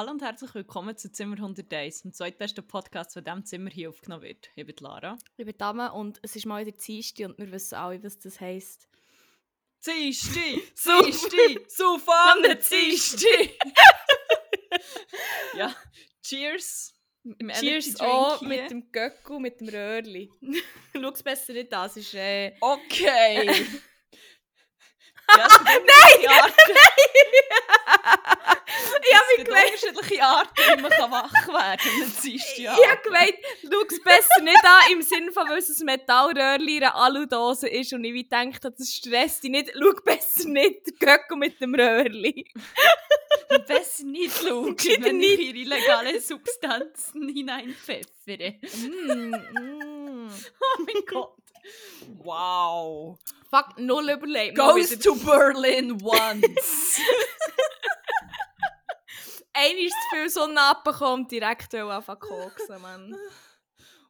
[0.00, 4.22] Hallo und herzlich willkommen zu Zimmer 101, dem zweitbesten Podcast, der diesem Zimmer hier aufgenommen
[4.22, 4.48] wird.
[4.56, 5.18] Ich bin Lara.
[5.36, 8.40] Ich bin Dame und es ist mal wieder Dienstag und wir wissen alle, was das
[8.40, 8.88] heisst.
[9.84, 10.42] Dienstag!
[11.04, 11.70] Dienstag!
[11.70, 13.50] Saufane Dienstag!
[15.58, 15.76] ja,
[16.22, 16.94] cheers!
[17.22, 20.30] Im Cheers auch mit dem Göcku, mit dem Röhrli.
[20.94, 22.14] Schau es besser nicht an, es ist...
[22.14, 22.54] Äh...
[22.58, 23.66] Okay!
[25.36, 26.52] Nein!
[29.02, 29.64] Ich habe mich gemeint...
[29.72, 32.08] unterschiedliche Arten, wie man wach werden kann.
[32.22, 36.68] Ich habe gemeint, schau es besser nicht an, im Sinne von, weil es ein Metallröhrchen
[36.68, 39.72] in einer Aludose ist und ich wie gedacht habe, das stresst dich nicht.
[39.74, 42.46] Schau besser nicht den Göcko mit dem Röhrli.
[43.66, 45.40] besser nicht schauen, wenn nicht.
[45.40, 48.54] ich in illegale Substanzen hineinpfeffere.
[48.62, 50.30] Mm, mm.
[50.60, 51.34] Oh mein Gott.
[52.22, 53.18] Wow.
[53.50, 54.56] Fuck, null überlegt.
[54.56, 57.00] Goes to Berlin once.
[59.52, 63.16] Einer ist zu viel Sonne abbekommen und direkt anfangen koksen, Mann.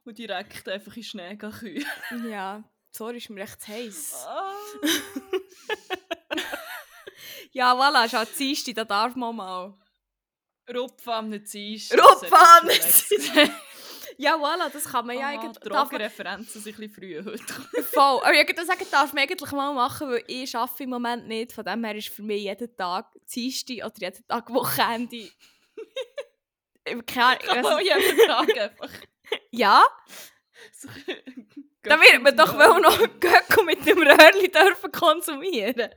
[0.05, 1.85] Und direkt einfach in Schnee kühlen.
[2.29, 4.25] Ja, sorry, ist mir recht heiß.
[4.27, 4.53] Ah.
[7.51, 9.73] ja, voilà, ist halt Dienstag, da darf man mal.
[10.73, 11.99] Rupfen am Dienstag.
[11.99, 13.49] Rupfen am Dienstag.
[14.21, 15.57] Ja, voilà, das kann man ja ah, eigentlich...
[15.63, 17.83] Drogenreferenzen sind ein bisschen früh heute.
[17.85, 18.19] Voll.
[18.21, 21.51] Aber ich würde sagen, darf man eigentlich mal machen, weil ich arbeite im Moment nicht.
[21.51, 25.27] Von dem her ist für mich jeden Tag Dienstag oder jeden Tag Wochenende...
[27.07, 27.79] Keine Ahnung.
[27.83, 28.89] Jeden Tag einfach...
[29.51, 29.83] ja.
[31.83, 35.89] da wird man doch wohl noch Göcko mit dem Röhrli dürfen konsumieren.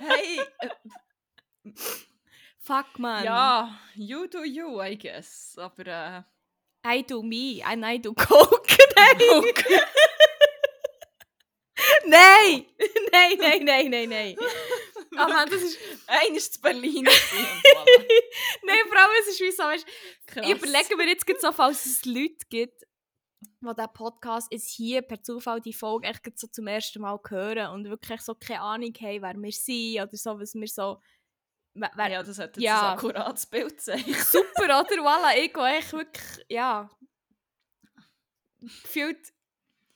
[0.00, 0.40] hey...
[0.58, 1.70] Äh,
[2.58, 3.24] Fuck, man.
[3.24, 5.56] Ja, you do you, I guess.
[5.58, 5.86] Aber...
[5.86, 6.33] Äh,
[6.84, 8.68] I do me and I do coke.
[12.06, 12.66] Nein!
[13.12, 13.38] nein!
[13.38, 14.36] nein, nein, nein, nein,
[15.12, 15.78] Oh man, das ist...
[16.06, 17.04] Einer ist zu Berlin.
[17.04, 19.86] nein, vor allem, es ist wie so, weißt,
[20.42, 22.82] ich überlege mir jetzt so, falls es Leute gibt,
[23.42, 27.70] die diesen Podcast jetzt hier per Zufall die Folge echt so zum ersten Mal hören
[27.72, 31.00] und wirklich so keine Ahnung haben, wer wir sind oder so, was wir so
[31.74, 32.92] Wer, ja, das hat jetzt ja.
[32.92, 34.14] ein akkurates Bild zeigen.
[34.14, 34.84] Super, oder?
[34.84, 36.88] Voilà, ich gehe echt wirklich, ja...
[38.60, 39.32] Gefühlt...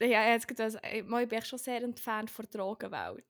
[0.00, 3.24] Ja, jetzt also, ich bin echt schon sehr entfernt von der Drogenwelt.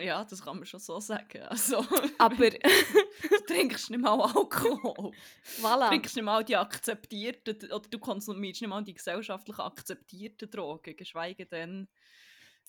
[0.00, 1.42] Ja, das kann man schon so sagen.
[1.42, 1.84] Also,
[2.18, 2.50] Aber...
[2.50, 5.12] du trinkst nicht mal Alkohol.
[5.60, 5.84] Voilà.
[5.84, 7.70] Du trinkst nicht mal die akzeptierten...
[7.70, 11.88] Oder du konsumierst nicht mal die gesellschaftlich akzeptierten Drogen, geschweige denn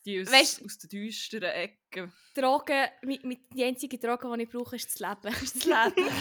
[0.05, 2.11] die aus, weißt, aus der düsteren Ecke.
[2.33, 5.35] Drogen, mit, mit, die einzige Droge, die ich brauche, ist das Leben.
[5.41, 6.09] Ist das Leben.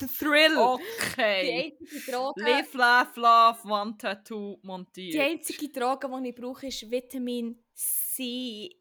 [0.00, 0.56] Der Thrill.
[0.58, 1.42] Okay.
[1.42, 1.52] Die
[1.86, 2.42] einzige Droge...
[2.42, 5.14] Live, laugh, love, one tattoo, montiert.
[5.14, 8.76] Die einzige Droge, die ich brauche, ist Vitamin C.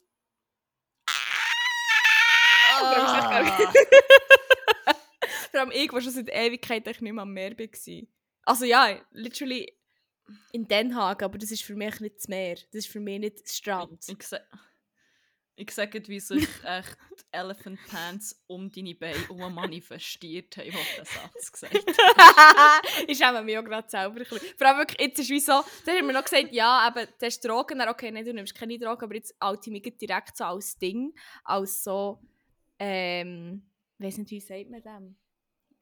[1.08, 1.12] Ah.
[5.52, 8.08] Vor allem ich, war schon seit Ewigkeit nicht mehr am Meer war.
[8.44, 9.74] Also ja, literally
[10.52, 12.56] in Den Haag, aber das ist für mich nicht das Meer.
[12.56, 14.00] Das ist für mich nicht das Strand.
[14.08, 14.40] Ich, ich,
[15.58, 16.98] ich sage, wie sich echt
[17.32, 21.74] Elephant Pants um deine Beine um manifestiert haben, was der Satz gesagt
[23.08, 24.40] Ich schäme mich auch gerade selber ein bisschen.
[24.58, 27.26] Vor allem wirklich, jetzt ist wie so, da haben wir noch gesagt, ja, aber du
[27.26, 29.36] hast Drogen, okay, nein, du nimmst keine Drogen, aber jetzt
[29.68, 31.14] mich direkt so als Ding,
[31.44, 32.20] als so,
[32.80, 35.25] ähm, ich weiß nicht, wie sagt man das?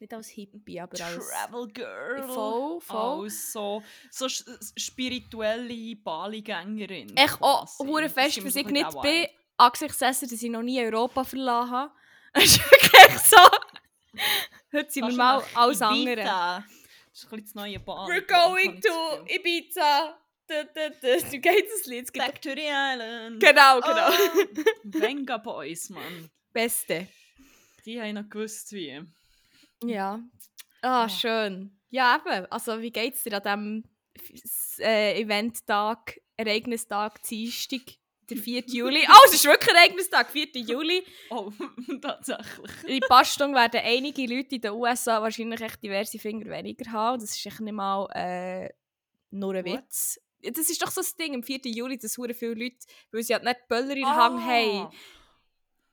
[0.04, 1.30] Nicht als Hippie, aber als...
[1.30, 2.24] Travel Girl.
[2.28, 3.24] Voll, voll.
[3.24, 3.82] Als so,
[4.12, 7.16] so spirituelle Bali-Gängerin.
[7.16, 9.28] Echt auch hure fest, was ich nicht bin,
[9.58, 11.92] angesichts dessen, dass ich noch nie Europa verlassen habe.
[12.34, 13.38] Das ist wirklich so...
[14.72, 16.24] Heute sind wir mal alles andere.
[16.24, 16.64] Das
[17.14, 18.12] ist ein bisschen das neue Bali.
[18.12, 20.18] We're going to Ibiza.
[20.48, 22.12] Du kennst das Lied.
[22.14, 23.40] Back to the island.
[23.40, 24.10] Genau, genau.
[24.10, 26.32] Oh, Venga Boys, Mann.
[26.52, 27.08] Beste.
[27.86, 29.00] Die haben noch gewusst, wie.
[29.88, 30.20] Ja.
[30.82, 31.78] Ah, oh, schön.
[31.90, 32.46] Ja, eben.
[32.52, 33.84] Also, wie geht es dir an
[34.16, 34.44] diesem
[34.80, 37.82] äh, Eventtag, Ereignistag, Dienstag,
[38.30, 38.64] der 4.
[38.68, 39.06] Juli?
[39.08, 40.48] Oh, es ist wirklich Ereignistag, 4.
[40.54, 41.04] Juli.
[41.30, 41.52] Oh,
[42.02, 42.72] tatsächlich.
[42.88, 47.20] In Bastung werden einige Leute in den USA wahrscheinlich echt diverse Finger weniger haben.
[47.20, 48.70] Das ist echt nicht mal äh,
[49.32, 49.78] nur ein What?
[49.78, 50.20] Witz.
[50.42, 51.60] Das ist doch so das Ding, am 4.
[51.66, 52.78] Juli, dass viele Leute,
[53.12, 54.46] weil sie halt nicht Böller in der Hand ah.
[54.46, 54.90] haben.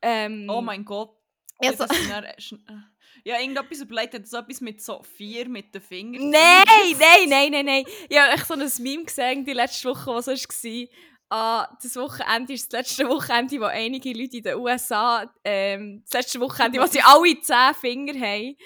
[0.02, 1.19] Ähm, oh mein Gott.
[1.62, 1.84] Also,
[3.24, 6.30] ja, irgendetwas überlegt, so etwas mit so vier mit den Fingern.
[6.30, 7.84] Nein, nein, nein, nein, nein.
[8.08, 10.88] Ich habe echt so ein Meme gesehen, die letzte Woche, was so war.
[11.32, 16.14] Ah, das Wochenende ist das letzte Wochenende, wo einige Leute in den USA, ähm, das
[16.14, 18.56] letzte Wochenende, wo sie alle zehn Finger haben.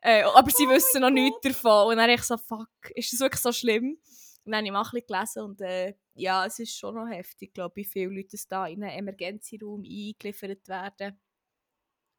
[0.00, 1.88] Äh, aber sie oh wissen noch nichts davon.
[1.88, 3.98] Und dann habe ich so, fuck, ist das wirklich so schlimm?
[4.44, 7.08] Und dann habe ich mal ein bisschen gelesen und äh, ja, es ist schon noch
[7.08, 11.18] heftig, glaube ich, wie viele Leute da in einen Emergenzraum eingeliefert werden.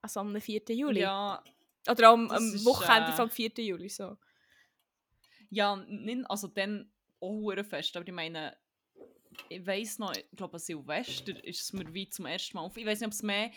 [0.05, 0.61] Also am 4.
[0.69, 0.99] Juli.
[0.99, 1.43] Ja.
[1.89, 3.53] Oder am, am ist, Wochenende äh, vom 4.
[3.57, 4.17] Juli, so.
[5.49, 8.55] Ja, nicht, also dann auch fest, aber ich meine,
[9.49, 12.77] ich weiß noch, ich glaube Silvester ist es mir wie zum ersten Mal auf.
[12.77, 13.49] Ich weiß nicht, ob es mehr,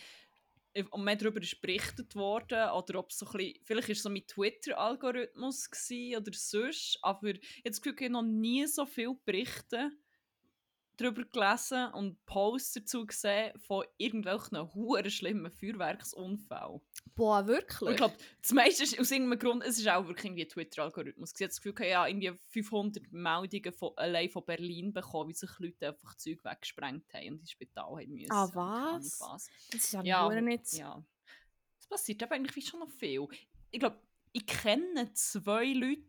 [0.91, 4.03] ob mehr darüber ist berichtet worden oder ob es so ein bisschen, vielleicht ist es
[4.05, 5.69] so mit Twitter-Algorithmus
[6.17, 9.91] oder sonst, aber jetzt habe das Gefühl, ich habe noch nie so viel Berichte
[10.99, 16.81] darüber gelesen und Posts dazu gesehen von irgendwelchen hure schlimmen Feuerwerksunfällen.
[17.15, 17.91] Boah, Und wirklich?
[17.91, 21.33] ich glaube, das meiste ist aus irgendeinem Grund, es ist auch wirklich irgendwie ein Twitter-Algorithmus.
[21.35, 25.35] Ich habe das Gefühl, ich habe irgendwie 500 Meldungen von, allein von Berlin bekommen, wie
[25.35, 28.33] sich Leute einfach Zeug weggesprengt haben und ins Spital haben müssen.
[28.33, 29.21] Ah, und was?
[29.21, 29.50] was.
[29.71, 30.73] das ist ja, Ja, ja nicht.
[30.73, 31.05] Ja.
[31.79, 33.27] Es passiert aber eigentlich schon noch viel.
[33.71, 34.00] Ich glaube,
[34.33, 36.03] ich kenne zwei Leute,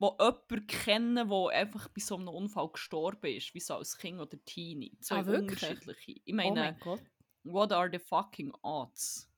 [0.00, 4.20] die jemanden kennen, der einfach bei so einem Unfall gestorben ist, wie so als Kind
[4.20, 4.96] oder Teenie.
[5.00, 5.62] Zwei Ah, wirklich?
[5.62, 6.12] unterschiedliche.
[6.24, 7.00] Ich oh meine, mein Gott.
[7.44, 9.30] what are the fucking odds?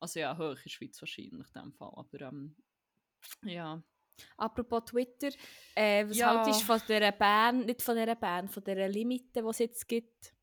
[0.00, 2.54] Also ja, hoch in der Schweiz wahrscheinlich in dem Fall, aber ähm,
[3.44, 3.82] ja.
[4.36, 5.28] Apropos Twitter,
[5.74, 6.34] äh, was Ja.
[6.42, 9.86] haltest du von dieser Band, nicht von dieser Band, von dieser Limite, die es jetzt
[9.88, 10.34] gibt?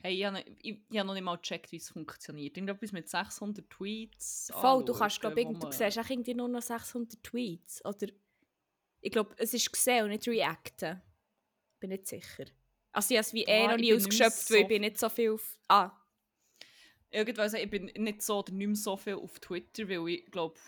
[0.00, 2.56] Hey, ich habe ich, noch nicht mal gecheckt, wie es funktioniert.
[2.56, 4.50] Irgendetwas mit 600 Tweets.
[4.54, 7.84] Voll, du kannst, glaube ich, du siehst auch irgendwie nur noch 600 Tweets.
[7.84, 8.06] Oder
[9.00, 11.02] ich glaube, es ist gesehen und nicht reacten.
[11.80, 12.44] Bin nicht sicher.
[12.92, 14.98] Also ich habe es wie eh Boah, noch nie ausgeschöpft, weil ich so- bin nicht
[14.98, 15.58] so viel auf...
[15.68, 15.92] Ah,
[17.10, 20.26] Irgendwann sagen, ich bin nicht so oder nicht mehr so viel auf Twitter, weil ich
[20.30, 20.58] glaube,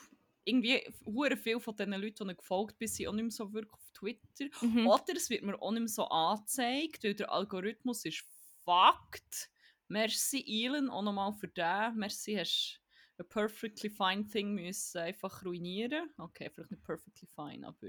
[0.45, 3.53] irgendwie hure viel von den Leuten, die ich gefolgt bin, sind auch nicht mehr so
[3.53, 4.47] wirklich auf Twitter.
[4.63, 4.87] mhm.
[4.87, 8.25] Oder es wird mir auch nicht mehr so angezeigt, weil der Algorithmus ist
[8.71, 9.51] fucked.
[9.89, 11.97] Merci Elon auch nochmal für den.
[11.97, 12.81] Merci, hast
[13.19, 16.11] a perfectly fine thing müssen einfach ruinieren.
[16.17, 17.89] Okay, vielleicht nicht perfectly fine, aber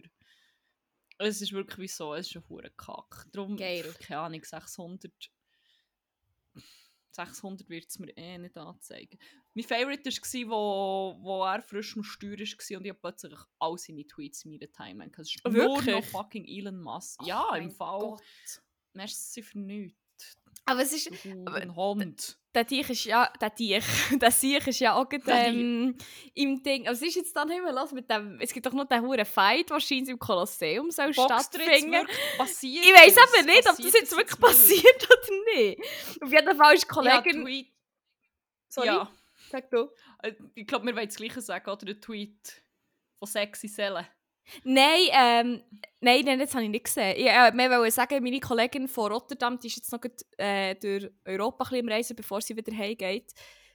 [1.20, 3.28] es ist wirklich wie so, es ist ein hure Kack.
[3.32, 3.94] Darum, Geil.
[4.00, 5.14] keine Ahnung, 600
[7.14, 9.20] 600 wird es mir eh nicht anzeigen.
[9.54, 13.78] Mein Favorite war, wo, wo er frisch am Steuer war und ich habe plötzlich all
[13.78, 15.12] seine Tweets in meiner Timeline.
[15.18, 16.06] Es ist nur noch Wirklich?
[16.06, 17.22] fucking Elon Musk.
[17.22, 18.00] Oh ja, im Fall.
[18.00, 18.22] Gott.
[18.94, 20.01] Merci für nichts.
[20.66, 21.12] Aber es ist...
[21.26, 22.38] Ein Hund.
[22.54, 23.32] Der Teich ist ja...
[23.42, 23.84] Der Teich.
[24.22, 25.98] Der Siech ist ja auch ähm,
[26.34, 26.84] im Ding...
[26.86, 28.40] Aber es ist jetzt dann mehr los mit dem...
[28.40, 32.08] Es gibt doch noch den huren Fight, der scheint im Kolosseum soll stattfinden.
[32.38, 32.86] passiert.
[32.86, 35.82] Ich weiß aber nicht, ob das jetzt wirklich passiert oder nicht.
[36.22, 37.44] Auf jeden Fall ist die Ja, Kollegin...
[37.44, 37.68] Tweet.
[38.70, 39.12] Sorry, Ja,
[39.50, 39.90] sag du.
[40.24, 41.86] äh, ich glaube, wir wollen das Gleiche sagen, oder?
[41.86, 42.64] Der Tweet
[43.20, 44.08] von Sexy Selle.
[44.64, 45.62] Nein, ähm,
[46.02, 47.16] nein, das habe ich nicht gesehen.
[47.18, 51.10] Ich äh, wollte sagen, meine Kollegin von Rotterdam, die ist jetzt noch grad, äh, durch
[51.26, 53.34] Europa ein bisschen am Reisen, bevor sie wieder heimgeht,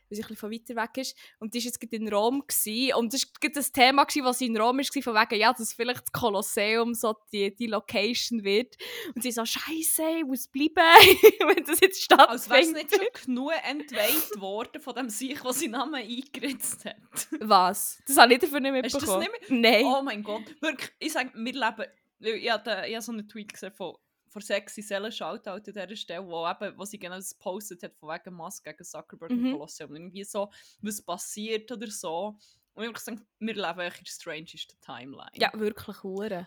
[0.08, 1.16] weil sie ein bisschen von weiter weg ist.
[1.38, 2.42] Und die war jetzt in Rom.
[2.46, 2.94] Gewesen.
[2.94, 6.02] Und das war das Thema, gewesen, was in Rom war, von wegen, ja, dass vielleicht
[6.02, 8.76] das Kolosseum so die, die Location wird.
[9.14, 12.90] Und sie so, Scheiße, ich muss bleiben, wenn das jetzt Als wäre es stattfindet.
[12.90, 12.94] nicht
[13.24, 16.96] schon genug entweiht worden von dem Sieg, der seinen Namen eingeritzt hat.
[17.40, 18.02] Was?
[18.06, 19.60] Das habe ich dafür nicht Hast du das mitbekommen.
[19.60, 19.84] nicht Nein.
[19.84, 20.42] Oh mein Gott.
[20.60, 21.84] Wirklich, ich sage, wir leben.
[22.18, 23.94] Ich habe, ich habe so einen Tweet gesehen von,
[24.36, 27.96] von Sexy Selle Shoutout an dieser Stelle, wo, eben, wo sie genau das gepostet hat,
[27.96, 29.46] von wegen Musk gegen Zuckerberg Mhm.
[29.46, 29.90] und Colosseum.
[29.90, 30.50] Und irgendwie so,
[30.82, 32.36] was passiert oder so.
[32.74, 35.30] Und ich habe gesagt, wir leben in der strangesten Timeline.
[35.36, 36.46] Ja, wirklich, hure.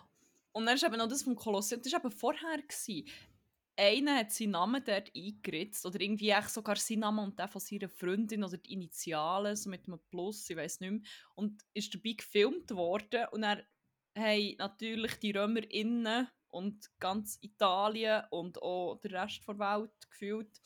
[0.52, 2.58] Und dann ist eben noch das vom Kolosseum, das war eben vorher.
[2.62, 3.08] Gewesen.
[3.76, 7.60] Einer hat seinen Namen dort eingeritzt, oder irgendwie echt sogar seinen Namen und der von
[7.60, 11.00] seiner Freundin, oder die Initialen, so mit einem Plus, ich weiß nicht mehr.
[11.34, 13.64] Und ist dabei gefilmt worden und er
[14.16, 20.60] haben natürlich die Römer innen und ganz Italien und auch der Rest der Welt gefühlt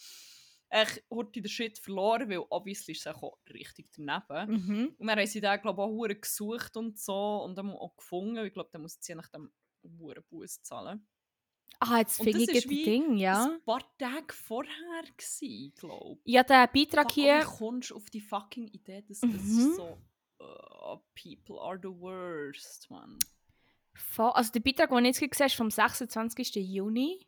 [0.75, 4.51] echt heute den Shit verloren, weil obviously ist es auch richtig daneben.
[4.51, 4.95] Mhm.
[4.99, 8.45] Und dann haben sie den, glaube ich, auch gesucht und so und dann auch gefunden.
[8.45, 11.07] Ich glaube, dann muss sie nach dem hure Bus zahlen.
[11.81, 13.45] Ah, jetzt finde das ich das Ding, ja.
[13.45, 16.33] Ein paar Tage vorher glaube ich.
[16.33, 17.41] Ja, der Beitrag Fuck, hier...
[17.41, 19.59] Wie kommst du auf die fucking Idee, dass das Mhm.
[19.59, 19.99] ist so...
[20.41, 23.19] Uh, people are the worst, man.
[24.19, 26.55] Also der Beitrag, den ich jetzt gesehen habe, ist vom 26.
[26.57, 27.27] Juni.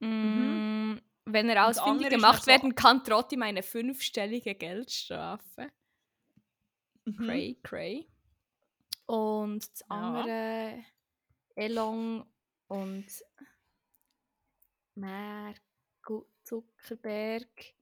[0.00, 5.70] Mm, Wenn er ausfindig gemacht noch so- werden kann, droht ihm eine fünfstellige Geldstrafe.
[7.04, 7.16] Mhm.
[7.16, 8.08] Cray, cray.
[9.06, 9.86] Und das Ja.
[9.88, 10.84] andere
[11.56, 12.24] Elon
[12.68, 13.06] und
[14.94, 15.60] Mark
[16.44, 17.74] Zuckerberg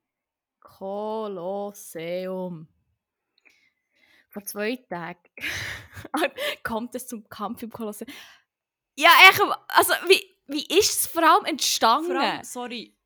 [1.32, 2.68] Kolosseum.
[4.32, 5.20] Vor zwei Tagen
[6.62, 8.10] kommt es zum Kampf im Kolosseum.
[8.96, 12.06] Ja, echt, also wie, wie ist es vor allem entstanden?
[12.06, 12.96] Vor allem, sorry.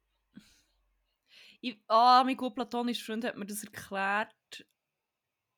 [1.60, 4.66] Ich, ah, mein gut platonischer Freund hat mir das erklärt,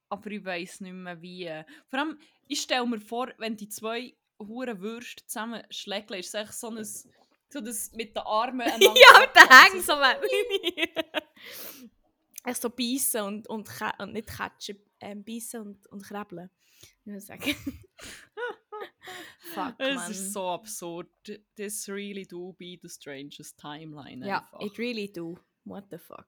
[0.09, 1.51] aber ich weiß nicht mehr wie.
[1.89, 6.35] Vor allem, ich stelle mir vor, wenn die zwei hure Würste zusammen schlägeln, ist es
[6.35, 9.93] echt so ein, so das mit den Armen ja, mit den Hängen so.
[12.45, 16.51] Echt so beißen und, und, und nicht catchen, ähm, beißen und, und krebeln.
[17.01, 17.43] Ich würde sagen.
[19.55, 20.11] Fuck, Es man.
[20.11, 21.09] ist so absurd.
[21.57, 24.25] This really do be the strangest timeline.
[24.27, 24.61] Ja, einfach.
[24.61, 25.39] it really do.
[25.65, 26.27] What the fuck.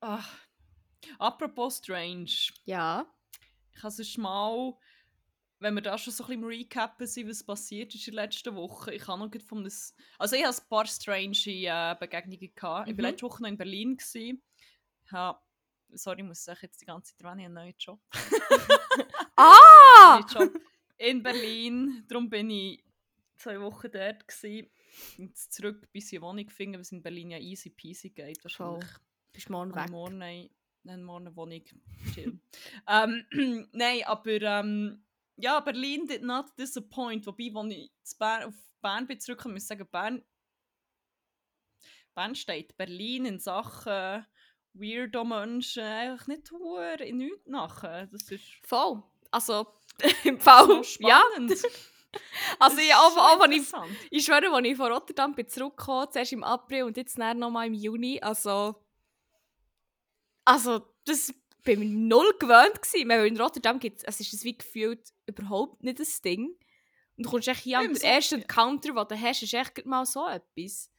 [0.00, 0.38] Ach.
[1.18, 2.50] Apropos strange.
[2.64, 3.06] Ja.
[3.72, 4.74] Ich habe sonst mal,
[5.60, 8.54] wenn wir da schon so ein bisschen Recappen sind, was passiert ist in der letzten
[8.54, 9.72] Woche, ich habe noch von einem...
[10.18, 12.52] Also ich hatte ein paar strange äh, Begegnungen.
[12.54, 12.88] Gehabt.
[12.88, 12.98] Ich Mhm.
[13.02, 13.96] war letzte Woche noch in Berlin.
[13.96, 14.42] Gewesen.
[15.04, 15.38] Ich habe,
[15.94, 18.00] sorry, ich muss sagen, jetzt die ganze Zeit dran, ich habe einen neuen Job.
[19.36, 20.22] Ah!
[20.28, 20.52] Job
[21.00, 22.04] in Berlin.
[22.08, 22.84] Darum bin ich
[23.36, 24.26] zwei Wochen dort.
[24.28, 24.70] Gewesen.
[25.18, 28.42] Und jetzt zurück, bis ich eine Wohnung finde, was in Berlin ja easy peasy geht.
[28.44, 28.90] Wahrscheinlich.
[29.32, 29.90] Bist morgen weg.
[29.90, 30.50] Morgen,
[30.84, 31.62] dann morgen eine Wohnung.
[32.12, 32.38] Chill.
[32.88, 33.24] ähm,
[33.72, 35.04] Nein, aber ähm,
[35.36, 37.26] ja, Berlin did not disappoint.
[37.26, 40.22] Wobei, als ich Bern, auf Bern bin zurückgekommen, muss ich sagen, Bern,
[42.14, 44.26] Bern steht Berlin in Sachen
[44.74, 48.06] weirdo Menschen einfach nicht hure in nichts nachher.
[48.06, 49.02] Das ist Voll.
[49.30, 49.66] Also,
[50.24, 50.82] im Fall.
[50.84, 51.22] so ja.
[52.58, 53.68] Also, Das ich, auch, auch, wenn ich,
[54.10, 57.74] ich schwöre, als ich von Rotterdam bin zurückgekommen zuerst im April und jetzt nochmal im
[57.74, 58.74] Juni, also.
[60.44, 63.08] Also, das bin ich null gewöhnt gewesen.
[63.08, 66.56] Weil in Rotterdam gibt es ist es wie gefühlt überhaupt nicht das Ding.
[67.16, 70.26] Und du kommst echt hier So- ersten Encounter, den du hast, ist echt mal so
[70.26, 70.90] etwas.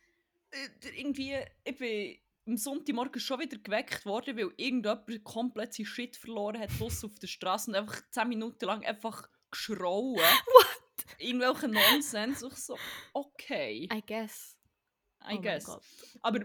[0.52, 6.18] Äh, irgendwie, ich bin am Sonntagmorgen schon wieder geweckt worden, weil irgendjemand komplett sein Shit
[6.18, 10.16] verloren hat, draussen auf der Straße und einfach 10 Minuten lang einfach geschrauen.
[10.46, 10.82] What?
[11.20, 12.42] Irgendwelche Nonsens.
[12.42, 12.78] Ich so,
[13.14, 14.58] okay, I guess.
[15.24, 15.78] I Oh guess.
[16.22, 16.40] Aber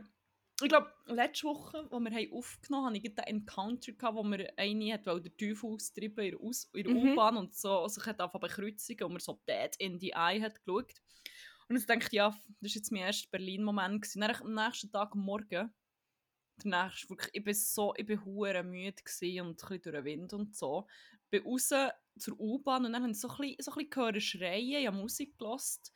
[0.63, 4.23] ich glaube, letzte Woche, als wir haben aufgenommen haben, hatte ich einen Encounter, gehabt, wo
[4.23, 7.13] mir eine hat, weil der Teufel austreiben in der, Aus in der Mhm.
[7.13, 10.63] U-Bahn und so, sich hat angefangen bekreuzigen und mir so dead in die Eye hat
[10.65, 10.95] geschaut.
[11.69, 14.07] Und ich dachte, ja, das war jetzt mein erster Berlin-Moment.
[14.15, 15.75] Dann am nächsten Tag Morgen,
[16.65, 19.03] der nächste, wirklich, ich bin so, ich bin hure müde
[19.43, 20.87] und ein durch den Wind und so.
[21.31, 21.73] Bin raus
[22.19, 25.39] zur U-Bahn und dann habe ich so ein bisschen, so ein bisschen schreien, ich Musik
[25.39, 25.93] gehört.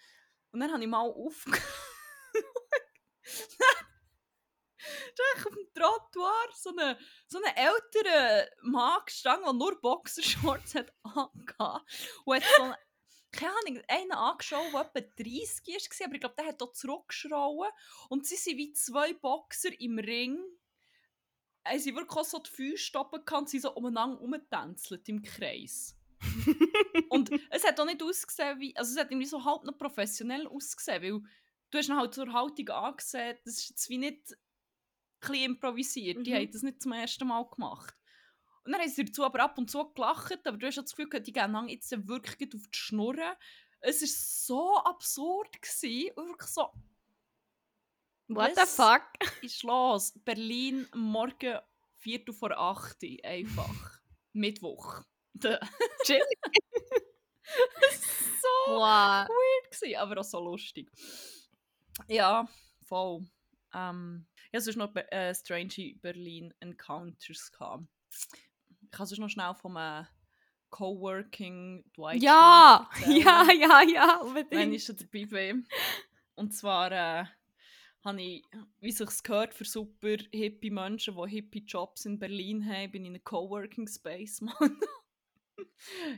[0.52, 1.62] Und dann habe ich mal aufgehört.
[5.16, 10.92] Da auf dem Trottoir so einen so eine älteren Mann gestanden, der nur Boxershorts hat
[11.02, 11.84] angehabt.
[12.24, 12.74] Und hat so,
[13.32, 17.70] keine Ahnung, einen angeschaut, der etwa 30 war, aber ich glaube, der hat auch zurückgeschrauen.
[18.08, 20.38] Und sie sind wie zwei Boxer im Ring.
[21.64, 25.96] Haben sie wirklich auch so die Füße stoppen und sie so umeinander rumtänzelt im Kreis.
[27.08, 30.46] und es hat auch nicht ausgesehen wie, also es hat irgendwie so halb noch professionell
[30.46, 31.20] ausgesehen, weil
[31.70, 34.36] du hast ihn halt zur Haltung angesehen, das ist jetzt wie nicht ein
[35.20, 36.34] bisschen improvisiert, die Mhm.
[36.36, 37.94] haben das nicht zum ersten Mal gemacht.
[38.70, 40.94] Und dann haben sie dazu aber ab und zu gelacht, aber du hast ja das
[40.94, 43.34] Gefühl, die gehen jetzt wirklich auf die Schnurren.
[43.80, 46.68] Es war so absurd gewesen, wirklich so,
[48.28, 49.02] What the fuck?
[49.42, 50.12] ist los?
[50.24, 51.58] Berlin, morgen
[51.96, 54.00] Viertel vor acht, einfach.
[54.34, 55.02] Mittwoch.
[56.04, 56.22] Chill.
[58.40, 59.26] so Wow.
[59.26, 60.88] weird gewesen, aber auch so lustig.
[62.06, 62.48] Ja,
[62.86, 63.26] voll.
[63.74, 67.50] Ähm, hatte sonst noch Be äh, Strange Berlin Encounters.
[67.50, 67.82] Gehabt.
[68.90, 70.04] Ich kann sonst noch schnell vom äh,
[70.70, 74.74] Coworking Dwight Ja, ja, ja, ja, wenn unbedingt.
[74.74, 75.66] ich schon dabei bin.
[76.34, 77.24] Und zwar äh,
[78.04, 78.44] habe ich,
[78.80, 83.08] wie sich gehört, für super hippie Menschen, die hippie Jobs in Berlin haben, bin ich
[83.08, 84.40] in einem Coworking Space.
[84.40, 84.80] Mann.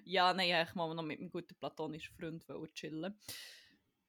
[0.04, 3.14] ja, nein, ich mal noch mit meinem guten platonischen Freund chillen.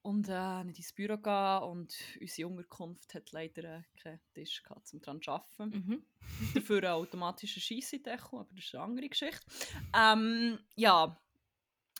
[0.03, 4.93] Und äh, nicht ins Büro gehen und unsere Unterkunft hat leider äh, keinen Tisch gehabt,
[4.93, 5.69] um daran zu arbeiten.
[5.69, 6.03] Mhm.
[6.53, 9.39] Dafür einen automatischen Scheissendeckel, aber das ist eine andere Geschichte.
[9.97, 11.17] Ähm, ja,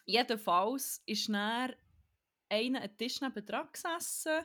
[0.06, 1.74] jedenfalls ist dann
[2.50, 4.42] einer einen Tisch nebenan gesessen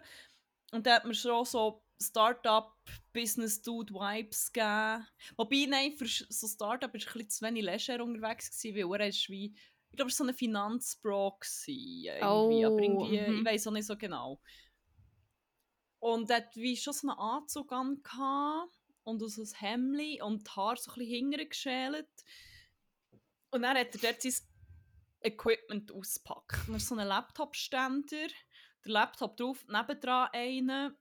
[0.70, 5.04] und da hat mir schon so Startup-Business-Dude-Vibes gegeben.
[5.36, 9.00] Wobei, nein, für so Startup war ich ein bisschen zu wenig leger unterwegs, gewesen, weil
[9.00, 9.52] er ist wie,
[9.90, 13.38] ich glaube, er war so ein Finanzbro, irgendwie, aber Oh, irgendwie, mhm.
[13.38, 14.40] ich weiß auch nicht so genau.
[16.00, 18.00] Und er hat wie schon so einen Anzug an
[19.02, 22.24] und so ein Hemd und die Haare so ein bisschen hinterher geschält.
[23.50, 24.34] Und dann hat er dort sein
[25.20, 26.68] Equipment ausgepackt.
[26.68, 28.28] Und er ist so ein Laptop-Ständer,
[28.84, 30.96] der Laptop drauf, nebendran einen.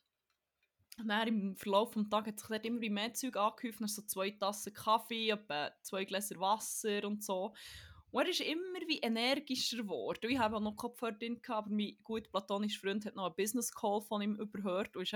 [0.98, 3.80] Und dann im Verlauf des Tages hat sich dort immer mehr Zeug angehäuft.
[3.90, 5.38] So zwei Tassen Kaffee,
[5.84, 7.54] zwei Gläser Wasser und so.
[8.18, 10.32] Und er ist immer wie energischer geworden.
[10.32, 13.72] Ich habe auch noch Kopfhörer drin, aber mein gut platonischer Freund hat noch einen Business
[13.72, 15.12] Call von ihm überhört und ist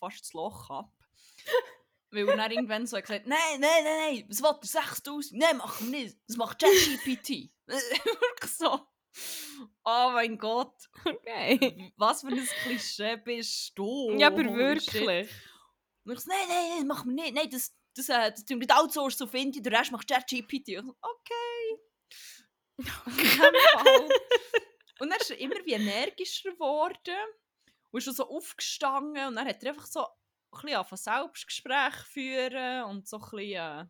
[0.00, 0.90] fast das Loch ab.
[2.10, 5.38] Weil er dann irgendwann so gesagt hat, nein, nein, nein, nein, was will er, 6000?
[5.38, 7.50] Nein, machen wir nicht, das macht ChatGPT.
[7.66, 8.80] Wirklich so.
[9.84, 11.92] Oh mein Gott, Okay.
[11.98, 14.16] was für ein Klischee bist du?
[14.16, 15.28] Ja, aber wirklich.
[16.04, 17.34] Und ich so, nein, nein, nein, das machen wir nicht.
[17.34, 20.78] Nein, das, das, äh, das tun wir nicht outsourcen auf Indien, der Rest macht ChatGPT.
[20.78, 21.85] Okay.
[22.84, 24.08] Fall.
[24.98, 27.14] Und dann ist er immer wie energischer geworden
[27.90, 30.06] und ist so aufgestanden und dann hat er einfach so
[30.52, 33.86] ein bisschen Selbstgespräch führen und so ein bisschen äh,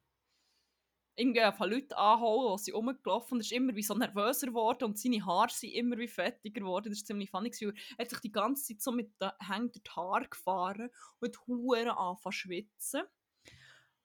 [1.17, 4.85] irgendwie von Leuten anholen, die sind rumgelaufen und er ist immer wie so nervöser geworden
[4.85, 6.91] und seine Haare sind immer wie fettiger geworden.
[6.91, 10.23] Das ist ziemlich funny, er hat sich die ganze Zeit so mit den Hängen durch
[10.23, 10.91] die gefahren
[11.21, 13.03] und Huren angefangen zu schwitzen.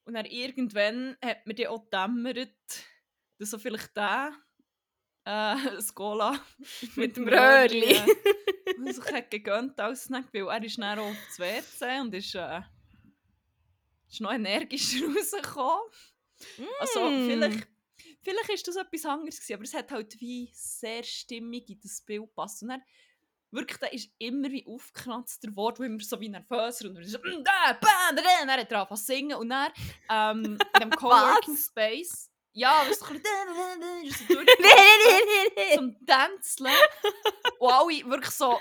[0.06, 2.56] Und dann irgendwann hat mir dann auch gedämmert,
[3.40, 4.34] dass so vielleicht der
[5.26, 6.40] äh, Skola
[6.96, 7.98] mit dem Röhrli.
[8.78, 12.36] und sich hat gegönnt als Snack, weil er ist dann auch aufs WC und ist,
[12.36, 12.62] äh,
[14.10, 15.82] ist noch energischer rausgekommen.
[16.80, 17.28] Also Mm.
[17.28, 17.68] vielleicht,
[18.24, 22.02] vielleicht ist das etwas anderes gewesen, aber es hat halt wie sehr stimmig in das
[22.02, 22.64] Bild gepasst.
[22.64, 22.82] Und dann,
[23.52, 27.12] wirklich, der ist immer wie aufgeknatzter geworden, wo immer so wie nervöser und er ist
[27.12, 29.72] so, «Mm, da, bam, da, da», und dann hat er angefangen zu singen und dann
[30.10, 36.76] ähm, in dem Coworking Space, ja, du, so ein bisschen, so zum Tänzeln.
[37.60, 38.60] Und alle wirklich so,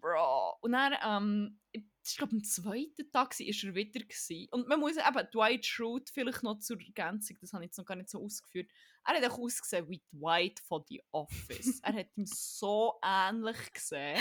[0.00, 0.58] Bro.
[0.60, 4.00] Und dann, ähm, ich glaube, am zweiten Tag war er wieder.
[4.00, 4.48] Gewesen.
[4.50, 7.86] Und man muss eben, Dwight Schrute vielleicht noch zur Ergänzung, das habe ich jetzt noch
[7.86, 8.70] gar nicht so ausgeführt.
[9.06, 11.80] Er hat auch ausgesehen wie Dwight von The Office.
[11.82, 14.20] er hat ihm so ähnlich gesehen.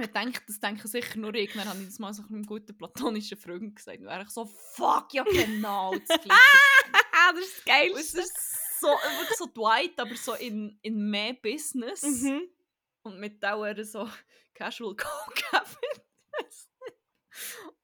[0.00, 1.52] Ich denke, das denken sicher nur ich.
[1.54, 3.98] Dann habe ich das mal so einem guten platonischen Freund gesagt.
[3.98, 6.20] Und er so, fuck, ja genau das.
[7.20, 8.20] Ah, das ist das Und es Geilste.
[8.20, 12.02] ist so, wirklich so Dwight, aber so in, in mehr Business.
[12.02, 12.42] Mhm.
[13.02, 14.08] Und mit Dauer so
[14.54, 16.02] Casual Co-Cabin.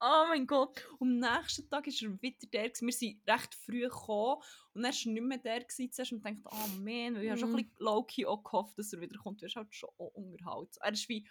[0.01, 0.87] oh mein Gott.
[0.99, 2.69] Und am nächsten Tag war er wieder der.
[2.71, 2.87] gewesen.
[2.87, 4.43] Wir sind recht früh gekommen.
[4.75, 5.65] Und dann war er nicht mehr der.
[5.65, 7.57] Gewesen, und dachte, oh man, ich habe schon ein Mhm.
[7.57, 9.41] bisschen low-key auch gehofft, dass er wieder kommt.
[9.41, 10.83] Du wirst halt schon auch unterhaltsam.
[10.85, 11.29] Er war wie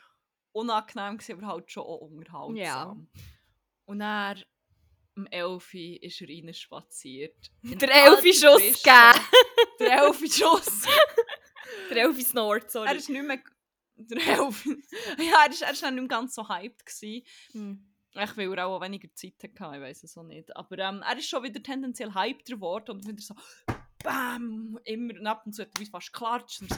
[0.53, 2.55] unangenehm, gewesen, aber halt schon auch unterhaltsam.
[2.55, 2.95] Ja.
[3.85, 4.43] Und dann,
[5.15, 7.51] um 11 Uhr ist er reinspaziert.
[7.63, 9.25] In Der Elfi-Schuss gegeben.
[9.79, 10.83] Der Elfi-Schuss.
[11.89, 12.87] Der Elfi-Snort, sorry.
[12.89, 13.39] Er ist nicht mehr.
[13.95, 14.65] Der Elf.
[14.65, 16.85] ja, er ist, er ist dann nicht mehr ganz so hyped.
[16.85, 17.25] Gewesen.
[17.51, 17.89] Hm.
[18.15, 20.55] Ich weil er auch weniger Zeit hatte, ich weiß es auch nicht.
[20.55, 23.33] Aber ähm, er ist schon wieder tendenziell hyped geworden und wieder so
[24.03, 24.77] BAM!
[24.83, 26.61] Immer und ab und zu hat er fast geklatscht.
[26.61, 26.75] Und so,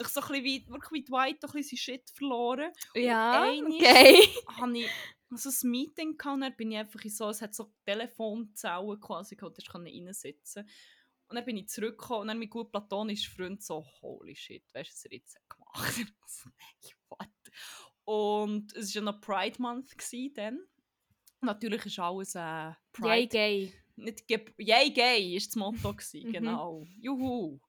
[0.00, 2.70] ich so ein bisschen wie, wirklich wie Dwight ein bisschen Shit verloren.
[2.94, 4.28] Ja, einmal- okay.
[4.56, 4.90] Habe ich
[5.38, 9.36] so ein Meeting gehabt dann bin ich einfach in so, es hat so Telefonzellen quasi
[9.36, 10.68] gehabt, da konnte ich reinsitzen.
[11.28, 14.90] Und dann bin ich zurückgekommen und dann mein gut platonischer Freund so, holy shit, weißt
[14.90, 16.52] du, was er jetzt gemacht hat?
[16.82, 17.28] Ich what?
[18.04, 19.94] Und es war ja noch Pride Month
[20.36, 20.60] dann.
[21.40, 23.28] Natürlich ist alles äh, Yay, Pride.
[23.28, 23.72] gay.
[23.96, 26.32] Nicht ge Yay, gay ist das Motto gewesen, Mhm.
[26.32, 26.84] genau.
[27.00, 27.60] Juhu.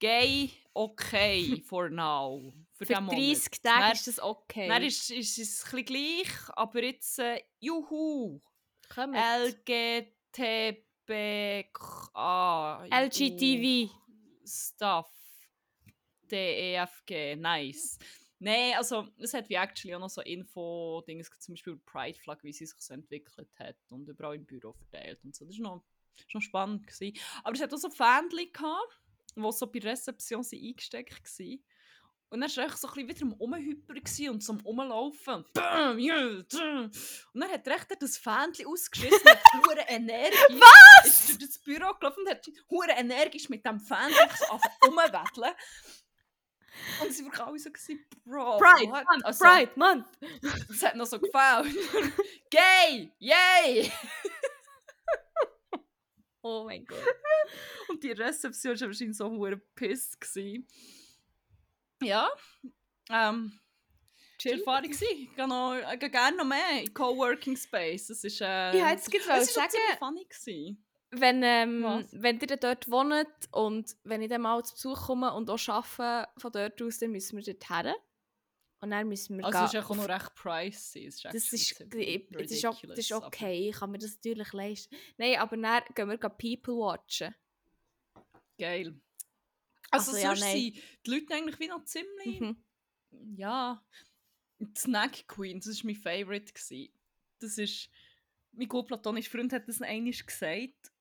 [0.00, 2.52] Gay, okay, for now.
[2.74, 3.62] Für, Für den 30 Monat.
[3.62, 4.68] Tage Dann- ist das okay.
[4.68, 8.40] dann ist, ist es ein gleich, aber jetzt äh, Juhu!
[8.88, 9.16] Kommt.
[11.08, 12.86] LGTBA.
[12.90, 13.90] LGTV.
[14.44, 15.10] Stuff.
[16.30, 17.36] DEFG.
[17.36, 17.98] Nice.
[18.38, 22.52] Nein, also es hat wie actually auch noch so Info-Dinge, zum Beispiel Pride Flag, wie
[22.52, 25.44] sie sich so entwickelt hat und überall im Büro verteilt und so.
[25.44, 25.84] Das war noch,
[26.16, 26.86] ist noch spannend.
[26.86, 27.16] Gewesen.
[27.44, 29.00] Aber es hat auch so Fähnchen gehabt,
[29.36, 31.64] die so bei Rezeption eingesteckt waren.
[32.32, 33.92] Und dann war er so ein bisschen wieder am Umhyper
[34.30, 35.34] und am Umlaufen.
[35.34, 36.90] Und, bam, tschum.
[37.34, 40.34] und dann hat er echt das Fähnchen ausgeschissen mit hoher Energie.
[40.48, 41.28] Was?
[41.28, 45.54] Ist durch das Büro gelaufen und hat hure energisch mit dem Fähnchen so umwedeln.
[47.02, 49.04] Und sie waren alle so, gewesen, Bro, Pride, what?
[49.10, 50.06] Month, Also, Pride, Month.
[50.70, 51.66] Es hat noch so gefällt.
[52.50, 53.12] Gay!
[53.18, 53.92] Yay!
[56.44, 56.98] Oh mein Gott.
[57.88, 60.20] Und die Rezeption war wahrscheinlich so hure pissed.
[60.20, 60.66] gewesen.
[62.04, 62.28] Ja.
[63.10, 63.58] Ähm,
[64.38, 64.64] Chill.
[64.84, 68.10] Ich gehe, noch, ich gehe gerne noch mehr in Coworking Space.
[68.10, 69.72] Es ist, äh, Ja, jetzt gibt's es auch sagen.
[69.98, 70.84] funny gewesen.
[71.10, 72.06] Wenn, ähm, Was?
[72.10, 76.28] wenn ihr dort wohnt und wenn ich dann mal zu Besuch komme und auch arbeite
[76.38, 77.94] von dort aus, dann müssen wir dort her.
[78.80, 81.06] Und dann müssen wir Also es ist gehen auch noch recht pricey.
[81.06, 84.52] Es ist Das ist, das, ist auch, das ist okay, ich kann mir das natürlich
[84.52, 84.96] leisten.
[85.18, 87.32] Nein, aber dann gehen wir gehen People watchen.
[88.58, 88.94] Geil.
[89.92, 90.56] Also, Also, ja, sonst nein.
[90.56, 90.76] sind
[91.06, 92.40] die Leute eigentlich wie noch ziemlich...
[92.40, 92.64] Mhm.
[93.36, 93.84] Ja,
[94.58, 96.52] die Snack Queen, das war mein Favorite.
[96.52, 96.92] Gewesen.
[97.40, 97.90] Das ist,
[98.52, 100.92] mein gut platonischer Freund hat das einmal gesagt.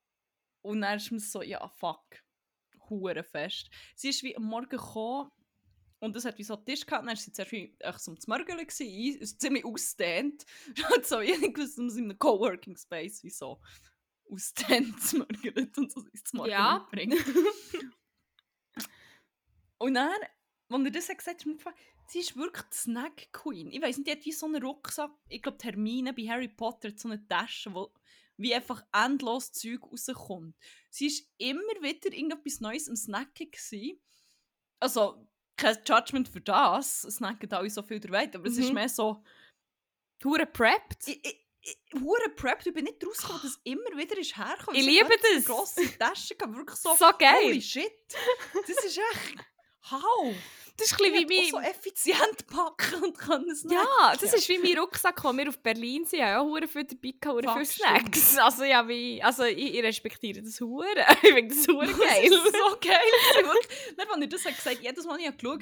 [0.62, 2.06] Und dann ist mir so, ja, fuck,
[2.90, 3.70] hure fest.
[3.96, 5.32] Sie ist wie am Morgen gekommen
[6.00, 7.04] und es hat wie so einen Tisch gehabt.
[7.04, 10.46] Dann war sie zuerst wie echt zum es ist ziemlich ausdehnt.
[10.84, 13.62] Hat so, ich gewusst, dass man in einem Coworking Space wie so
[14.30, 16.88] ausdehnt zu mörgeln und so ins Morgen Ja.
[16.92, 17.16] bringt.
[19.82, 20.10] Und dann,
[20.70, 21.74] als er das hat gesagt hat,
[22.08, 23.72] sie ist wirklich die Snack Queen.
[23.72, 25.12] Ich weiß nicht, die hat wie so einen Rucksack.
[25.30, 27.92] Ich glaube, Hermine bei Harry Potter so eine Tasche, wo
[28.38, 30.56] wie einfach endlos Zeug rauskommt.
[30.90, 33.52] Sie war immer wieder irgendetwas Neues am Snacken.
[33.52, 34.02] Gewesen.
[34.80, 37.04] Also, kein Judgment für das.
[37.04, 38.74] Es snacken alle so viel der Welt, aber es ist Mhm.
[38.76, 39.24] mehr so.
[40.24, 41.08] Hure prepped.
[41.08, 44.80] Ich, ich, ich, hure prepped, ich bin nicht rausgekommen, dass immer wieder ist herkommen.
[44.80, 45.46] Ich liebe das.
[45.46, 46.96] grosse Tasche, gehabt, wirklich so.
[46.96, 47.44] So geil.
[47.46, 47.92] Holy shit.
[48.54, 49.36] Das ist echt.
[49.90, 50.36] How?
[50.78, 51.66] Das ist ein Ich bisschen wie so mein...
[51.70, 53.74] effizient packen und kann es nicht.
[53.74, 56.20] Ja, das ist wie mein Rucksack, als wir auf Berlin sind.
[56.20, 57.74] Ich habe ja hure viel dabei gehabt, hure viel Fuck,
[58.16, 58.38] Snacks.
[58.40, 60.86] Also, ja, wie, also ich, ich respektiere das hure.
[61.24, 62.24] Ich finde das hure Das geil.
[62.34, 63.56] ist so geil.
[63.98, 65.62] Dann, als er das gesagt jedes Mal, wenn ich habe geschaut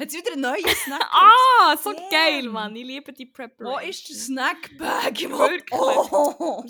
[0.00, 1.08] hat sie wieder einen neuen Snack.
[1.10, 2.10] ah, so Damn.
[2.10, 2.76] geil, Mann.
[2.76, 3.90] Ich liebe die Wo Preparation.
[3.90, 5.20] ist der Snackbag?
[5.20, 5.72] Wirklich?
[5.72, 6.64] Oh.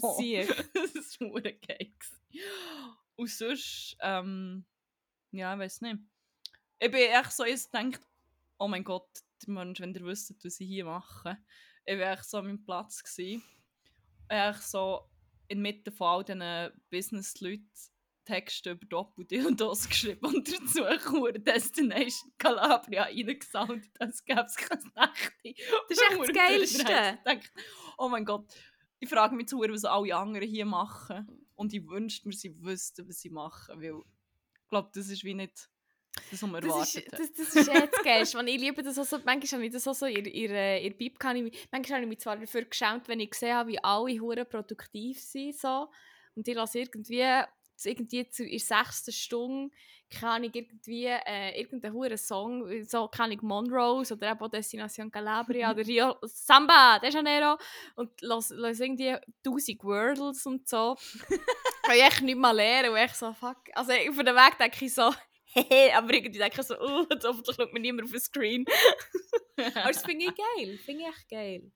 [0.74, 1.92] Das ist hure geil.
[3.16, 4.64] Und sonst, ähm,
[5.32, 5.96] ja, ich weiß nicht.
[6.80, 7.98] Ich bin echt so, ich denke,
[8.58, 9.08] oh mein Gott,
[9.46, 11.38] Mensch, wenn ihr wüsstet, was ich hier mache.
[11.84, 13.02] Ich war echt so an meinem Platz.
[13.02, 13.42] Gewesen.
[14.28, 15.08] Echt so
[15.48, 17.68] inmitten von all diesen Business-Leuten
[18.28, 25.64] Texte über Doppeldildos geschrieben und dazu eine Destination Calabria reingesoundet, als gäbe es keine Nächte.
[25.88, 27.16] Das ist echt das Geilste.
[27.16, 27.48] Ich denke,
[27.96, 28.52] oh mein Gott,
[29.00, 31.48] ich frage mich zu, was alle anderen hier machen.
[31.54, 33.80] Und ich wünschte mir, sie wüssten, was sie machen.
[33.80, 35.70] Weil ich glaube, das ist wie nicht
[36.30, 38.24] das, man Das ist, das, das ist jetzt geil.
[38.34, 39.18] Man, ich liebe das auch so.
[39.24, 42.08] Manchmal habe ich das auch so in, in, Bib kann ich, mich- manchmal habe ich
[42.08, 45.56] mich zwar dafür geschämt, wenn ich gesehen habe, wie alle hure produktiv sind.
[45.56, 45.88] So.
[46.34, 47.24] Und ich lasse irgendwie,
[47.84, 49.74] irgendwie zu, in der sechsten Stunde
[50.10, 55.70] kann ich irgendwie äh, irgendeinen hure Song, so kann ich Monrose oder eben Destination Calabria
[55.72, 57.58] oder Rio Samba de Janeiro
[57.94, 60.96] und lasse, lasse irgendwie tausend Wordles und so.
[61.82, 63.58] Kann ich echt nicht mal lernen und echt so, fuck.
[63.74, 65.10] Also auf dem Weg denke ich so,
[65.94, 68.64] aber irgendwie denke ich so, oh, hoffentlich schaut mir niemand auf den Screen.
[69.56, 71.72] Aber das finde ich geil, finde ich echt geil.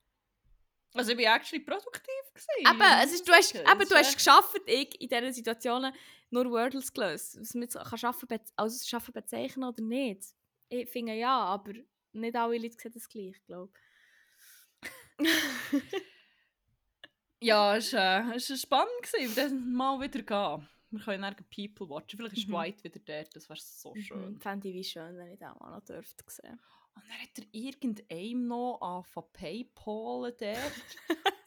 [0.94, 2.04] also ich war actually produktiv.
[2.34, 2.74] Gewesen.
[2.74, 5.92] Eben, es ist, du hast, eben, das du hast geschafft, ich in diesen Situationen
[6.30, 7.38] nur Wordles gelöst.
[7.40, 10.22] Was man kann schaffen, also schaffen bezeichnen oder nicht.
[10.68, 11.72] Ich finde ja, aber
[12.12, 13.72] nicht alle Leute sehen das gleich, glaube
[17.42, 18.90] Ja, es war äh, spannend.
[19.02, 19.34] Gewesen.
[19.34, 20.68] Dann mal wieder gehen.
[20.92, 22.18] Wir können dann People watchen.
[22.18, 22.52] Vielleicht ist Mhm.
[22.52, 23.34] White wieder dort.
[23.34, 24.06] Das wäre so ich.
[24.06, 24.32] schön.
[24.34, 26.60] Mhm, Fände ich wie schön, wenn ich das mal noch dürfte sehen.
[26.94, 30.72] Und dann hat er irgendeinem noch angefangen Paypalen dort.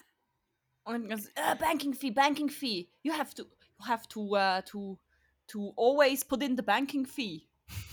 [0.83, 2.89] Und dann so, uh, banking fee, banking fee.
[3.03, 4.99] You have to, you have to, uh, to,
[5.47, 7.47] to always put in the banking fee.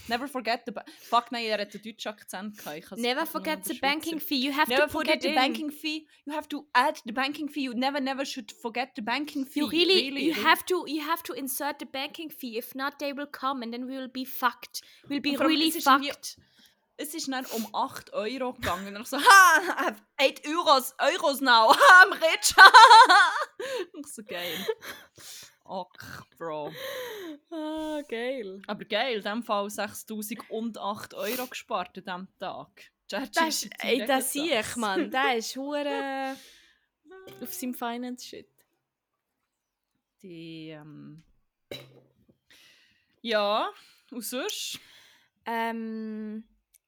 [0.08, 0.72] Never forget the...
[1.08, 2.96] Fuck, nein, er hat einen deutschen Akzent gehabt.
[2.98, 4.44] Never forget the banking fee.
[4.44, 5.34] You have Never to put forget the in.
[5.34, 6.06] banking fee.
[6.26, 7.64] You have to add the banking fee.
[7.64, 9.60] You never, never should forget the banking fee.
[9.60, 10.42] You really, you really.
[10.42, 12.58] have to, you have to insert the banking fee.
[12.58, 14.82] If not, they will come and then we will be fucked.
[15.08, 16.36] We'll be really fucked.
[16.98, 18.94] Es ist dann um 8 Euro gegangen.
[18.94, 21.72] Und ich so, ha, I have 8 Euros, Euros now.
[22.02, 22.54] I'm rich.
[23.98, 24.66] ich so, geil.
[25.72, 26.70] Ach, Bro.
[27.50, 28.60] Ah, geil.
[28.66, 32.92] Aber geil, in dem Fall 6000 und 8 Euro gespart an diesem Tag.
[33.08, 35.10] Das, ey, das sehe ich, Mann.
[35.10, 36.34] Der ist hure Ah.
[37.42, 38.48] auf seinem Finance-Shit.
[40.22, 41.22] Die, ähm...
[43.22, 43.70] Ja,
[44.10, 44.78] und sonst?
[45.46, 46.44] Ähm,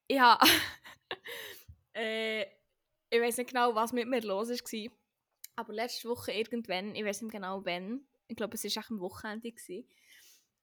[0.06, 0.46] ich habe...
[1.94, 4.92] äh, ich weiß nicht genau, was mit mir los war.
[5.56, 9.50] Aber letzte Woche irgendwann, ich weiß nicht genau wann, ich glaube, es war am Wochenende.
[9.50, 9.88] Gewesen.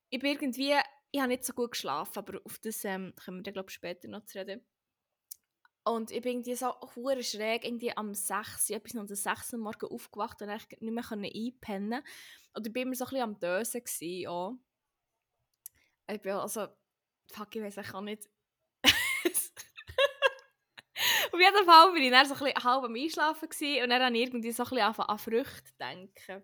[0.10, 0.75] Ich bin irgendwie...
[1.13, 3.75] Ich habe nicht so gut geschlafen, aber auf das ähm, können wir dann, glaube ich,
[3.75, 4.65] später noch zu reden.
[5.84, 9.53] Und ich bin irgendwie so hure schräg, irgendwie am 6, Uhr, etwas noch um 6
[9.53, 12.03] Uhr morgen aufgewacht und eigentlich nicht mehr einpennen
[12.55, 13.84] Oder ich war immer so ein bisschen am Dösen.
[13.84, 14.57] Gewesen, auch.
[16.07, 16.67] Ich bin also,
[17.31, 18.29] fuck, ich weiß ich auch nicht.
[21.31, 24.15] Auf jeden Fall bin ich dann so ein bisschen halb am Einschlafen und dann habe
[24.15, 26.43] ich irgendwie so ein bisschen an Früchte denken.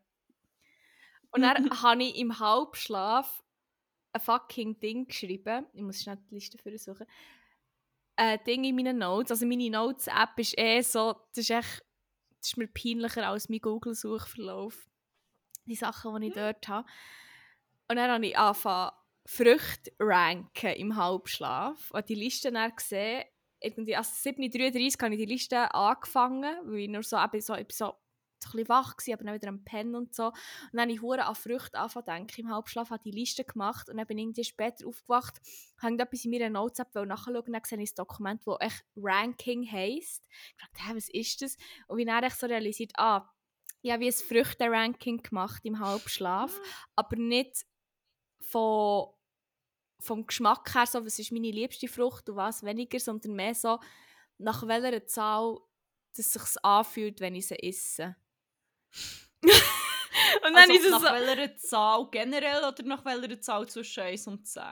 [1.31, 3.43] Und dann habe ich im Halbschlaf
[4.13, 5.65] ein fucking Ding geschrieben.
[5.73, 7.05] Ich muss schnell die Liste für suchen.
[8.15, 9.31] Ein Ding in meinen Notes.
[9.31, 11.85] Also meine Notes-App ist eh so, das ist echt,
[12.39, 14.89] das ist mir peinlicher als mein Google-Suchverlauf.
[15.65, 16.87] Die Sachen, die ich dort habe.
[17.89, 18.91] Und dann habe ich angefangen,
[19.25, 21.91] Früchte ranken im Halbschlaf.
[21.91, 23.25] Und die Liste dann gesehen,
[23.59, 27.65] irgendwie, also 7.33 habe ich die Liste angefangen, weil ich nur so, eben so, so,
[27.69, 27.93] so
[28.45, 30.27] ein bisschen wach war, aber dann wieder am Pennen und so.
[30.27, 30.35] Und
[30.73, 32.41] dann habe ich an Früchte angefangen denken.
[32.41, 35.41] Im Halbschlaf habe ich die Liste gemacht und dann bin ich irgendwie später aufgewacht,
[35.81, 39.69] habe etwas in meiner Notes-App nachschauen und dann sehe ich das Dokument, das echt Ranking
[39.69, 40.27] heisst.
[40.29, 41.57] Ich dachte, hä, was ist das?
[41.87, 43.29] Und ich habe dann echt so realisiert, ah,
[43.81, 46.59] ich habe wie ein Früchte-Ranking gemacht im Halbschlaf,
[46.95, 47.65] aber nicht
[48.41, 49.13] von,
[49.99, 53.79] vom Geschmack her, so, was ist meine liebste Frucht und was weniger, sondern mehr so,
[54.37, 55.57] nach welcher Zahl
[56.17, 58.15] es sich anfühlt, wenn ich sie esse.
[59.41, 59.51] und
[60.43, 61.05] dann Also, ist es nach so...
[61.05, 64.63] welcher Zahl generell oder nach welcher Zahl zwischen 1 und 10?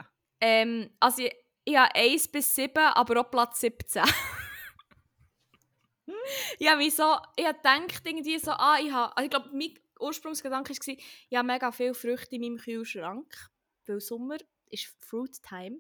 [0.42, 4.04] Ähm, also ich, ich habe 1 bis 7, aber auch Platz 17.
[6.60, 7.18] ja, wieso?
[7.36, 9.16] Ich habe gedacht irgendwie so, ah, ich habe...
[9.16, 10.96] Also ich glaube, mein Ursprungsgedanke war,
[11.30, 13.50] ich habe mega viele Früchte in meinem Kühlschrank,
[13.86, 14.38] weil Sommer
[14.70, 15.80] ist Fruit Time.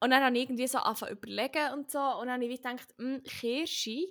[0.00, 1.98] Und dann habe ich irgendwie so angefangen überlegen und so.
[1.98, 4.06] Und dann habe ich gedacht, hm, Kirsche,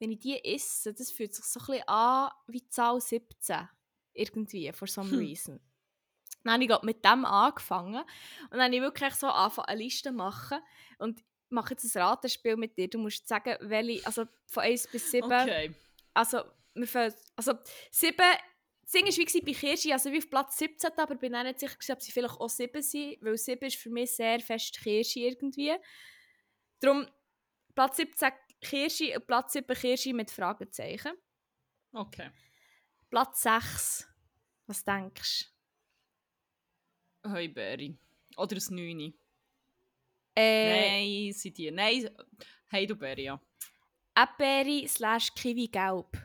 [0.00, 3.68] wenn ich die esse, das fühlt sich so ein bisschen an wie Zahl 17.
[4.12, 5.18] Irgendwie, for some Hm.
[5.18, 5.60] reason.
[6.42, 8.00] Dann habe ich mit dem angefangen.
[8.44, 10.58] Und dann habe ich wirklich so angefangen, eine Liste machen.
[10.98, 12.88] Und ich mache jetzt ein Ratenspiel mit dir.
[12.88, 15.24] Du musst sagen, welche, also von 1 bis 7.
[15.30, 15.74] Okay.
[16.14, 16.42] Also,
[16.74, 17.54] wir fangen, also
[17.90, 18.16] 7,
[18.82, 21.60] das Ding war wie bei Kirsche, also wie auf Platz 17, aber bin auch nicht
[21.60, 25.20] sicher, ob sie vielleicht auch 7 sind, weil 7 ist für mich sehr fest Kirsche
[25.20, 25.74] irgendwie.
[26.80, 27.06] Darum
[27.74, 31.12] Platz 17 Kirsche Platz 7 Kirsche mit Fragezeichen.
[31.92, 32.30] Okay.
[33.08, 34.08] Platz 6,
[34.66, 35.50] was denkst
[37.26, 37.96] Heubeere.
[38.36, 38.98] Oder ein 9.
[38.98, 39.12] du?
[40.36, 41.70] Äh, Nein, sind die.
[41.70, 42.08] Nein,
[42.70, 43.40] Heidelbeere, ja.
[44.14, 46.16] Erdbeere slash Kiwi gelb.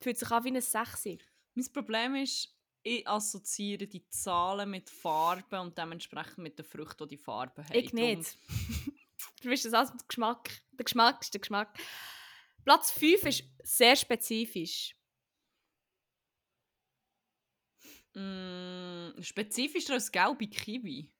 [0.00, 1.18] Fühlt sich an wie ein 6.
[1.54, 7.16] Mein Problem ist, ich assoziiere die Zahlen mit Farben und dementsprechend mit den Früchten, die
[7.16, 7.74] die Farben haben.
[7.74, 8.36] Ich nicht.
[9.44, 10.50] du weißt das alles mit Geschmack.
[10.72, 11.78] Der Geschmack ist der Geschmack.
[12.64, 14.94] Platz 5 ist sehr spezifisch.
[18.14, 21.12] Mm, spezifischer als gelbe Kiwi.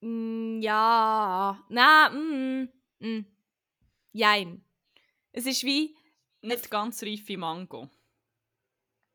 [0.00, 1.64] Mm, ja.
[1.68, 2.68] Nein,
[3.00, 3.26] mm, mm.
[4.12, 4.64] Jein.
[5.32, 5.96] Es ist wie
[6.42, 7.88] Nicht ganz reife Mango.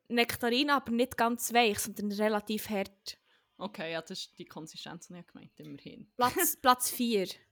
[0.07, 3.19] Nektarine, aber nicht ganz weich, sondern relativ hart.
[3.57, 6.09] Okay, ja, das ist die Konsistenz, die ich gemeint immerhin.
[6.15, 7.27] Platz, Platz 4.
[7.27, 7.27] Melone.
[7.27, 7.46] Mango.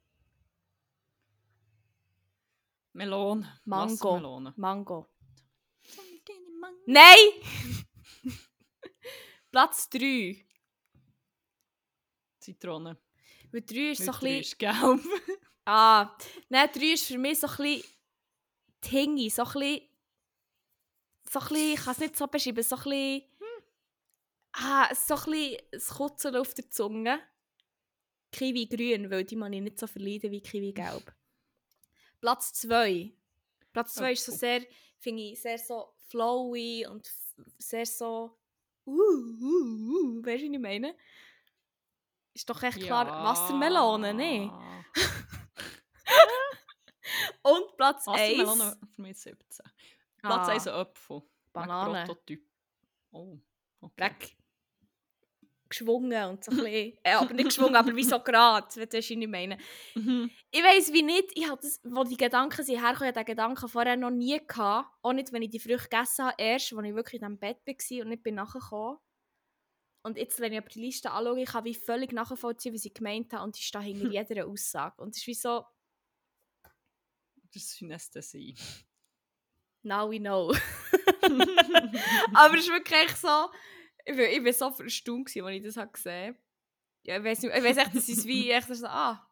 [2.96, 3.62] Wassermelone.
[3.66, 4.52] Mango.
[4.56, 5.08] Mango.
[6.88, 7.18] Nein!
[9.52, 10.46] Platz 3.
[12.40, 12.98] Zitrone.
[13.52, 14.40] Weil 3 ist so ein bisschen...
[14.40, 15.02] ist gelb.
[15.68, 16.16] Ah,
[16.48, 17.84] nein, 3 ist für mich so ein bisschen
[18.82, 19.82] Tingi, so ein bisschen...
[21.28, 23.24] So ein bisschen, ich kann es nicht so beschreiben, so ein bisschen...
[24.54, 27.20] Ah, so ein bisschen Kutzeln auf der Zunge.
[28.32, 31.16] Kiwi grün, weil die man ich nicht so verleiden wie Kiwi gelb.
[32.26, 33.14] Platz 2.
[33.72, 34.66] Platz 2 ist so sehr,
[34.98, 37.08] finde ich, sehr so flowy und
[37.60, 38.36] sehr so...
[38.84, 40.96] Uh, uh, uh, weißt du, was ich meine?
[42.34, 44.52] Ist doch echt klar Wassermelone, ne?
[47.44, 48.40] Und Platz 1.
[48.40, 49.64] Wassermelone für mich 17.
[50.18, 51.22] Platz Ah, 1 ein Apfel.
[51.54, 52.06] Banane.
[52.06, 52.44] Prototyp.
[53.12, 53.38] Oh,
[53.82, 54.16] okay.
[55.70, 56.98] Geschwungen und so ein bisschen.
[57.04, 59.58] Äh, aber nicht geschwungen, aber wie so gerade, wenn du weißt, was ich meine.
[59.96, 60.30] Mhm.
[60.52, 63.36] Ich weiss wie nicht, ich hatte das, wo die Gedanken sind hergekommen, ich hatte den
[63.36, 64.90] Gedanken vorher noch nie gehabt.
[65.02, 67.58] Auch nicht, wenn ich die Früchte gegessen habe, erst, als ich wirklich in diesem Bett
[67.66, 68.98] war und nicht bin nachgekommen.
[70.04, 72.94] Und jetzt, wenn ich aber die Liste anschaue, ich kann wie völlig nachvollziehen, was ich
[72.94, 75.02] gemeint habe und ich stehe hinter jeder Aussage.
[75.02, 75.66] Und es ist wie so,
[77.52, 78.56] Das ist Synästhesie.
[79.82, 80.54] now we know.
[82.34, 83.50] aber es ist wirklich so,
[84.06, 86.38] ich bin, ich so verstaunt, gewesen, als ich das gesehen habe.
[87.04, 89.28] Ja, ich weiß nicht, ich weiß echt, das ist wie echt so, ah,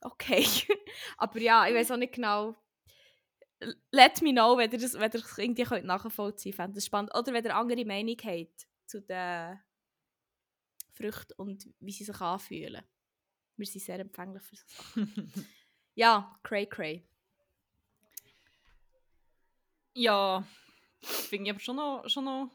[0.00, 0.44] okay.
[1.18, 2.56] aber ja, ich weiß auch nicht genau.
[3.90, 6.56] Let me know, wenn ihr das, wenn ihr das irgendwie könnt nachvollziehen könnt.
[6.56, 7.14] Fände das spannend.
[7.14, 9.60] Oder wenn ihr andere Meinung habt zu den
[10.92, 12.84] Früchten und wie sie sich anfühlen.
[13.56, 15.32] Wir sind sehr empfänglich für so Sachen.
[15.96, 17.06] Ja, cray cray.
[19.94, 20.44] ja,
[21.00, 22.50] finde ich aber schon noch, schon noch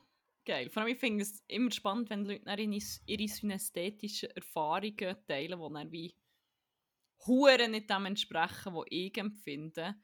[0.49, 0.69] geil.
[0.71, 5.73] Vor allem, ich finde es immer spannend, wenn Leute dann ihre, synästhetischen Erfahrungen teilen, die
[5.73, 6.15] dann wie
[7.27, 9.95] Huren nicht dem entsprechen, die ich empfinde.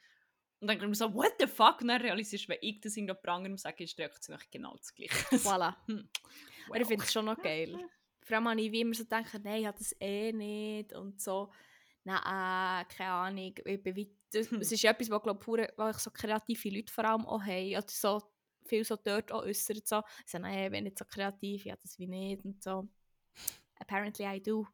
[0.59, 1.81] Und dann denke ich mir so, what the fuck?
[1.81, 4.93] Und dann realisierst du, wenn ich das irgendjemand anderem sage, ist die Reaktion genau das
[4.93, 5.13] Gleiche.
[5.43, 5.75] Voilà.
[5.87, 6.07] Hm.
[6.67, 7.77] Aber ich finde es schon noch geil.
[8.21, 11.19] Vor allem habe ich wie immer so gedacht, nein, ich habe das eh nicht und
[11.19, 11.51] so.
[12.03, 13.55] Nein, äh, keine Ahnung.
[13.65, 14.61] Ich bin wie, das, Hm.
[14.61, 17.75] es ist etwas, was, glaub, pure, was so kreative Leute vor allem auch haben.
[17.75, 18.21] Oder so
[18.67, 19.81] viel so dort auch äußern.
[19.83, 20.01] So.
[20.25, 22.87] Sie sagen, nein, ich bin nicht so kreativ, habe das wie nicht und so.
[23.79, 24.67] Apparently I do.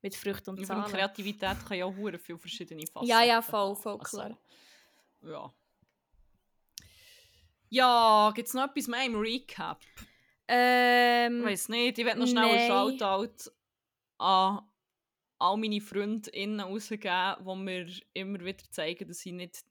[0.00, 0.84] Mit Früchten und Ja, Zahlen.
[0.92, 4.38] Kreativität kann ja auch viele verschiedene Facetten Ja, ja, voll, voll klar.
[5.22, 5.52] ja.
[7.70, 9.80] Ja, gibt es noch etwas mehr im Recap?
[10.46, 12.98] Ähm, Ich weiß nicht, ich werde noch schnell einen nein.
[12.98, 13.50] Shoutout
[14.18, 14.62] an
[15.38, 19.64] all meine FreundInnen rausgeben, die mir immer wieder zeigen, dass ich nicht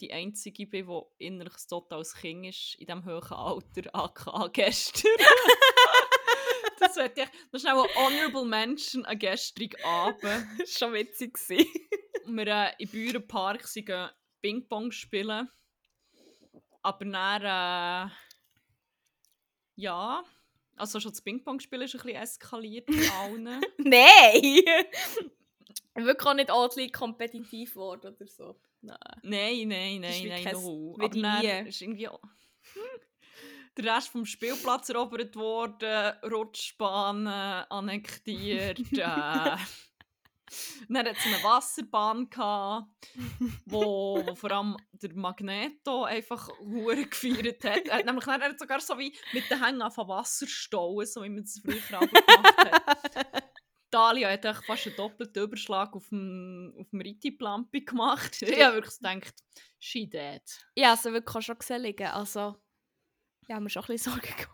[0.00, 5.12] die Einzige bin, die innerlich ein totales Kind ist in diesem hohen Alter, aka gestern.
[6.80, 10.22] das wird ich noch schnell ein Honorable Mention an gestrigen Abend.
[10.58, 11.38] das war schon witzig.
[12.26, 13.90] wir äh, im Bürenpark sind
[14.40, 15.48] Ping-Pong spielen.
[16.82, 18.12] Aber dann äh,
[19.76, 20.24] Ja,
[20.76, 23.60] also schon das Ping-Pong-Spiel ist ein bisschen eskaliert bei allen.
[23.78, 24.64] Nein!
[25.94, 28.56] Wirklich auch nicht ordentlich kompetitiv geworden oder so.
[28.84, 28.98] Nein.
[29.22, 30.94] Nein, nein, nein, kein- no.
[30.98, 32.20] Aber dann ist irgendwie auch-
[33.76, 38.80] der Rest vom Spielplatz erobert worden, Rutschbahnen annektiert.
[38.92, 39.56] äh.
[40.88, 42.86] Dann hat es eine Wasserbahn, gehabt,
[43.66, 47.88] wo, wo vor allem der Magneto einfach hure gefeiert hat.
[47.88, 51.24] Er hat nämlich er hat sogar so wie mit den Hängen von Wasser stauen, so
[51.24, 53.23] wie man es früher auch gemacht hat.
[53.94, 58.42] Dalia hat echt fast einen doppelten Überschlag auf dem, auf dem Ritti-Plampi gemacht.
[58.42, 59.34] Ich habe wirklich gedacht,
[59.78, 60.42] she dead.
[60.74, 62.08] Ja, also wirklich auch schon gesehen liegen.
[62.08, 62.56] Also,
[63.48, 64.50] ja, mir schon ein bisschen Sorgen gemacht.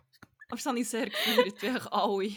[0.49, 2.33] Aber das habe ich sehr gefeiert, wie eigentlich alle,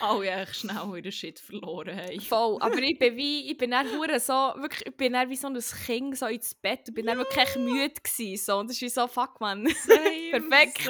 [0.00, 2.20] alle eigentlich schnell ihren Shit verloren haben.
[2.20, 2.60] Voll.
[2.60, 5.60] Aber ich bin wie, ich bin dann so, wirklich, ich bin dann wie so ein
[5.86, 8.44] Kind so ins Bett und bin dann wirklich echt müde gewesen.
[8.44, 8.58] So.
[8.58, 9.62] Und das ist wie so, fuck man.
[10.30, 10.88] Perfekt.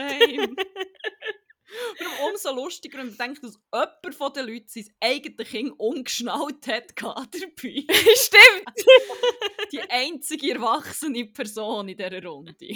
[1.99, 6.67] Darum umso lustiger, wenn man denkt, dass jemand von den Leuten sein eigenes Kind ungeschnallt
[6.67, 7.85] hat dabei.
[8.17, 8.77] Stimmt!
[9.73, 12.55] Die einzige erwachsene Person in dieser Runde.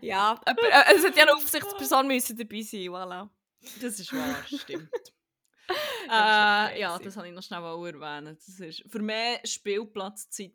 [0.00, 3.28] Ja, aber äh, es hat ja eine Aufsichtsperson müssen dabei sein, voilà.
[3.80, 4.90] Das ist wahr, stimmt.
[6.08, 7.04] äh, ja, gewesen.
[7.04, 8.36] das habe ich noch schnell erwähnen.
[8.36, 10.52] Das ist für mich Spielplatzzeit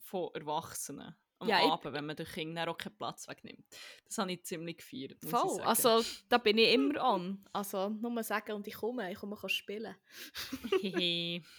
[0.00, 1.14] von Erwachsenen.
[1.38, 3.64] Am Ja, ich- Abend, wenn man den Kindern auch keinen Platz wegnimmt.
[4.06, 5.16] Das habe ich ziemlich gefeiert.
[5.22, 5.60] ich Voll.
[5.62, 7.44] Also, da bin ich immer an.
[7.52, 9.94] Also, nur mal sagen und ich komme, ich komme kann spielen.
[10.80, 11.42] Hehe.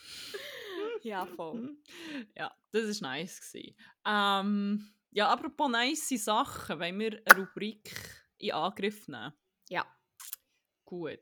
[1.03, 1.77] Ja, voll.
[2.35, 3.39] ja, das war nice.
[3.51, 3.75] Gewesen.
[4.07, 7.91] Ähm, ja, apropos nice Sachen, wenn wir eine Rubrik
[8.39, 9.31] in Angriff nehmen.
[9.69, 9.85] Ja.
[10.83, 11.19] Gut,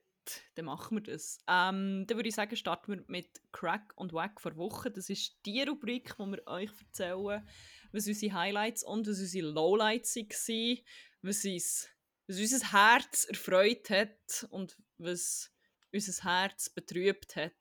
[0.55, 1.37] dann machen wir das.
[1.49, 4.89] Ähm, dann würde ich sagen, starten wir mit Crack und Wack vor Woche.
[4.89, 7.45] Das ist die Rubrik, wo wir euch erzählen,
[7.93, 10.77] was unsere Highlights und was unsere Lowlights waren,
[11.21, 11.89] was, uns,
[12.27, 15.51] was unser Herz erfreut hat und was
[15.93, 17.53] unser Herz betrübt hat.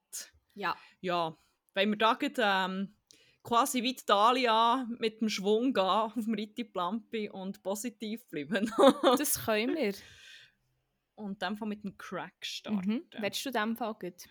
[0.54, 0.76] Ja.
[1.00, 1.36] Ja,
[1.74, 2.96] wenn wir da gerade, ähm,
[3.42, 8.72] quasi wie die Dalia mit dem Schwung gehen auf dem Ritti Plampi und positiv bleiben.
[9.18, 9.94] Das können wir.
[11.14, 12.88] und dann mit dem Crack starten.
[12.88, 13.04] Mhm.
[13.18, 14.28] Willst du dem Fall gut?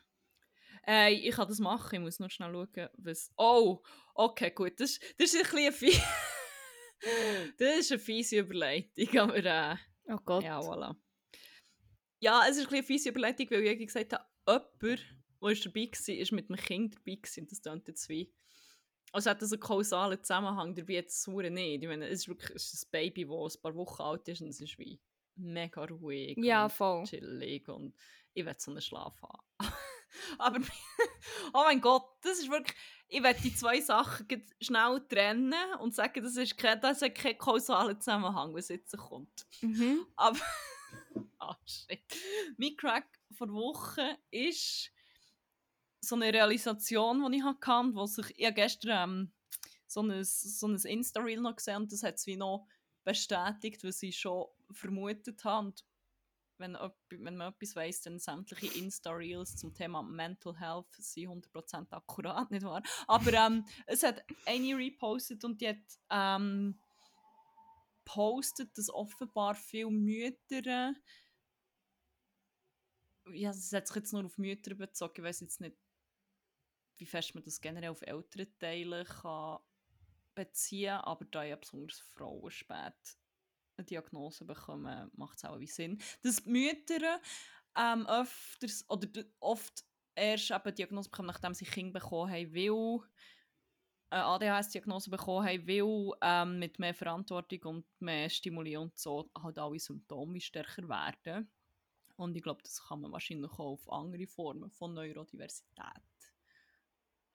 [0.87, 3.31] Äh, ich kann das machen, ich muss nur schnell schauen, was...
[3.37, 3.83] Oh,
[4.25, 6.01] okay, gut, das, das ist ein bisschen
[7.57, 9.75] Das ist eine fiese Überleitung, aber äh,
[10.07, 10.43] Oh Gott.
[10.43, 10.95] ja, voilà.
[12.19, 14.97] Ja, es ist ein bisschen eine fiese Überleitung, weil ich gesagt habe, jemand, der
[15.71, 17.47] dabei war, ist mit dem Kind dabei gewesen.
[17.47, 18.31] Das klingt jetzt wie...
[19.13, 21.81] Also hat das einen kausalen Zusammenhang, dabei jetzt verdammt nicht.
[21.84, 24.41] Ich meine, es ist wirklich es ist ein Baby, das ein paar Wochen alt ist
[24.41, 25.01] und es ist wie
[25.36, 27.03] mega ruhig Ja, und voll.
[27.05, 27.93] chillig und
[28.34, 29.43] ich will so einen Schlaf haben.
[30.38, 30.60] Aber,
[31.53, 32.77] oh mein Gott, das ist wirklich,
[33.13, 34.26] ich will die zwei Sachen
[34.62, 39.45] schnell trennen und sagen, das, ist kein, das hat keinen kausalen Zusammenhang, was jetzt kommt.
[39.60, 40.08] Mhm.
[40.15, 40.39] Aber,
[41.39, 42.02] ah shit.
[42.58, 44.91] Mein Crack vor Woche ist
[46.00, 49.32] so eine Realisation, die ich hatte, wo sich, ich habe gestern ähm,
[49.88, 52.65] so ein, so ein Insta-Reel noch gesehen und das hat es wie noch
[53.04, 55.67] bestätigt, was ich schon vermutet habe.
[55.67, 55.84] Und
[56.62, 56.78] wenn,
[57.10, 62.63] wenn man etwas weiss, dann sämtliche Insta-Reels zum Thema Mental Health sind 100% akkurat, nicht
[62.63, 62.82] wahr?
[63.08, 66.80] Aber ähm, es hat eine repostet und die hat ähm,
[68.06, 70.93] postet, dass offenbar viele Mütter
[73.34, 75.78] ja, es hat sich jetzt nur auf Mütter bezogen, ich weiß jetzt nicht,
[76.97, 79.60] wie fest man das generell auf ältere Teile kann
[80.35, 83.17] beziehen aber da ja besonders Frauen spät
[83.82, 86.00] eine Diagnose bekommen, macht es auch Sinn.
[86.23, 87.19] Dass Mütter
[87.77, 89.08] ähm, öfters, oder
[89.40, 89.84] oft
[90.15, 93.00] erst eben Diagnose bekommen, nachdem sie Kinder bekommen haben, weil
[94.10, 99.58] eine ADHS-Diagnose bekommen haben, weil ähm, mit mehr Verantwortung und mehr Stimuli und so halt
[99.58, 101.50] alle Symptome stärker werden.
[102.17, 105.86] Und ich glaube, das kann man wahrscheinlich auch auf andere Formen von Neurodiversität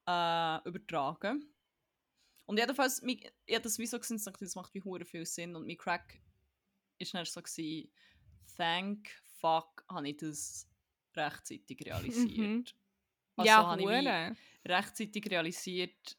[0.07, 1.51] äh, übertragen.
[2.45, 5.57] Und jedenfalls, ich habe das wie so gesehen, das macht wie hure viel Sinn.
[5.57, 6.21] Und mein Crack
[7.01, 7.91] war dann so, gewesen,
[8.57, 10.69] thank fuck, habe ich das
[11.15, 12.39] rechtzeitig realisiert.
[12.39, 12.65] Mhm.
[13.37, 16.17] Also ja, habe ich rechtzeitig realisiert,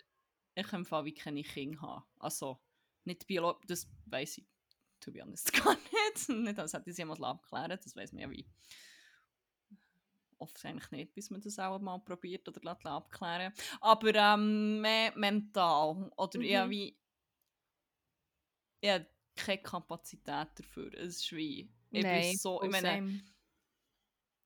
[0.56, 2.04] ich im Fall wie keine Kinder haben.
[2.20, 2.60] Also,
[3.06, 4.46] nicht biologisch, das weiß ich,
[5.00, 6.30] to be honest, gar nicht.
[6.30, 8.48] nicht als hätte ich es jemand abklären das weiß man ja wie.
[10.40, 13.52] Oft eigentlich nicht, bis man das auch mal probiert oder abklären
[13.82, 16.12] Aber ähm, mehr mental.
[16.16, 16.70] Oder ja, Mhm.
[16.70, 17.00] wie.
[18.84, 19.04] Ja,
[19.38, 20.94] keine Kapazität dafür.
[20.94, 21.72] Es ist wie.
[21.92, 22.62] Ich Nein, bin so.
[22.62, 23.22] Ich meine, same.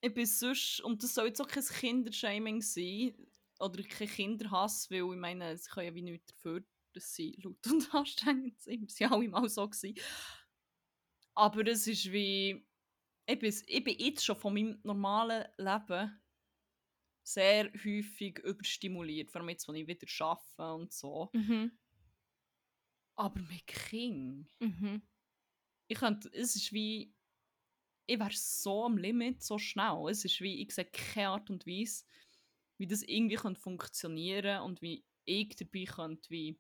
[0.01, 3.15] ich bin sonst, und das soll jetzt auch kein Kindershaming sein,
[3.61, 6.63] oder kein Kinderhass, weil ich meine, sie können ja wie nichts dafür,
[6.93, 8.99] dass sie laut und anstrengend sind.
[8.99, 9.67] Wir waren alle mal so.
[9.67, 9.95] Gewesen.
[11.35, 12.67] Aber es ist wie,
[13.25, 16.21] ich bin, ich bin jetzt schon von meinem normalen Leben
[17.23, 21.29] sehr häufig überstimuliert, vor allem jetzt, wenn ich wieder arbeite und so.
[21.33, 21.71] Mhm.
[23.21, 25.01] Aber mit King, Mhm.
[25.87, 27.13] ich könnte, es ist wie,
[28.07, 30.09] ich wäre so am Limit, so schnell.
[30.09, 32.05] Es ist wie, ich sehe keine Art und Weise,
[32.79, 36.59] wie das irgendwie könnte funktionieren und wie ich dabei könnte, wie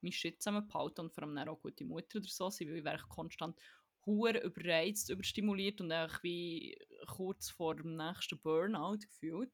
[0.00, 3.06] mein Shit zusammenbehalten und vor allem auch gute Mutter oder so sein, weil ich wäre
[3.08, 3.60] konstant
[4.06, 6.78] hure überreizt, überstimuliert und auch wie
[7.08, 9.52] kurz vor dem nächsten Burnout gefühlt.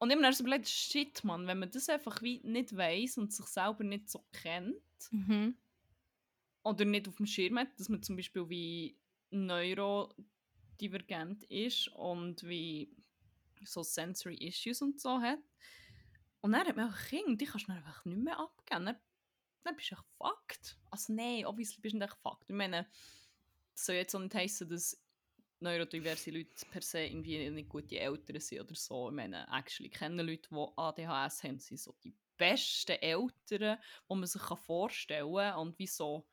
[0.00, 3.44] Und immer so überlegt, shit, man, wenn man das einfach wie nicht weiß und sich
[3.46, 4.80] selber nicht so kennt
[5.10, 5.56] Mhm.
[6.62, 8.98] oder nicht auf dem Schirm hat, dass man zum Beispiel wie
[9.30, 12.96] neurodivergent ist und wie
[13.62, 15.38] so Sensory Issues und so hat.
[16.40, 18.86] Und dann hat man einfach Kinder, die kannst du einfach nicht mehr abgeben.
[18.86, 18.96] Dann,
[19.64, 20.78] dann bist du echt fucked.
[20.90, 22.48] Also nein, obviously bist du nicht echt fucked.
[22.48, 22.88] Ich meine,
[23.74, 24.99] das soll jetzt auch nicht heissen, dass
[25.60, 29.08] neurodiverse Leute per se irgendwie nicht gute Eltern sind oder so.
[29.08, 33.78] Ich meine, actually kennen Leute, die ADHS haben, sind so die besten Eltern,
[34.10, 36.26] die man sich vorstellen kann und wie so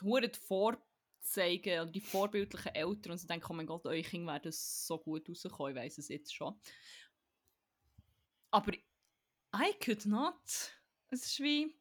[0.00, 4.52] die Vorzeigen oder die vorbildlichen Eltern und sie denken, oh mein Gott, eure Kinder werden
[4.52, 6.58] so gut rauskommen, ich weiss es jetzt schon.
[8.50, 8.72] Aber
[9.54, 10.72] I could not.
[11.10, 11.76] Es ist wie,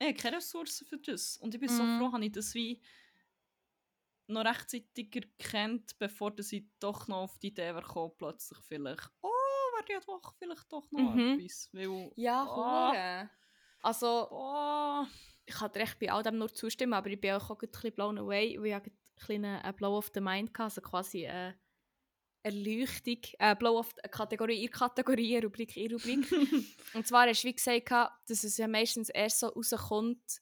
[0.00, 1.36] ich habe keine Ressourcen für das.
[1.38, 1.98] Und ich bin so Mhm.
[1.98, 2.82] froh, habe ich das wie
[4.28, 9.28] noch rechtzeitig erkannt, bevor ich doch noch auf die Idee war gekommen, plötzlich vielleicht, oh,
[9.28, 11.38] wäre ja doch vielleicht doch noch Mhm.
[11.40, 11.68] etwas.
[11.72, 12.88] Weil, Ja, Ah.
[12.90, 13.30] hure.
[13.82, 15.04] Also, oh,
[15.46, 17.92] ich kann dir echt bei all dem nur zustimmen, aber ich bin auch ein bisschen
[17.94, 21.26] blown away, weil ich hatte ein kleinen äh, Blow of the Mind hatte, also quasi
[21.26, 21.58] eine
[22.42, 26.30] Erleuchtung, äh, Blow of eine Kategorie, in Kategorie, eine Rubrik, in Rubrik.
[26.94, 27.90] Und zwar hast du wie gesagt,
[28.28, 30.40] dass es ja meistens erst so rauskommt,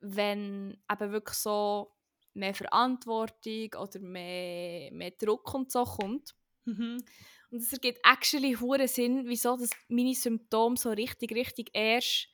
[0.00, 1.94] wenn eben wirklich so
[2.34, 6.34] mehr Verantwortung oder mehr, mehr Druck und so kommt.
[6.64, 7.02] Mhm.
[7.50, 12.28] Und es ergibt actually hure Sinn, wieso dass meine Symptome so richtig, richtig erst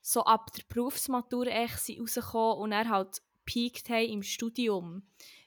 [0.00, 5.06] so ab der Berufsmatur echt rausgekommen und er halt peaked haben im Studium.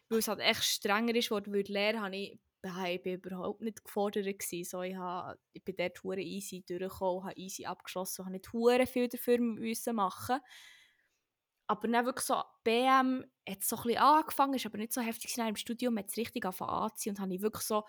[0.09, 2.39] Weil es halt echt strenger ist worden, weil die Lehre habe ich,
[2.87, 4.63] ich bin überhaupt nicht gefordert gewesen.
[4.63, 9.39] So, ich, habe, ich bin dort easy durchgekommen, habe easy abgeschlossen, habe nicht viel dafür
[9.39, 10.39] müssen machen
[11.69, 15.31] aber dann wirklich so, BM hat so ein bisschen angefangen, ist aber nicht so heftig
[15.31, 15.49] gewesen.
[15.49, 17.83] Im Studium hat es richtig angefangen anzuziehen und habe ich wirklich so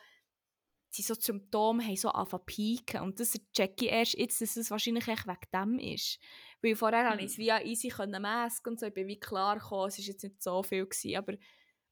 [0.97, 3.01] die so Symptome haben so angefangen pieken.
[3.01, 6.19] Und das checke ich erst jetzt, dass es wahrscheinlich echt wegen dem ist.
[6.63, 9.59] Weil vorher konnte ich es via easy können masken und so, ich bin wie klar
[9.59, 10.85] gekommen, es war jetzt nicht so viel.
[10.85, 11.35] Gewesen, aber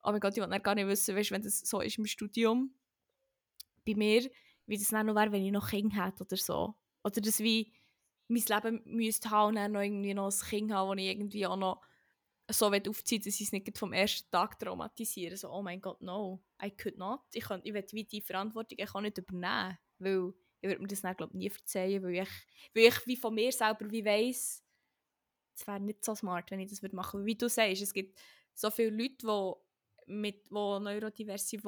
[0.03, 2.75] oh mein Gott, ich wollte gar nicht wissen, weißt, wenn das so ist im Studium,
[3.87, 4.29] bei mir,
[4.67, 6.75] wie das dann noch wäre, wenn ich noch Kinder hätte oder so.
[7.05, 7.73] Oder dass wie
[8.29, 11.47] mein Leben müsste haben und dann noch irgendwie noch ein Kind haben, das ich irgendwie
[11.47, 11.83] auch noch
[12.51, 15.37] so aufziehe, dass ich es nicht vom ersten Tag traumatisiere.
[15.37, 17.21] So, oh mein Gott, no, I could not.
[17.33, 20.89] Ich, kann, ich will wie die Verantwortung ich kann nicht übernehmen, weil ich würde mir
[20.89, 22.29] das dann, glaub, nie verzeihen, weil ich,
[22.75, 24.65] weil ich wie von mir selber wie weiss,
[25.55, 27.25] es wäre nicht so smart, wenn ich das würde machen.
[27.27, 28.19] Wie du sagst, es gibt
[28.55, 31.65] so viele Leute, die mit wo neurodiverse, die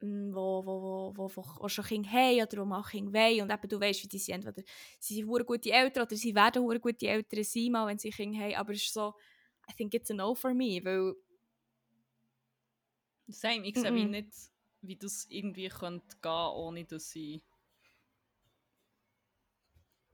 [0.00, 3.68] wo, wo, wo, wo, wo, schon Kinder haben oder wo mal Kinder wollen und eben
[3.68, 4.44] du weißt, wie die sind.
[4.44, 4.62] Entweder
[4.98, 8.54] sie sind gute Eltern oder sie werden gute Eltern sein, mal, wenn sie Kinder haben.
[8.54, 9.14] Aber es ist so,
[9.70, 11.14] I think it's a no for me, weil
[13.28, 14.10] Same, ich sehe wie Mhm.
[14.10, 14.32] nicht,
[14.82, 17.42] wie das irgendwie könnte gehen, ohne dass ich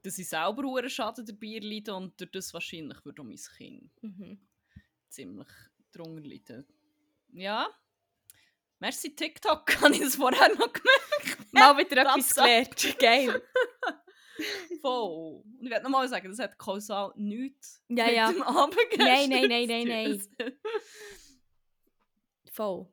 [0.02, 4.02] dass ich selber hohen Schaden dabei leide und durch das wahrscheinlich würde auch mein Kind
[4.02, 4.48] mhm.
[5.08, 5.48] ziemlich
[5.92, 6.66] drunter leiden.
[7.32, 7.68] Ja.
[8.82, 11.52] Merci TikTok, habe ich das vorher noch gemerkt.
[11.52, 12.98] mal wieder etwas gelernt.
[12.98, 13.40] Geil.
[14.80, 15.44] Voll.
[15.44, 18.32] Und ich werde nochmal sagen, das hat kausal nichts Ja, mit ja.
[18.32, 20.52] dem Abend Nein, nein, nein, nein, tun.
[22.50, 22.88] Voll.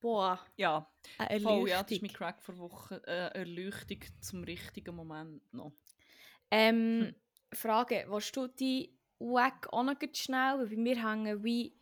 [0.00, 3.02] Boah, Ja, eine voll, ja, das ist mein Crack vor Woche.
[3.04, 5.72] Äh, Erleuchtung zum richtigen Moment noch.
[6.52, 7.14] Ähm, Hm.
[7.52, 10.58] Frage, willst du die Wack auch noch schnell?
[10.60, 11.74] Weil bei mir hängen wie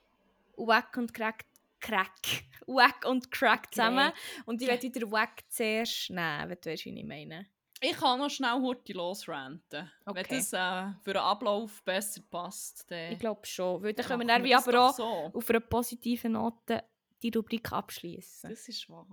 [0.57, 1.45] Wack und Crack,
[1.83, 4.13] Crack, Wack und Crack zusammen.
[4.47, 4.83] Und ich Okay.
[4.83, 7.47] werde den Wack zuerst nehmen, wenn du weißt, wie ich meine.
[7.85, 9.91] Ich kann noch schnell heute losranten.
[10.07, 10.37] Wenn Okay.
[10.39, 13.83] das äh, für den Ablauf besser passt, dann Ich glaube schon.
[13.83, 15.31] Weil dann können wir dann das aber auch so.
[15.35, 16.85] auf einer positiven Note
[17.23, 18.49] die Rubrik abschließen.
[18.51, 19.07] Das ist wahr.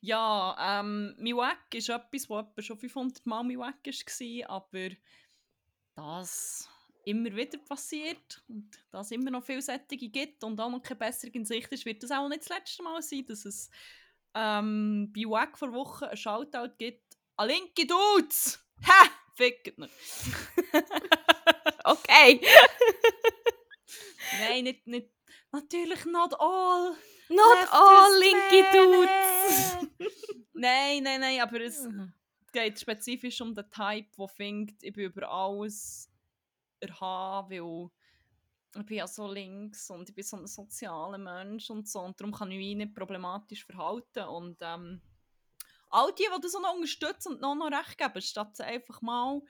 [0.00, 4.90] Ja, ähm, mein Wack ist etwas, etwa schon 500 Mal mein Wack war, aber
[5.94, 6.68] das
[7.04, 10.98] immer wieder passiert und da es immer noch viele Sättige gibt und auch noch keine
[10.98, 13.70] Besserung in Sicht ist, wird das auch nicht das letzte Mal sein, dass es
[14.34, 18.58] ähm, bei Wack vor Wochen ein Shoutout gibt an linke Dudes!
[18.86, 19.08] Ha!
[19.34, 19.92] Fickt nicht!
[21.84, 22.40] okay.
[24.40, 25.08] Nein, nicht, nicht
[25.52, 26.96] natürlich not all.
[27.28, 29.88] Not all linke Dudes.
[30.52, 32.12] nein, nein, nein, aber es Mhm.
[32.52, 36.10] geht spezifisch um den Type, der findet, ich bin über alles
[36.82, 37.90] erhaben, weil
[38.80, 42.18] ich bin ja so links und ich bin so ein sozialer Mensch und so und
[42.18, 45.02] darum kann ich mich nicht problematisch verhalten und ähm,
[45.90, 49.42] all die, die das noch unterstützen und noch, noch recht geben, statt sie einfach mal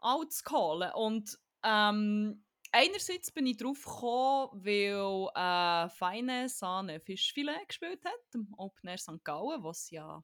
[0.00, 7.68] alt zu callen und ähm, einerseits bin ich drauf gekommen, weil äh, Feine Sahne Fischfilet
[7.68, 9.24] gespielt hat, im Open Air St.
[9.24, 10.22] Gallen, was ja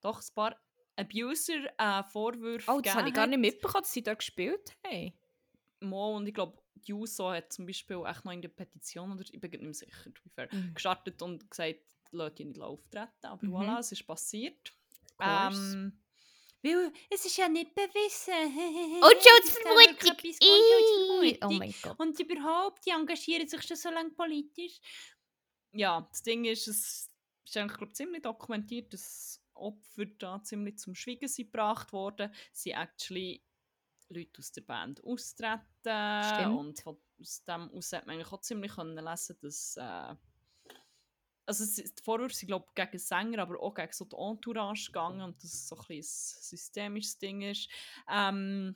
[0.00, 0.56] doch ein paar
[0.96, 5.12] Abuser-Vorwürfe Oh, das habe ich gar nicht mitbekommen, dass sie dort gespielt haben.
[5.84, 9.22] Mo und ich glaube, die Juso hat zum Beispiel echt noch in der Petition, oder
[9.22, 10.74] ich bin nicht mehr sicher, to be fair, Mhm.
[10.74, 11.80] gestartet und gesagt,
[12.10, 13.10] Leute die nicht auftreten.
[13.26, 13.54] Aber Mhm.
[13.54, 14.72] voilà, es ist passiert.
[15.20, 16.00] Ähm,
[16.62, 18.32] weil es ist ja nicht bewiesen.
[19.02, 20.16] Unschuldsvermutung!
[20.40, 21.98] Ih, Oh mein Gott.
[21.98, 24.80] Und überhaupt, die engagieren sich schon so lange politisch.
[25.72, 27.10] Ja, das Ding ist, es
[27.44, 32.32] ist eigentlich glaub, ziemlich dokumentiert, dass Opfer da ziemlich zum Schweigen sind gebracht worden.
[32.52, 33.42] Sie actually
[34.14, 35.62] Leute aus der Band austreten.
[35.84, 36.58] Stimmt.
[36.58, 39.76] Und von, aus dem aus hat man eigentlich auch ziemlich können lesen, dass.
[39.76, 40.14] Äh,
[41.46, 45.20] also es, die Vorwürfe sind glaube gegen Sänger, aber auch gegen so die Entourage gegangen
[45.20, 47.68] und dass es so ein, ein systemisches Ding ist.
[48.10, 48.74] Ähm,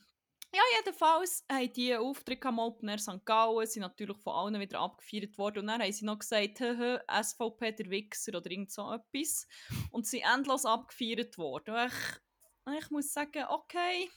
[0.54, 3.24] ja, jedenfalls haben die Auftritte am Open Air St.
[3.26, 7.02] Gallen sind natürlich von allen wieder abgefeiert worden und dann haben sie noch gesagt, «Haha,
[7.22, 9.46] SVP der Wichser oder irgend so etwas
[9.90, 11.74] und sie sind endlos abgefeiert worden.
[11.86, 14.08] Ich, ich muss sagen, okay,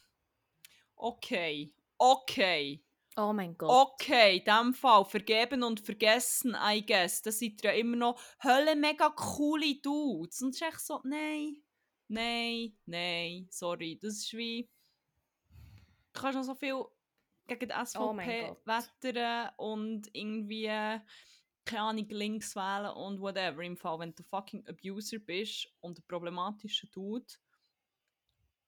[1.02, 2.84] okay, okay.
[3.18, 3.70] Oh mein Gott.
[3.70, 7.22] Okay, in dem Fall vergeben und vergessen, I guess.
[7.22, 10.42] Das sind ja immer noch Hölle mega coole Dudes.
[10.42, 11.58] Und es ist echt so, nein,
[12.08, 14.00] nein, nein, sorry.
[14.02, 14.70] Das ist wie.
[16.14, 16.84] Du kannst noch so viel
[17.48, 18.66] gegen die Oh SVP Gott.
[18.66, 20.68] wettern und irgendwie,
[21.66, 23.62] keine Ahnung, links wählen und whatever.
[23.62, 27.26] Im Fall, wenn du fucking Abuser bist und ein problematischer Dude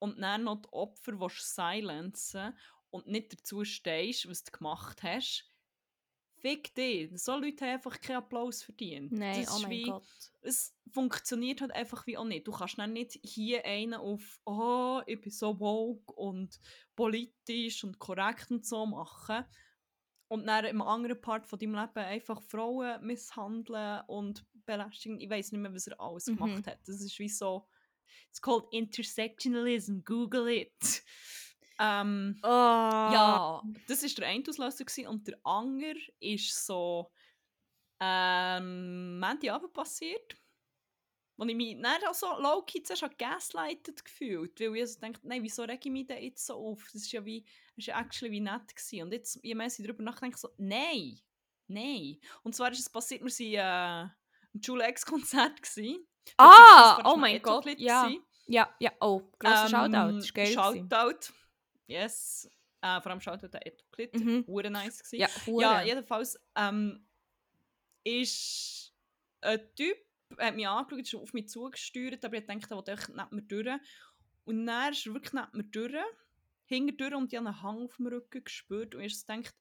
[0.04, 2.58] und dann noch die Opfer willst silenzen
[2.90, 5.50] und nicht dazu stehst, was du gemacht hast,
[6.36, 7.10] fick dich.
[7.22, 9.14] So Leute haben einfach keinen Applaus verdient.
[9.14, 10.04] Nein, Das oh mein wie, Gott.
[10.42, 12.46] Es funktioniert halt einfach wie auch nicht.
[12.46, 16.60] Du kannst dann nicht hier einen auf «Oh, ich bin so woke und
[16.96, 19.46] politisch und korrekt und so» machen
[20.28, 25.22] und dann im anderen Part von deinem Leben einfach Frauen misshandeln und belästigen.
[25.22, 26.36] Ich weiß nicht mehr, was er alles Mhm.
[26.36, 26.80] gemacht hat.
[26.88, 27.68] Das ist wie so...
[28.30, 30.04] It's called intersectionalism.
[30.04, 31.04] Google it.
[31.80, 32.48] Ähm, Oh.
[32.48, 35.08] ja, das war der eine Auslöser gewesen.
[35.08, 37.12] und der andere ist so
[38.00, 40.38] ähm, Montagabend passiert.
[41.36, 45.42] Wo ich mich dann auch so low-key zuerst gaslighted gefühlt, weil ich so dachte, nein,
[45.42, 46.84] wieso rege ich mich denn jetzt so auf?
[46.94, 49.02] Das ist ja wie, das ist ja actually wie nett gewesen.
[49.06, 51.20] Und jetzt, je mehr ich darüber nachdenke, so, nein,
[51.68, 52.20] nein.
[52.44, 54.14] Und zwar ist es passiert, wir waren äh,
[54.54, 56.08] im Schule-Ex-Konzert gewesen.
[56.38, 58.04] Ah, oh mein Gott, ja.
[58.06, 58.24] gewesen.
[58.48, 60.56] Ja, ja, oh, grosser Ähm, Shoutout, ist geil.
[60.56, 60.90] gewesen.
[60.90, 61.34] Shoutout.
[61.88, 62.50] Yes.
[62.82, 64.14] Äh, vor allem Shoutout an Etoklit.
[64.16, 64.46] Mhm.
[64.48, 65.20] Hure nice gewesen.
[65.22, 67.08] Ja, Ja, jedenfalls ähm,
[68.04, 68.94] ist
[69.42, 69.98] ein Typ,
[70.38, 73.80] hat mich angeschaut, ist auf mich zugesteuert, aber ich dachte, er will neben mir durch.
[74.46, 76.06] Und dann ist er wirklich neben mir durch,
[76.66, 79.56] hinter durch und ich habe einen Hang auf dem Rücken gespürt und ich gedacht,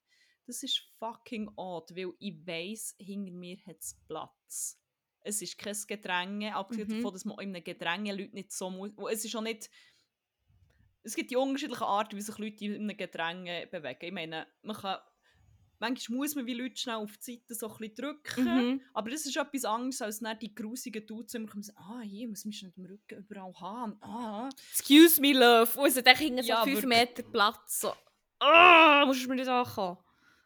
[0.45, 4.82] das ist fucking odd, weil ich weiss, hinter mir hat es Platz.
[5.23, 6.95] Es ist kein Gedränge, abgesehen Mhm.
[6.97, 8.91] davon, dass man in einem Gedränge Leute nicht so muss.
[9.11, 9.69] Es ist auch nicht.
[11.03, 14.05] Es gibt die unterschiedlichen Arten, wie sich Leute in einem Gedränge bewegen.
[14.05, 14.97] Ich meine, man kann,
[15.79, 18.43] manchmal muss man wie Leute schnell auf die Seite so ein bisschen drücken.
[18.45, 18.81] Mhm.
[18.93, 22.27] Aber das ist etwas anderes, als dann die grusigen Dudes immer kommen sagen, ah, hier
[22.29, 23.97] muss mich schon im Rücken überall haben.
[24.01, 24.49] Ah.
[24.71, 25.77] Excuse me, love.
[25.79, 26.99] Und es hat hinten so Ja, 5 wirklich.
[26.99, 27.81] Meter Platz.
[27.81, 27.93] So.
[28.39, 29.97] Ah, musst du mir nicht ankommen.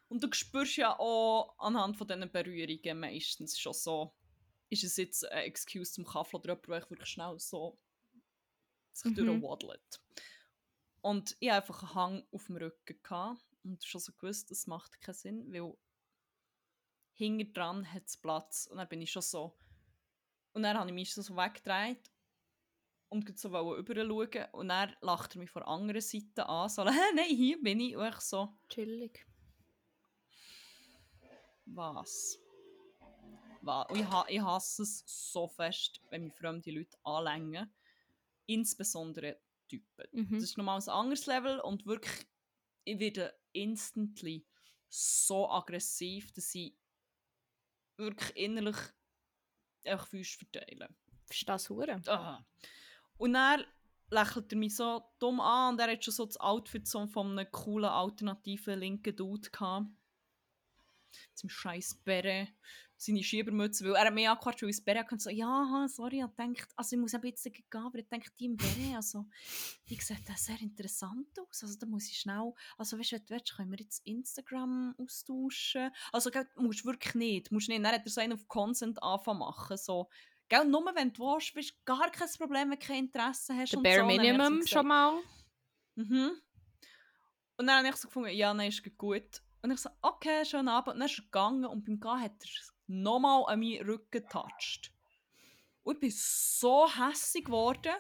[0.09, 4.13] Und du spürst ja auch anhand von diesen Berührungen meistens schon so,
[4.69, 7.77] ist es jetzt ein Excuse zum Kaffee oder jemand, der echt wirklich schnell so
[8.93, 9.15] sich Mhm.
[9.15, 10.01] durchwaddelt.
[11.01, 14.67] Und ich hatte einfach einen Hang auf dem Rücken gehabt und schon so gewusst, das
[14.67, 15.77] macht keinen Sinn, weil
[17.13, 18.67] hinten dran hat es Platz.
[18.67, 19.57] Und dann bin ich schon so.
[20.53, 22.11] Und dann habe ich mich so weggedreht
[23.09, 24.49] und so rüber.
[24.53, 27.79] Und dann lacht er mich von der anderen Seite an, so, «Hä, nein, hier bin
[27.79, 27.95] ich.
[27.95, 29.25] Und ich so, Chillig.
[31.65, 32.39] Was?
[33.67, 33.89] Was?
[33.89, 37.71] Und ich, ha ich hasse es so fest, wenn mich fremde Leute anlängen.
[38.45, 40.07] Insbesondere Typen.
[40.11, 40.35] Mhm.
[40.35, 42.25] Das ist nochmal ein anderes Level und wirklich,
[42.85, 44.47] ich werde instantly
[44.89, 46.73] so aggressiv, dass ich
[47.97, 48.77] wirklich innerlich
[49.85, 50.89] einfach Füße verteile.
[51.25, 52.01] Verstehst das hure?
[52.07, 52.45] Ah.
[53.17, 53.65] Und dann
[54.09, 57.37] lächelt er mich so dumm an und er hat schon so das Outfit so von
[57.37, 59.87] einem coolen alternativen linken Dude gehabt.
[61.33, 62.47] zum scheiß Bären,
[62.97, 66.23] seine Schiebermütze, weil er hat mich angequatscht, weil ich das Bären hatte, so, ja, sorry,
[66.23, 69.25] ich denkt, also ich muss ein bisschen gehen, aber ich denke, die im Bären, also,
[69.87, 73.25] die sieht das sehr interessant aus, also da muss ich schnell, also weißt du, wenn
[73.25, 77.93] du willst, können wir jetzt Instagram austauschen, also gell, musst wirklich nicht, musst nicht, dann
[77.93, 80.09] hat er so einen auf Consent anfangen machen, so,
[80.49, 83.73] Gell, nur wenn du willst, bist gar kein Problem, wenn du kein Interesse hast.
[83.73, 84.01] Der und Bare so.
[84.01, 85.19] Und Minimum schon mal.
[85.95, 86.31] Mhm.
[87.57, 89.41] Und dann habe ich so gefunden, ja, nein, ist gut.
[89.61, 90.93] Und ich so, okay, schönen Abend.
[90.93, 92.49] Und dann ist er gegangen und beim Gehen hat er
[92.87, 94.91] nochmal an meinen Rücken getatscht.
[95.83, 97.93] Und ich bin so hässig geworden.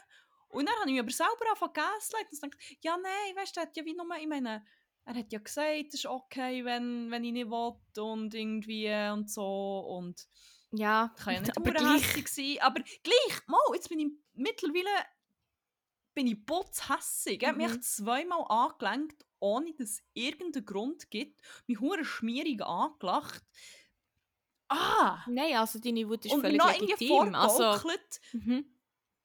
[0.49, 3.55] Und dann habe ich mich aber selber angefangen zu gaslighten und dachte, ja, nein, weißt
[3.55, 4.65] du, er hat ja wie nur, ich meine,
[5.05, 9.29] er hat ja gesagt, es ist okay, wenn, wenn ich nicht will und irgendwie und
[9.29, 9.79] so.
[9.79, 10.27] Und
[10.71, 12.23] Ja, ich kann ja nicht aber gleich.
[12.27, 14.89] sein, aber gleich, mal, jetzt bin ich mittlerweile
[16.13, 17.43] bin ich putzhässig.
[17.43, 17.81] Er hat mich Mhm.
[17.81, 21.41] zweimal angelenkt, ohne dass es irgendeinen Grund gibt.
[21.67, 23.43] Mich hure schmierig angelacht.
[24.69, 25.23] Ah!
[25.27, 27.35] Nein, also deine Wut ist und völlig legitim.
[27.35, 27.87] Also,
[28.33, 28.65] mhm.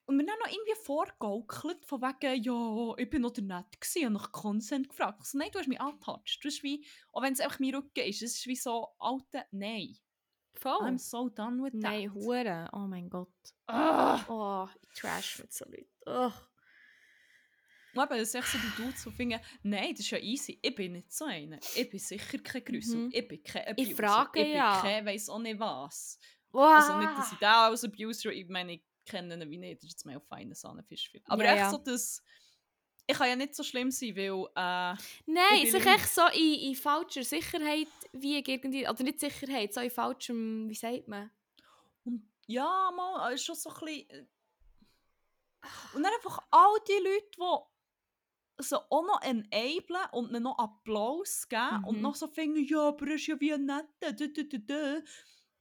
[0.04, 4.12] Und mir dann noch irgendwie vorgaukelt, von wegen, ja, ich bin noch nett gewesen und
[4.14, 5.20] nach Consent gefragt.
[5.22, 6.44] Ich So, nein, du hast mich angetatscht.
[6.44, 9.44] Du hast wie, auch wenn es einfach mein Rücken ist, es ist wie so, alter,
[9.52, 9.96] nein.
[10.54, 10.82] Voll.
[10.82, 11.78] I'm so done with Oh.
[11.78, 12.14] Nein, that.
[12.14, 12.68] Hure.
[12.72, 13.32] Oh mein Gott.
[13.66, 14.20] Ah!
[14.28, 15.86] Oh, ich trash mit so Leuten.
[16.06, 16.32] Oh.
[17.94, 20.58] Eben, das ist so die Dudes, die finden, nein, das ist ja easy.
[20.62, 21.58] Ich bin nicht so einer.
[21.76, 22.96] Ich bin sicher kein Grüssel.
[23.00, 23.10] Mhm.
[23.12, 23.96] Ich bin kein Ich Abuser.
[23.96, 24.80] frage ich bin ja.
[24.80, 26.18] kein weiss auch nicht was.
[26.50, 26.74] Wow.
[26.76, 29.84] Also nicht, dass ich den als Abuser, ich meine, ich kenne ihn wie nicht, das
[29.84, 31.10] ist jetzt mehr auf feine Sahnefisch.
[31.26, 31.70] Aber Ja, echt ja.
[31.70, 32.22] so, dass
[33.06, 36.70] ich kann ja nicht so schlimm sein, weil äh, Nein, Ich sich echt so in,
[36.70, 41.30] in falscher Sicherheit wie irgendwie, oder nicht Sicherheit, so in falschem, wie sagt man?
[42.04, 44.08] und ja, mal, es ist schon so ein bisschen...
[44.10, 44.26] äh,
[45.94, 47.71] Und dann einfach all die Leute, die
[48.62, 52.02] so auch noch enablen und ihnen noch Applaus geben und Mhm.
[52.02, 55.02] noch so finden, ja, aber er ist ja wie ein Netter, dü.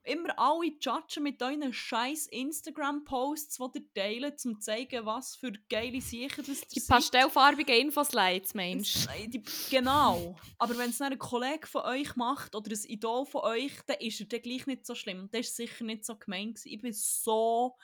[0.04, 5.52] Immer alle judgen mit euren scheiß Instagram-Posts, die ihr teilt, um zu zeigen, was für
[5.70, 6.88] geile Sachen das Die ihr seid.
[6.98, 9.06] pastellfarbigen Infoslides, Mensch.
[9.16, 10.36] Äh, die- Genau.
[10.58, 13.98] Aber wenn es dann ein Kollege von euch macht oder ein Idol von euch, dann
[14.00, 15.20] ist er dann gleich nicht so schlimm.
[15.20, 16.56] Und das ist sicher nicht so gemein.
[16.56, 16.70] gewesen.
[16.70, 17.78] Ich bin so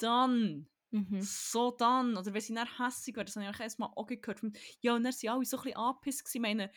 [0.00, 0.66] done.
[0.92, 1.20] Mhm.
[1.22, 2.18] So done.
[2.18, 4.40] Oder wenn sie dann hässig werden, das habe ich erstmal auch gehört.
[4.80, 6.24] Ja, und dann waren alle so ein bisschen angepisst.
[6.24, 6.36] gewesen.
[6.36, 6.70] Ich meine,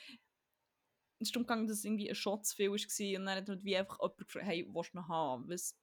[1.19, 3.19] es ist darum gegangen, dass es irgendwie ein Shot zu viel war.
[3.19, 5.49] Und dann hat halt wie einfach jemand gefragt, hey, willst du noch haben?
[5.49, 5.77] Was,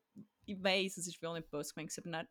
[0.46, 2.28] ich weiss, es ist auch nicht böse gemeint, aber dann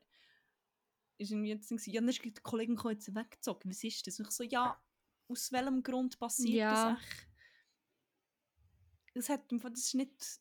[1.17, 3.69] ist irgendwie jetzt gewesen, ja, dann ist die Kollegin jetzt weggezogen.
[3.69, 4.19] Was ist das?
[4.19, 4.81] Und ich so, ja,
[5.27, 6.91] aus welchem Grund passiert Ja.
[6.93, 7.27] das echt?
[9.13, 10.39] Das, hat, das ist nicht,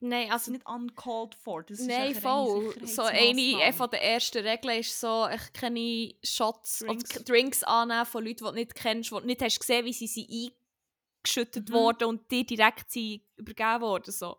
[0.00, 1.62] Nein, ist also nicht uncalled for.
[1.62, 2.74] Das ist Nein, eine voll.
[2.86, 3.18] So eine
[3.62, 7.16] eine von der ersten Regeln ist so, ich keine Shots Drinks.
[7.16, 9.92] oder Drinks annehmen von Leuten, die du nicht kennst, die du nicht hast gesehen, wie
[9.94, 11.72] sie sind eingeschüttet Mhm.
[11.74, 14.12] worden und dir direkt sind übergeben worden.
[14.12, 14.36] So.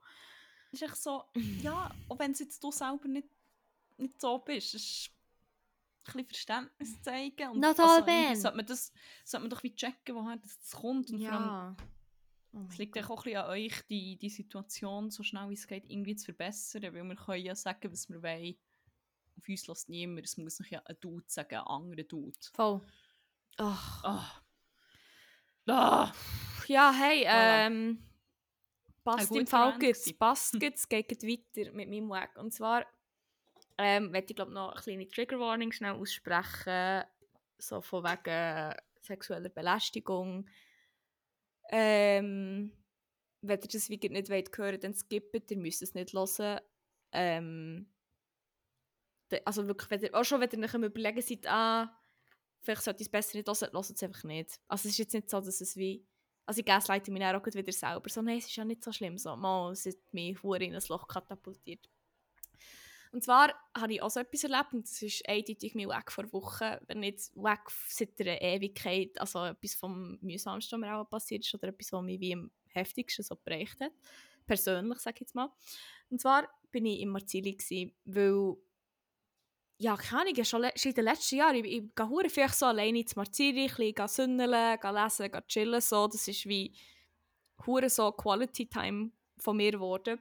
[0.71, 1.23] Es ist echt so,
[1.63, 3.27] ja, auch wenn es jetzt du selber nicht,
[3.97, 5.09] nicht so bist, ist
[6.05, 7.49] ein bisschen Verständnis zeigen.
[7.49, 8.35] Und Not also all.
[8.35, 8.93] Sollte man, das,
[9.25, 11.09] sollte man doch wie checken, woher das, das kommt.
[11.09, 11.77] Und vor allem,
[12.53, 15.53] Oh es mein liegt auch ein bisschen an euch, die, die Situation so schnell wie
[15.53, 16.83] es geht irgendwie zu verbessern.
[16.83, 18.55] Weil wir können ja sagen, was wir wollen.
[19.37, 20.25] Auf uns lässt niemand.
[20.25, 22.37] Es muss nicht ja ein Dude sagen, ein anderer Dude.
[22.53, 22.81] Voll.
[23.57, 24.03] Ach.
[24.03, 24.41] Ah.
[25.69, 26.11] Ah.
[26.67, 28.03] Ja, hey, ähm,
[29.03, 30.17] passt im Fall gewesen.
[30.17, 32.37] Passt gut, es geht weiter mit meinem Weg.
[32.37, 32.85] Und zwar
[33.77, 37.03] ähm, möchte ich glaube noch eine kleine Trigger Warning schnell aussprechen,
[37.57, 40.47] so von wegen sexueller Belästigung.
[41.69, 42.71] Ähm,
[43.41, 46.61] wenn ihr das gesagt nicht wollt hören dann skippt, ihr müsst es nicht hören.
[47.11, 47.87] Ähm,
[49.45, 51.93] also wirklich, wenn ihr, auch schon wenn ihr euch überlegen seid, ah,
[52.61, 54.59] vielleicht sollte ich es besser nicht hören, hört es einfach nicht.
[54.67, 56.05] Also es ist jetzt nicht so, dass es wie...
[56.45, 58.09] Also ich gaslighte mich dann auch wieder selber.
[58.09, 59.17] So, nein, es ist ja nicht so schlimm.
[59.17, 61.89] So, mal, es hat mich in ein Loch katapultiert.
[63.11, 66.31] Und zwar habe ich auch so etwas erlebt und das ist eindeutig mein Weg vor
[66.33, 71.45] Wochen, wenn nicht Weg seit einer Ewigkeit, also etwas vom mühsamsten was mir auch passiert
[71.45, 73.91] ist oder etwas, was mich wie am heftigsten so geprägt hat.
[74.45, 75.51] Persönlich, sage ich jetzt mal.
[76.09, 77.57] Und zwar bin ich im Marzili,
[78.05, 78.55] weil
[79.79, 82.65] ja, keine Ahnung, schon, schon in den letzten Jahren, ich, ich gehe hure viel so
[82.65, 86.07] alleine ins Marzili, ein bisschen gehen lesen, gehen chillen, so.
[86.07, 86.73] Das ist wie
[87.65, 90.19] hure so Quality Time von mir geworden.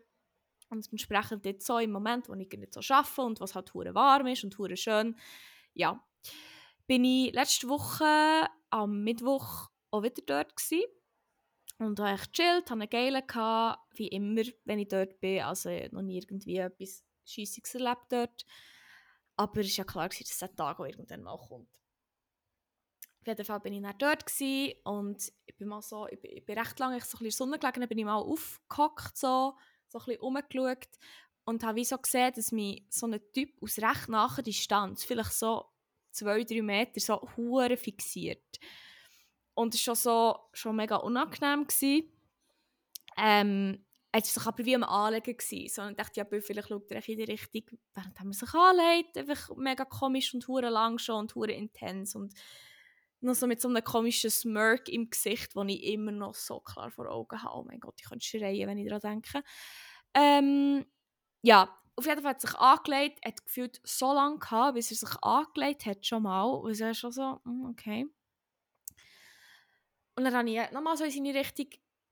[0.69, 3.95] Und entsprechend jetzt so im Moment, wo ich nicht so arbeite und was halt hure
[3.95, 5.17] warm ist und hure schön,
[5.75, 6.05] ja,
[6.87, 10.85] bin ich letzte Woche am Mittwoch auch wieder dort gewesen.
[11.79, 13.23] Und habe echt chillt, hatte einen geilen,
[13.95, 15.43] wie immer, wenn ich dort bin.
[15.43, 18.47] Also noch nie irgendwie etwas Scheissiges erlebt dort.
[19.37, 21.69] Aber es war ja klar, dass der Tag auch irgendwann mal kommt.
[23.21, 24.25] Auf jeden Fall bin ich dann dort
[24.85, 27.59] und ich bin mal so, ich bin, ich bin recht lange so in der Sonne
[27.59, 29.55] gelegen, bin ich mal aufgehockt, so,
[30.01, 30.99] so ein bisschen rumgeschaut
[31.45, 35.33] und habe wie so gesehen, dass mich so ein Typ aus recht naher Distanz, vielleicht
[35.33, 35.67] so
[36.11, 38.59] zwei, drei Meter, so hure fixiert.
[39.55, 41.67] Und es war schon so schon mega unangenehm.
[43.17, 45.37] Ähm, es war aber wie am Anlegen.
[45.39, 45.57] So,
[45.89, 49.17] ich dachte, ja, vielleicht schaut er in die Richtung, während man sich anlegt.
[49.17, 52.15] Einfach mega komisch und hure lang schon und hure intens.
[52.15, 52.35] Und
[53.27, 56.91] noch so mit so einem komischen Smirk im Gesicht, den ich immer noch so klar
[56.91, 57.55] vor Augen habe.
[57.55, 59.43] Oh mein Gott, ich könnte schreien, wenn ich daran denke.
[60.15, 60.87] Ähm,
[61.43, 64.97] ja, auf jeden Fall hat er sich angelegt, hat gefühlt so lange gehabt, bis er
[64.97, 66.45] sich angelegt hat schon mal.
[66.45, 68.07] Und er schon so, mm, okay.
[70.15, 71.67] Und dann habe ich nochmal so in seine Richtung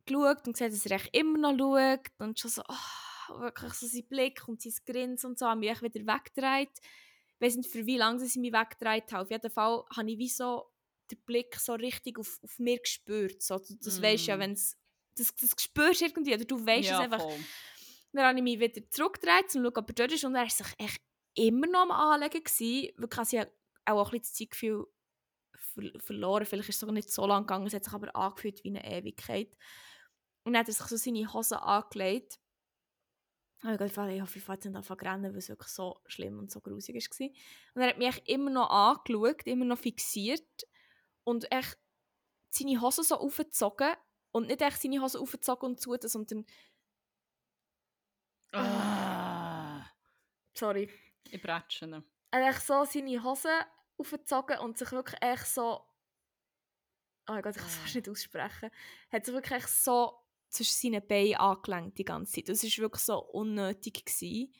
[0.06, 2.10] geschaut und gesehen, dass er immer noch schaut.
[2.18, 5.82] Und schon so, oh, wirklich so sein Blick und sein Grinsen und so, haben mich
[5.82, 6.78] wieder weggedreht.
[6.80, 9.22] Ich weiß nicht, für wie lange sie mich weggedreht haben.
[9.22, 10.70] Auf jeden Fall habe ich wie so
[11.10, 13.42] den Blick so richtig auf, auf mir gespürt.
[13.42, 14.02] So, das mm.
[14.02, 14.76] weißt ja, wenn das,
[15.16, 17.20] das spürst irgendwie, oder du weißt ja, es einfach.
[17.20, 17.38] Voll.
[18.12, 20.24] Dann habe ich mich wieder zurückgedreht, um zu schauen, ob er dort ist.
[20.24, 21.02] Und er war sich echt
[21.34, 22.44] immer noch am Anlegen.
[22.44, 22.92] Gewesen.
[23.16, 23.46] Also ich
[23.86, 24.86] auch, ein bisschen das Zeitgefühl
[25.56, 26.46] ver verloren.
[26.46, 28.84] Vielleicht ist es sogar nicht so lange gegangen, es hat sich aber angefühlt wie eine
[28.84, 29.50] Ewigkeit.
[30.44, 32.38] Und dann hat er sich so seine Hosen angelegt.
[33.62, 36.50] Und ich dachte, ich hoffe, ich jetzt nicht rennen, weil es wirklich so schlimm und
[36.50, 37.28] so grusig war.
[37.74, 40.42] Und er hat mich immer noch angeschaut, immer noch fixiert
[41.24, 41.78] und echt
[42.50, 43.94] seine Hosen so aufgezogen
[44.32, 46.44] und nicht echt seine Hosen aufgezogen und zu, sondern
[48.52, 49.84] Ah.
[50.56, 50.88] Sorry.
[51.30, 52.04] Ich bretsche ihn.
[52.30, 53.50] Er hat so seine Hosen
[53.96, 55.84] aufgezogen und sich wirklich echt so.
[57.26, 58.70] Oh mein Gott, ich kann es fast nicht aussprechen.
[59.10, 60.20] Hat sich wirklich so
[60.50, 62.48] zwischen seinen Beinen angelenkt die ganze Zeit.
[62.48, 64.04] Das war wirklich so unnötig.
[64.04, 64.54] Gewesen.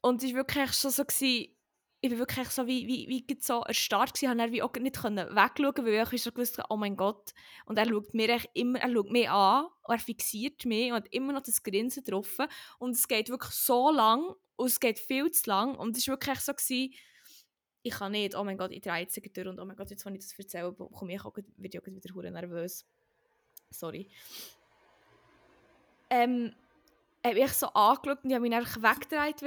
[0.00, 1.54] Und es war wirklich schon so, gewesen,
[2.02, 6.14] ich war wirklich so wie, wie, wie so erstarrt gewesen, habe auch nicht wegschauen weil
[6.14, 7.34] ich schon gewusst oh mein Gott.
[7.66, 11.34] Und er schaut mir immer, er schaut mich an, er fixiert mich und hat immer
[11.34, 12.38] noch das Grinsen drauf.
[12.78, 16.14] Und es geht wirklich so lang und es geht viel zu lang und es war
[16.14, 16.94] wirklich so, gewesen,
[17.82, 20.04] ich kann nicht, oh mein Gott, ich drehe jetzt durch und oh mein Gott, jetzt,
[20.06, 22.86] wenn ich das erzähle, komme ich auch, werde ich auch wieder nervös.
[23.70, 24.08] Sorry.
[26.08, 26.54] Ähm,
[27.24, 29.42] habe ich so angeschaut und ich habe mich einfach weggedreht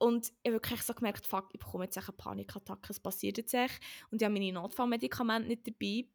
[0.00, 3.52] und ich habe wirklich so gemerkt, fuck, ich bekomme jetzt eine Panikattacke, es passiert jetzt
[3.52, 3.78] echt.
[4.10, 6.08] Und ich habe meine Notfallmedikamente nicht dabei.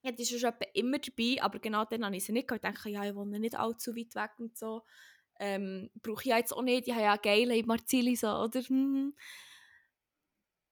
[0.00, 2.50] Ich hatte sie schon immer dabei, aber genau dann habe ich sie nicht.
[2.52, 4.82] Ich dachte, ja, ich wohne nicht allzu weit weg und so.
[5.40, 8.62] Ähm, brauche ich jetzt auch nicht, ich habe ja geile Marzili so, oder?
[8.68, 9.12] Mhm.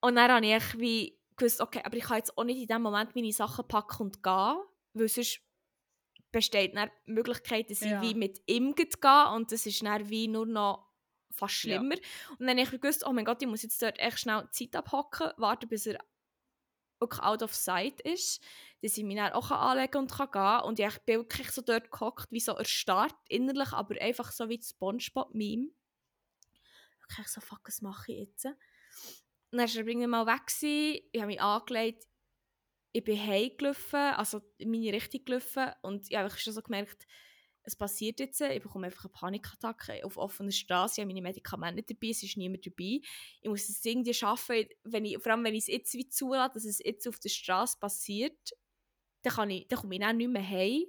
[0.01, 2.83] Und dann habe ich wie gewusst, okay, aber ich kann jetzt auch nicht in dem
[2.83, 4.59] Moment meine Sachen packen und gehen,
[4.93, 5.41] weil sonst
[6.31, 8.01] besteht dann die Möglichkeit, dass ich ja.
[8.01, 8.89] wie mit ihm gehen
[9.35, 10.94] und das ist dann wie nur noch
[11.35, 11.97] fast schlimmer.
[11.97, 12.01] Ja.
[12.39, 14.75] Und dann habe ich gewusst, oh mein Gott, ich muss jetzt dort echt schnell Zeit
[14.77, 15.99] abhocken, warten, bis er
[17.01, 18.43] wirklich out of sight ist,
[18.83, 21.91] dass ich mich dann auch anlegen und kann gehen Und ich bin wirklich so dort
[21.91, 25.69] gehockt, wie so erstarrt innerlich, aber einfach so wie das Spongebob-Meme.
[27.05, 28.47] Okay, so, fuck, was mache ich jetzt?
[28.47, 31.01] Und dann war er irgendwann mal weg, gewesen.
[31.13, 32.07] ich habe mich angelegt,
[32.93, 37.07] ich bin heimgelaufen, also in meine Richtung gelaufen und ich habe schon so gemerkt,
[37.65, 41.95] es passiert jetzt, ich bekomme einfach eine Panikattacke auf offener Straße, ich habe meine Medikamente
[41.95, 43.01] dabei, es ist niemand dabei.
[43.41, 46.55] Ich muss es irgendwie schaffen, wenn ich, vor allem wenn ich es jetzt wie zulasse,
[46.55, 48.53] dass es jetzt auf der Straße passiert,
[49.23, 50.85] dann, kann ich, dann komme ich dann nicht mehr heim.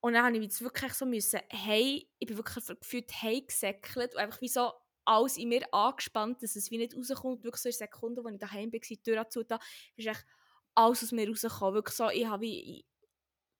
[0.00, 4.20] Und dann habe ich jetzt wirklich so müssen, hey, ich bin wirklich gefühlt heimgesäckelt und
[4.20, 4.70] einfach wie so
[5.06, 7.42] alles in mir angespannt, dass es wie nicht rauskommt.
[7.42, 9.58] Wirklich so in Sekunden, als ich daheim war, die Tür zu da,
[9.96, 10.26] ist echt
[10.74, 11.74] alles aus mir rausgekommen.
[11.74, 12.84] Wirklich so, ich habe wie,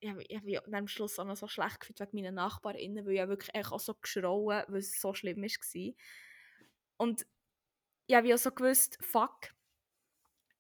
[0.00, 3.14] ich habe, ich habe am Schluss auch noch so schlecht gefühlt wegen meinen NachbarInnen, weil
[3.14, 5.94] ich wirklich auch so geschrauen, weil es so schlimm war.
[6.98, 7.26] Und
[8.06, 9.54] ich habe auch so gewusst, fuck,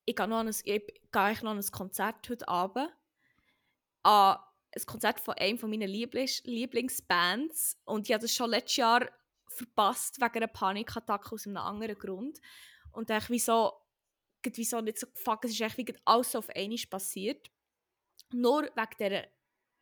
[0.04, 2.90] ich gehe, noch an ein, ich gehe noch an ein Konzert heute Abend.
[4.02, 4.38] An
[4.74, 7.78] ein Konzert von einem meiner Lieblings Lieblingsbands.
[7.84, 9.10] Und ich habe das schon letztes Jahr
[9.48, 12.40] verpasst wegen einer Panikattacke aus einem anderen Grund.
[12.92, 13.72] Und ich wieso,
[14.42, 17.50] wieso nicht so, fuck, es ist wie alles auf einmal passiert.
[18.32, 19.24] Nur wegen dieser,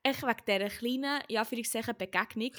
[0.02, 2.52] echt wegen dieser kleinen, ja, für ich sagen, Begegnung.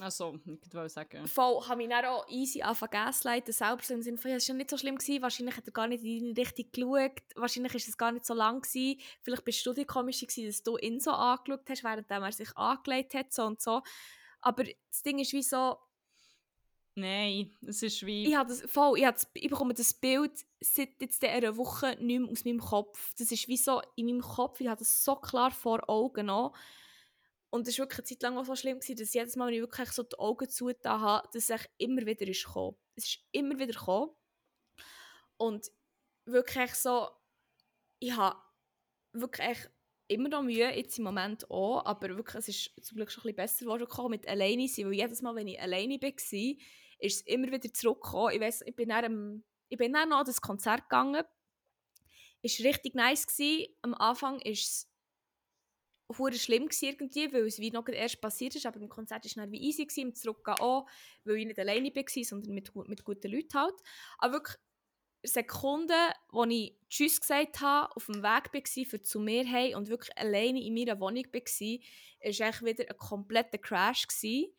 [0.00, 1.26] Also, ich wollte sagen.
[1.26, 4.54] Voll, habe ich dann auch easy angefangen gaslighten, selbst im Sinne von, ja, es war
[4.54, 5.22] nicht so schlimm, gewesen.
[5.22, 8.34] wahrscheinlich hat er gar nicht in die Richtung geschaut, wahrscheinlich war es gar nicht so
[8.34, 9.00] lang, gewesen.
[9.22, 12.56] vielleicht bist du die komische gewesen, dass du ihn so angeschaut hast, während er sich
[12.56, 13.82] angelegt hat, so und so.
[14.40, 15.76] Aber das Ding ist wie so,
[16.98, 18.26] Nein, es ist wie...
[18.26, 22.30] Ich, das, voll, ich, das, ich bekomme das Bild seit jetzt einer Woche nicht mehr
[22.30, 23.14] aus meinem Kopf.
[23.18, 26.54] Das ist wie so in meinem Kopf, ich habe das so klar vor Augen noch.
[27.50, 29.54] Und es war wirklich eine Zeit lang auch so schlimm, gewesen, dass jedes Mal, wenn
[29.54, 32.76] ich wirklich so die Augen zugetan habe, dass es immer wieder ist gekommen.
[32.94, 34.12] Es ist immer wieder gekommen.
[35.36, 35.70] Und
[36.24, 37.10] wirklich so,
[37.98, 38.40] ich habe
[39.12, 39.58] wirklich
[40.08, 43.34] immer noch Mühe, jetzt im Moment auch, aber wirklich, es ist zum Glück schon ein
[43.34, 46.56] bisschen besser geworden mit alleine sein, weil jedes Mal, wenn ich alleine war,
[46.98, 48.34] ist es immer wieder zurückgekommen.
[48.34, 51.24] Ich weiss, ich bin dann, ich bin dann noch an das Konzert gegangen.
[52.42, 53.26] Es war richtig nice.
[53.26, 53.74] Gewesen.
[53.82, 54.88] Am Anfang war es
[56.16, 59.34] hure schlimm irgendwie, weil es wie noch erst passiert ist, aber im Konzert war es
[59.34, 60.86] dann wie easy gewesen, im Zurückgehen auch,
[61.24, 63.74] weil ich nicht alleine war, sondern mit, mit guten Leuten halt.
[64.18, 64.56] Aber wirklich
[65.22, 69.88] Sekunden, wo ich Tschüss gesagt habe, auf dem Weg war für zu mir hey und
[69.88, 74.06] wirklich alleine in meiner Wohnung war, war echt wieder ein kompletter Crash.
[74.06, 74.52] Gewesen.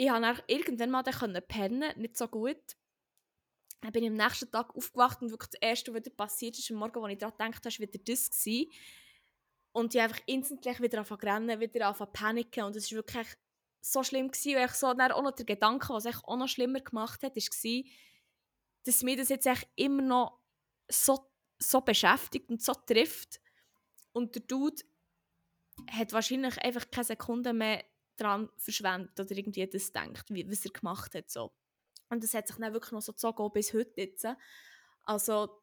[0.00, 2.56] Ich dann irgendwann mal pennen, nicht so gut.
[3.82, 6.78] Dann bin ich am nächsten Tag aufgewacht und wirklich das Erste, was passiert ist, am
[6.78, 8.30] Morgen, als ich daran gedacht habe, war wieder das.
[8.30, 8.72] Gewesen.
[9.72, 12.96] Und ich einfach instantly wieder anfangen zu rennen, wieder anfangen zu paniken und es war
[12.96, 13.26] wirklich
[13.82, 14.56] so schlimm gewesen.
[14.56, 17.36] Und ich so, dann auch noch der Gedanke, was es auch noch schlimmer gemacht hat,
[17.36, 17.82] war,
[18.84, 20.40] dass mich das jetzt immer noch
[20.90, 23.38] so, so beschäftigt und so trifft.
[24.12, 24.82] Und der Dude
[25.90, 27.84] hat wahrscheinlich einfach keine Sekunde mehr
[28.20, 31.30] daran verschwendet oder irgendwie das denkt, wie, was er gemacht hat.
[31.30, 31.52] So.
[32.08, 34.26] Und das hat sich dann wirklich noch so gezogen bis heute jetzt.
[35.04, 35.62] Also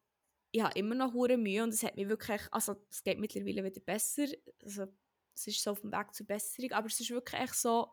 [0.50, 3.64] ich habe immer noch hure Mühe und es hat mich wirklich, also es geht mittlerweile
[3.64, 4.26] wieder besser,
[4.62, 4.86] also
[5.34, 7.92] es ist so auf dem Weg zur Besserung, aber es ist wirklich echt so,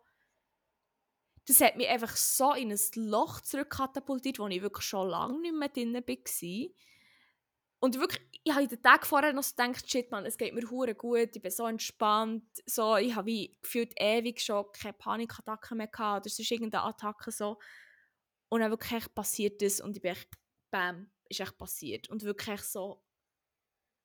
[1.47, 5.53] das hat mich einfach so in ein Loch zurückkatapultiert, wo ich wirklich schon lange nicht
[5.53, 6.75] mehr drin war.
[7.79, 10.69] Und wirklich, ich habe den Tagen vorher noch so gedacht, shit man, es geht mir
[10.69, 15.77] hure gut, ich bin so entspannt, so, ich habe wie gefühlt ewig schon keine Panikattacken
[15.77, 17.57] mehr gehabt oder es ist irgendeine Attacke so.
[18.49, 20.29] Und dann wirklich echt passiert das und ich bin echt,
[20.71, 22.07] bam, ist echt passiert.
[22.09, 23.03] Und wirklich so,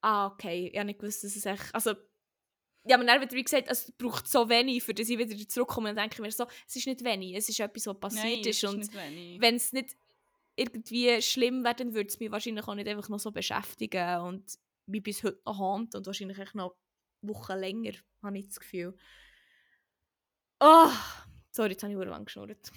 [0.00, 1.94] ah, okay, ich habe nicht gewusst, dass es echt, also
[2.86, 5.90] ja, aber dann wird wie gesagt, es braucht so wenig, für dass ich wieder zurückkomme
[5.90, 8.48] und denke ich mir so, es ist nicht wenig, es ist etwas, was passiert Nein,
[8.48, 8.64] ist.
[8.64, 9.96] ist Und wenn es nicht
[10.60, 14.58] irgendwie schlimm wäre, dann würde es mich wahrscheinlich auch nicht einfach noch so beschäftigen und
[14.86, 16.76] mich bis heute noch haunt und wahrscheinlich noch
[17.22, 17.92] Wochen länger,
[18.22, 18.96] habe ich das Gefühl.
[20.60, 20.90] Oh,
[21.50, 22.70] sorry, jetzt habe ich lang geschnurrt.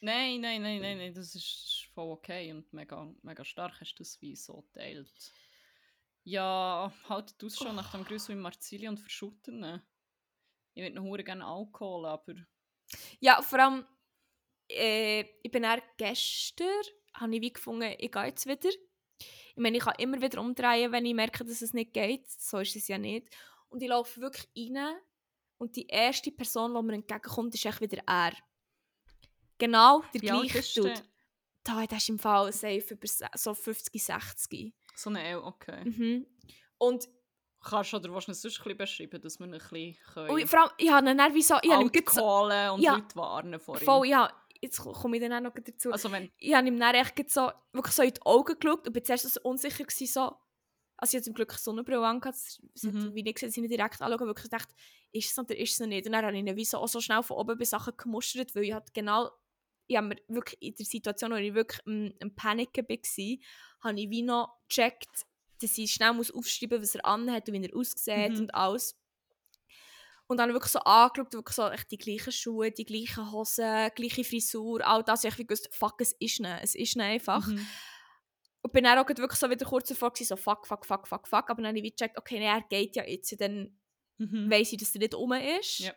[0.00, 4.02] Nein, nein, nein, nein, nein, das ist voll okay und mega, mega stark hast du
[4.02, 5.32] das wie so teilt.
[6.24, 9.60] Ja, haltet aus schon nach dem Grüß wie Marzili und verschütten.
[9.60, 9.86] Ne?
[10.74, 12.34] Ich würde noch gerne Alkohol, aber...
[13.20, 13.86] Ja, vor allem,
[14.72, 16.68] äh, ich bin eher gestern,
[17.14, 18.70] habe ich wie gefunden, ich gehe jetzt wieder.
[19.18, 22.28] Ich meine, ich kann immer wieder umdrehen, wenn ich merke, dass es nicht geht.
[22.30, 23.28] So ist es ja nicht.
[23.68, 24.96] Und ich laufe wirklich rein
[25.58, 28.32] und die erste Person, die mir entgegenkommt, ist echt wieder er.
[29.58, 30.94] Genau der Ja, gleiche das Dude.
[31.62, 33.06] Da, der ist im Fall safe über
[33.36, 34.74] so 50, 60.
[34.96, 35.84] So eine L, okay.
[35.84, 36.26] Mhm.
[36.78, 37.08] Und,
[37.64, 40.62] Kannst du oder es sonst ein bisschen beschreiben, dass wir ein bisschen können und vor
[40.62, 41.54] allem, ich habe ihn dann wie so...
[41.62, 42.94] Ich habe gerade so und Ja.
[42.94, 43.84] Leute warnen vor ihm.
[43.84, 45.92] voll, ja, jetzt komme ich dann auch noch dazu.
[45.92, 46.30] Also wenn...
[46.38, 49.28] ich habe ihm dann echt so, wirklich so in die Augen geschaut und bin zuerst
[49.28, 50.20] so unsicher gewesen, so,
[50.96, 53.14] also ich hatte zum Glück Sonnenbrille angehabt, es hat Mhm.
[53.14, 54.68] wie nicht gesehen, sie nicht direkt anschauen, wirklich gedacht,
[55.10, 56.06] ist es oder ist es noch nicht?
[56.06, 58.54] Und dann habe ich ihn wie so, auch so schnell von oben bis Sachen gemustert,
[58.54, 59.30] weil ich halt genau,
[59.88, 63.38] ich habe mir wirklich in der Situation, wo ich wirklich am, am Paniken war,
[63.90, 65.26] habe ich wie noch gecheckt,
[65.60, 68.38] dass ich schnell muss aufschreiben muss, was er anhat und wie er aussieht Mhm.
[68.38, 68.96] und alles.
[70.32, 74.24] Und dann wirklich so angeschaut, wirklich so echt die gleichen Schuhe, die gleichen Hosen, gleiche
[74.24, 75.24] Frisur, all das.
[75.24, 77.46] Ich habe gewusst, fuck, es ist nicht, es ist nicht einfach.
[77.46, 77.66] Mhm.
[78.62, 81.28] Und bin dann auch wirklich so wieder kurz davor gewesen, so fuck, fuck, fuck, fuck,
[81.28, 81.50] fuck.
[81.50, 83.76] Aber dann habe ich gecheckt, okay, nee, er geht ja jetzt, dann
[84.18, 84.50] Mhm.
[84.50, 85.80] weiss ich, dass er nicht rum ist.
[85.80, 85.94] Ja.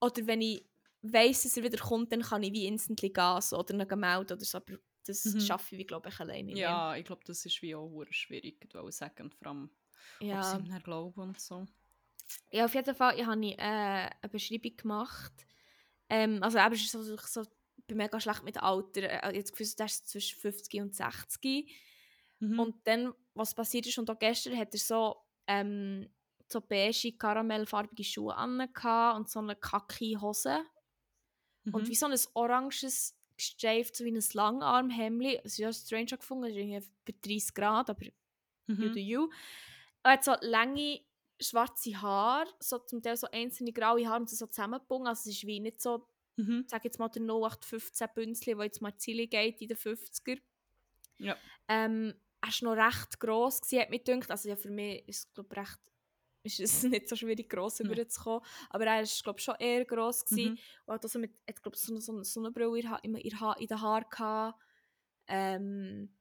[0.00, 0.64] Oder wenn ich
[1.02, 4.32] weiss, dass er wieder kommt, dann kann ich wie instantly gehen so, oder ihn melden
[4.32, 4.58] oder so.
[4.58, 4.74] Aber
[5.06, 5.40] das Mhm.
[5.40, 6.52] schaffe ich, glaube ich, alleine.
[6.52, 9.70] Ja, ich glaube, das ist wie auch schwierig, ich wollte sagen, vor allem,
[10.20, 10.42] ob ja.
[10.42, 11.66] sie ihm dann glauben und so.
[12.50, 15.32] Ja, auf jeden Fall ich habe ich, äh, eine Beschreibung gemacht.
[16.08, 17.42] Ähm, also eben, ist so, so,
[17.76, 19.24] ich bin mega schlecht mit Alter.
[19.24, 21.70] Äh, jetzt gefühlt, das ist zwischen 50 und 60.
[22.40, 22.60] Mhm.
[22.60, 25.16] Und dann, was passiert ist, und auch gestern hat er so,
[25.46, 26.08] ähm,
[26.48, 28.60] so beige, karamellfarbige Schuhe an
[29.16, 30.64] und so eine kaki Hose.
[31.70, 31.88] Und Mhm.
[31.88, 35.36] wie so ein oranges, gestreift, so wie ein Langarmhemdli.
[35.44, 38.06] Es ist ja strange gefunden, es ist irgendwie bei 30 Grad, aber
[38.76, 38.90] you Mhm.
[38.90, 39.28] do you.
[40.02, 41.00] Er hat so lange
[41.40, 45.06] schwarze Haare, so zum Teil so einzelne graue Haare und so zusammengebunden.
[45.08, 46.66] Also es ist wie nicht so, Mhm.
[46.68, 50.40] sag jetzt mal, der 0815 Bünzli, wo jetzt Marzili geht in den 50er.
[51.18, 51.36] Ja.
[51.66, 54.30] Ähm, er war noch recht gross, gewesen, hat mir gedacht.
[54.30, 55.78] Also ja, für mich ist es, glaub, recht,
[56.44, 57.86] ist es nicht so schwierig, gross Ja.
[57.88, 58.42] rüberzukommen.
[58.70, 60.24] Aber er war, glaube schon eher gross.
[60.24, 60.52] Gewesen.
[60.52, 60.58] Mhm.
[60.86, 63.80] Und hat also mit, hat, glaub, so eine, so eine Sonnenbrille in, in, in den
[63.80, 64.60] Haaren gehabt.
[65.26, 66.16] Ähm,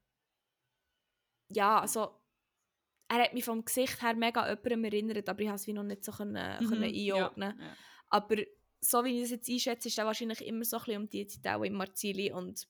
[1.49, 2.19] ja, also
[3.09, 5.73] er hat mich vom Gesicht her mega an jemandem erinnert, aber ich konnte es wie
[5.73, 6.33] noch nicht so können,
[6.63, 6.67] Mhm.
[6.69, 7.55] können einordnen.
[7.59, 7.65] Ja.
[7.65, 7.77] Ja.
[8.09, 8.35] Aber
[8.81, 11.27] so wie ich das jetzt einschätze, ist er wahrscheinlich immer so ein bisschen um die
[11.27, 12.67] Zeit auch in Marzili und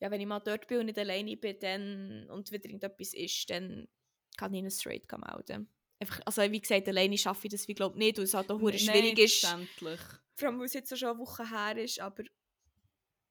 [0.00, 3.50] ja, wenn ich mal dort bin und nicht alleine bin dann, und wieder irgendetwas ist,
[3.50, 3.88] dann
[4.36, 5.68] kann ich ihn straight melden.
[6.00, 8.60] Einfach, also wie gesagt, alleine schaffe ich das wie glaube nicht, weil es halt auch
[8.60, 9.40] Nein, schwierig ist.
[9.40, 10.00] verständlich.
[10.36, 12.22] Vor allem, weil es jetzt schon eine Woche her ist, aber...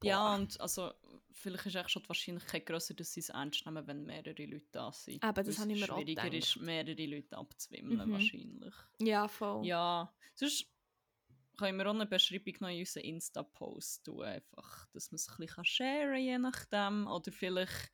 [0.03, 0.93] Ja, und also,
[1.31, 4.67] vielleicht ist echt schon die Wahrscheinlichkeit grösser, dass sie es ernst nehmen, wenn mehrere Leute
[4.71, 5.23] da sind.
[5.23, 8.11] Eben, das Weil es habe ich mir auch schwieriger ist, mehrere Leute abzuwimmeln, Mhm.
[8.11, 8.73] wahrscheinlich.
[9.01, 9.71] Ja, voll.
[9.71, 10.67] Ja, sonst
[11.57, 15.37] können wir auch eine Beschreibung noch in unseren Insta-Post tun, einfach, dass man es ein
[15.37, 17.07] bisschen sharen kann, je nachdem.
[17.07, 17.91] Oder vielleicht,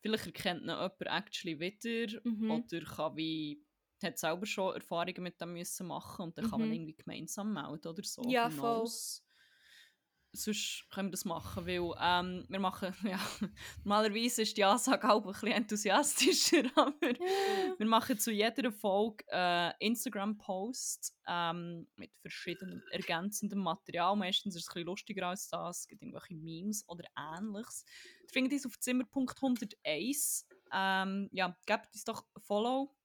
[0.00, 2.62] vielleicht erkennt ihn jemand actually wieder Mhm.
[2.72, 3.64] oder kann wie
[4.02, 6.72] hat selber schon Erfahrungen mit dem müssen machen und dann kann man Mhm.
[6.72, 8.34] irgendwie gemeinsam melden oder so.
[8.34, 8.92] Ja, voll.
[8.92, 9.22] knows?
[10.34, 13.20] Sonst können wir das machen, weil ähm, wir machen, ja,
[13.84, 16.94] normalerweise ist die Ansage auch ein bisschen enthusiastischer, aber
[17.76, 24.16] wir machen zu jeder Folge äh, Instagram-Post ähm, mit verschiedenem ergänzendem Material.
[24.16, 25.80] Meistens ist es ein bisschen lustiger als das.
[25.80, 27.04] Es gibt irgendwelche Memes oder
[27.36, 27.84] ähnliches.
[28.22, 30.44] Ihr findet uns auf Zimmer.101.
[30.72, 32.96] Ähm, ja, gebt uns doch ein Follow.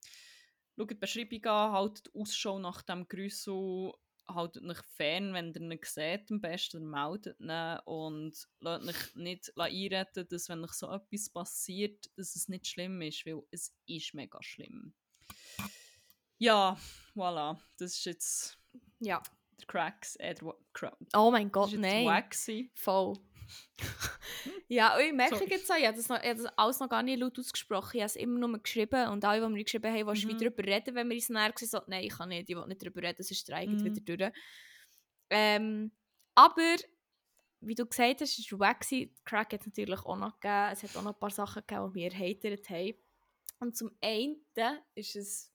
[0.78, 3.92] Schaut die Beschreibung an, haltet Ausschau nach dem Grüssel,
[4.30, 9.52] haltet euch fern, wenn ihr ihn seht, am besten meldet ihn und lasst euch nicht
[9.58, 14.14] einreden, dass wenn euch so etwas passiert, dass es nicht schlimm ist, weil es ist
[14.14, 14.94] mega schlimm.
[16.40, 16.78] Ja,
[17.16, 18.60] voilà, das ist jetzt
[19.00, 19.22] Ja.
[19.60, 22.06] der Cracks, äh, der Cra Oh mein Gott, nein.
[22.30, 22.70] gewesen.
[22.76, 23.18] Voll.
[24.68, 25.50] ja, und ich merke Sorry.
[25.52, 27.92] jetzt auch, ich habe das, noch, ich habe das alles noch gar nicht laut ausgesprochen.
[27.98, 30.32] Ich habe es immer nur geschrieben und alle, die mir geschrieben haben, willst du Mhm.
[30.40, 32.68] wieder darüber reden, wenn wir uns näher waren, so, nein, ich kann nicht, ich will
[32.68, 33.86] nicht darüber reden, sonst streikt Mhm.
[33.86, 34.32] wieder durch.
[35.30, 35.92] Ähm,
[36.36, 36.76] aber,
[37.62, 38.82] wie du gesagt hast, es war wack.
[38.82, 39.16] gewesen.
[39.26, 40.70] Crack hat es natürlich auch noch gegeben.
[40.72, 42.94] Es hat auch noch ein paar Sachen gegeben, die wir hatert haben.
[43.60, 45.52] Und zum einen war es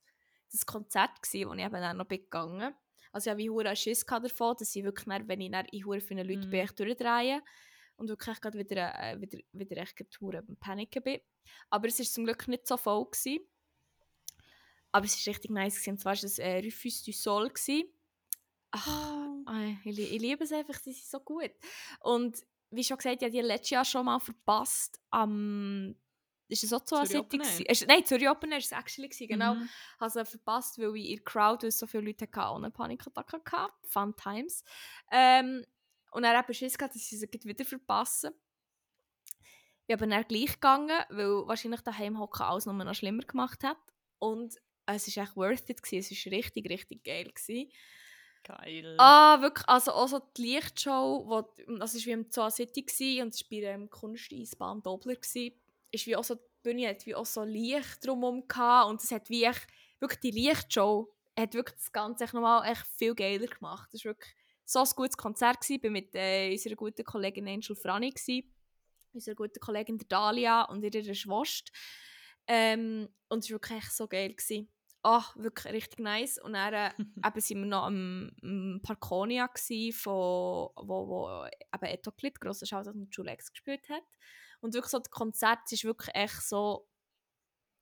[0.51, 2.75] das Konzert, gewesen, wo ich eben dann noch bin gegangen
[3.13, 6.01] Also ich habe wie Schiss davon, dass ich wirklich, dann, wenn ich dann in hure
[6.01, 6.51] vielen Leuten Mhm.
[6.51, 7.43] bin, durchdrehe
[7.97, 11.21] und wirklich gerade wieder, äh, wieder, wieder echt hure am Paniken bin.
[11.71, 13.05] Aber es war zum Glück nicht so voll.
[13.07, 13.41] Gewesen.
[14.93, 15.75] Aber es war richtig nice.
[15.77, 15.91] Gewesen.
[15.93, 17.49] Und zwar war es äh, Rufus du Sol.
[17.49, 17.85] Gewesen.
[18.71, 21.51] Ach, ah, ich, ich liebe es einfach, sie sind so gut.
[22.01, 22.39] Und
[22.71, 25.01] wie schon gesagt, ich habe die letztes Jahr schon mal verpasst.
[25.11, 25.95] Am
[26.49, 27.07] ist es auch so eine?
[27.71, 29.55] Ist- Nein, Zürich Open war es actually, gewesen, genau.
[29.55, 29.69] Mhm.
[30.01, 32.71] habe sie verpasst, weil ich in der Crowd weil es so viele Leute hatten, ohne
[32.71, 33.75] Panikattacke hatte.
[33.89, 34.63] Fun times.
[35.11, 35.65] Ähm,
[36.13, 38.33] und dann eben Schiss gehabt, dass sie sie wieder verpassen.
[39.87, 43.79] Ich bin dann gleich gegangen, weil wahrscheinlich daheim hocken alles nur noch schlimmer gemacht hat.
[44.19, 44.57] Und
[44.87, 45.83] es war echt worth it.
[45.83, 46.15] Gewesen.
[46.15, 47.33] Es war richtig, richtig geil.
[47.33, 47.73] Gewesen.
[48.45, 48.97] Geil.
[48.99, 51.43] Ah, wirklich, also auch so die Lichtshow, wo,
[51.79, 55.17] das war wie im Zoo City gewesen, und es war bei der ähm, Kunsteisbahn Dobler.
[55.17, 55.61] Gewesen.
[55.91, 59.11] Ist wie auch so, die Bühne hat wie auch so Licht drumherum gehabt, und es
[59.11, 59.67] hat wie echt,
[60.01, 63.89] wirklich die Lichtshow hat wirklich das Ganze echt nochmal echt viel geiler gemacht.
[63.93, 64.35] Das war wirklich
[64.73, 65.61] so ein gutes Konzert.
[65.61, 65.77] Gewesen.
[65.77, 68.53] Ich war mit äh, unserer guten Kollegin Angel Frani, gewesen,
[69.13, 71.73] unserer guten Kollegin Dalia und ihrer Schwester.
[72.47, 74.35] Ähm, und es war wirklich so geil.
[74.35, 74.69] Gewesen.
[75.05, 76.39] Ah, wirklich richtig nice.
[76.39, 76.91] Und dann äh,
[77.27, 82.95] eben sind wir noch am, am Parkonia gsi, von, wo, wo eben Etoklit, grosser Shoutout
[82.95, 84.05] mit Julex gespielt hat.
[84.61, 86.89] Und wirklich so das Konzert ist wirklich echt so,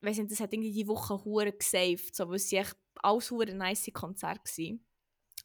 [0.01, 3.31] ich weiss nicht, das hat irgendwie die Woche hure gesaved, so, weil es echt alles
[3.31, 4.81] hure nice Konzerte gsi.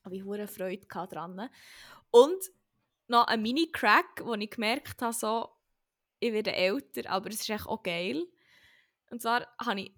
[0.06, 1.50] Aber ich hure Freude dran.
[2.12, 2.52] Und
[3.08, 5.50] noch ein Mini-Crack, wo ich gemerkt habe, so,
[6.20, 8.26] ich werde älter, aber es ist echt auch geil.
[9.12, 9.92] Und zwar habe ich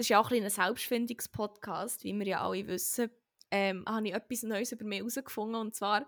[0.00, 3.10] es ist ja auch ein, ein Selbstfindungspodcast, wie wir ja alle wissen,
[3.50, 5.60] ähm, habe ich etwas Neues über mich herausgefunden.
[5.60, 6.06] Und zwar,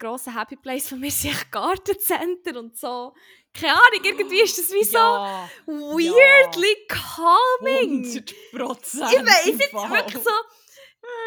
[0.00, 3.14] grosser Happy Place von mir echt Gartencenter und so.
[3.54, 8.04] Keine Ahnung, irgendwie ist das wie so ja, weirdly calming.
[8.04, 9.12] 100 Prozent.
[9.12, 10.30] Ich weiss jetzt wirklich so.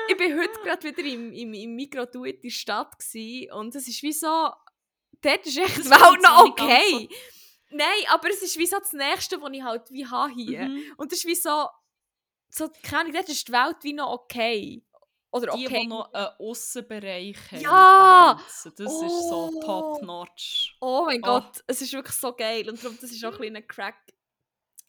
[0.08, 2.96] Ich bin heute gerade wieder im, im, im Mikro in der Stadt
[3.52, 4.28] und es ist wie so,
[5.22, 7.10] dort ist echt die Welt noch okay.
[7.72, 10.68] Nein, aber es ist wie so das Nächste, was ich halt wie habe hier.
[10.70, 10.84] Mhm.
[10.98, 11.68] Und das ist wie so,
[12.50, 14.84] so keine Ahnung, dort ist die Welt wie noch okay.
[15.32, 15.82] Oder Die, okay.
[15.82, 17.62] die noch einen Aussenbereich haben.
[17.62, 18.40] Ja!
[18.64, 19.62] Das ist so Oh!
[19.66, 20.78] top-notch.
[20.80, 21.26] Oh mein Oh.
[21.26, 22.70] Gott, es ist wirklich so geil.
[22.70, 23.98] Und darum, das ist auch ein kleiner Crack.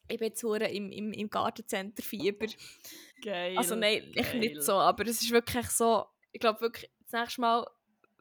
[0.07, 2.47] Ich bin jetzt im, im, im Gartencenter Fieber.
[3.23, 3.57] Geil.
[3.57, 4.39] Also nein, echt geil.
[4.39, 7.67] nicht so, aber es ist wirklich so, ich glaube wirklich, das nächste Mal,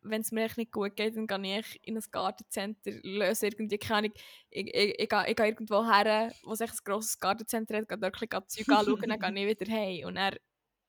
[0.02, 3.78] wenn es mir echt nicht gut geht, dann gehe ich in ein Gartencenter, löse irgendwie,
[3.78, 4.12] keine Ahnung,
[4.50, 7.88] ich, ich, ich, gehe, ich gehe irgendwo her, wo es echt ein grosses Gartencenter hat,
[7.88, 10.36] gehe dort ein bisschen Zeug anschauen, dann gehe ich wieder heim und dann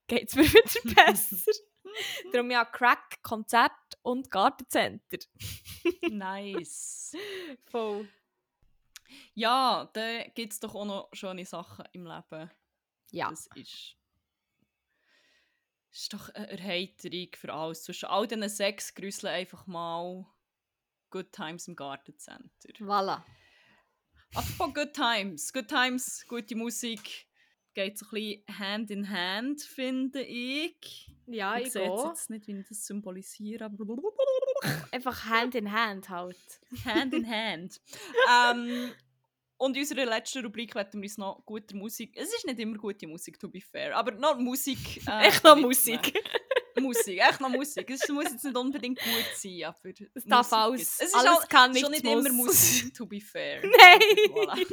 [0.07, 1.51] geht es mir wieder besser.
[2.31, 3.71] Darum ja, Crack, Konzert
[4.01, 5.17] und Gartencenter.
[6.09, 7.13] Nice.
[7.65, 8.07] Voll.
[9.33, 12.51] Ja, da gibt es doch auch noch schöne Sachen im Leben.
[13.11, 13.29] Ja.
[13.29, 13.95] Das ist,
[15.91, 17.83] ist doch eine Erheiterung für alles.
[17.83, 20.25] Zwischen all diesen sechs Grüsseln einfach mal
[21.09, 22.69] Good Times im Gartencenter.
[22.79, 23.23] Voilà.
[24.33, 25.53] Apropos Good Times.
[25.53, 27.26] Good Times, gute Musik.
[27.77, 31.11] Geht so ein bisschen Hand in Hand, finde ich.
[31.27, 33.85] Ja, ich ich sehe jetzt, nicht, wie ich das symbolisiere, aber
[34.91, 36.37] Einfach Hand in Hand halt.
[36.85, 37.79] Hand in Hand.
[38.27, 38.89] ähm,
[39.57, 42.13] und in unserer letzten Rubrik werden wir uns noch gute Musik.
[42.15, 45.01] Es ist nicht immer gute Musik, to be fair, aber noch Musik.
[45.07, 45.55] äh, Echt noch.
[45.55, 46.19] Musik.
[46.81, 47.89] Musik, echt noch Musik.
[47.89, 50.99] Es muss jetzt nicht unbedingt gut sein, aber Es darf alles.
[50.99, 52.47] Es ist alles auch, kann, schon nicht immer muss.
[52.47, 53.61] Musik, to be fair.
[53.61, 54.01] Nein.
[54.27, 54.65] Voilà.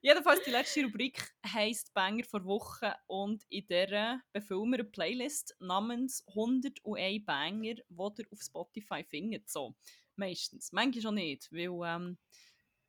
[0.00, 5.54] Jedenfalls, die letzte Rubrik heisst Banger vor Woche und in der befüllen wir eine Playlist
[5.60, 9.48] namens 101 Banger, die ihr auf Spotify findet.
[9.48, 9.74] So,
[10.16, 10.72] meistens.
[10.72, 12.18] Manchmal schon nicht, weil ähm,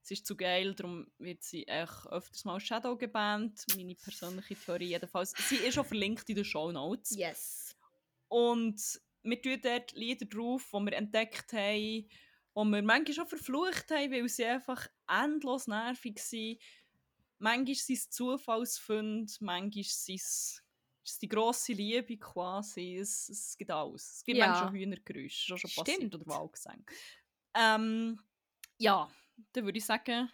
[0.03, 3.63] es ist zu geil, darum wird sie echt öfters mal Shadow gebannt.
[3.75, 5.33] Meine persönliche Theorie jedenfalls.
[5.37, 7.15] Sie ist schon verlinkt in den Show Notes.
[7.15, 7.68] Yes.
[8.29, 12.09] Und wir tun dort Lieder drauf, die wir entdeckt haben, die
[12.55, 16.59] wir manchmal schon verflucht haben, weil sie einfach endlos nervig sind.
[17.39, 20.63] Manchmal sind es Zufallsfunde, manchmal sind es ist
[21.05, 22.97] es die grosse Liebe quasi.
[22.97, 24.17] Es, es gibt alles.
[24.17, 24.45] Es gibt Ja.
[24.47, 26.15] manchmal schon Hühnergeräusche, das ist schon passiert, Stimmt.
[26.15, 26.83] oder Wahlgesänge.
[27.55, 28.19] Ähm,
[28.77, 29.09] ja,
[29.53, 30.29] dann würde ich sagen,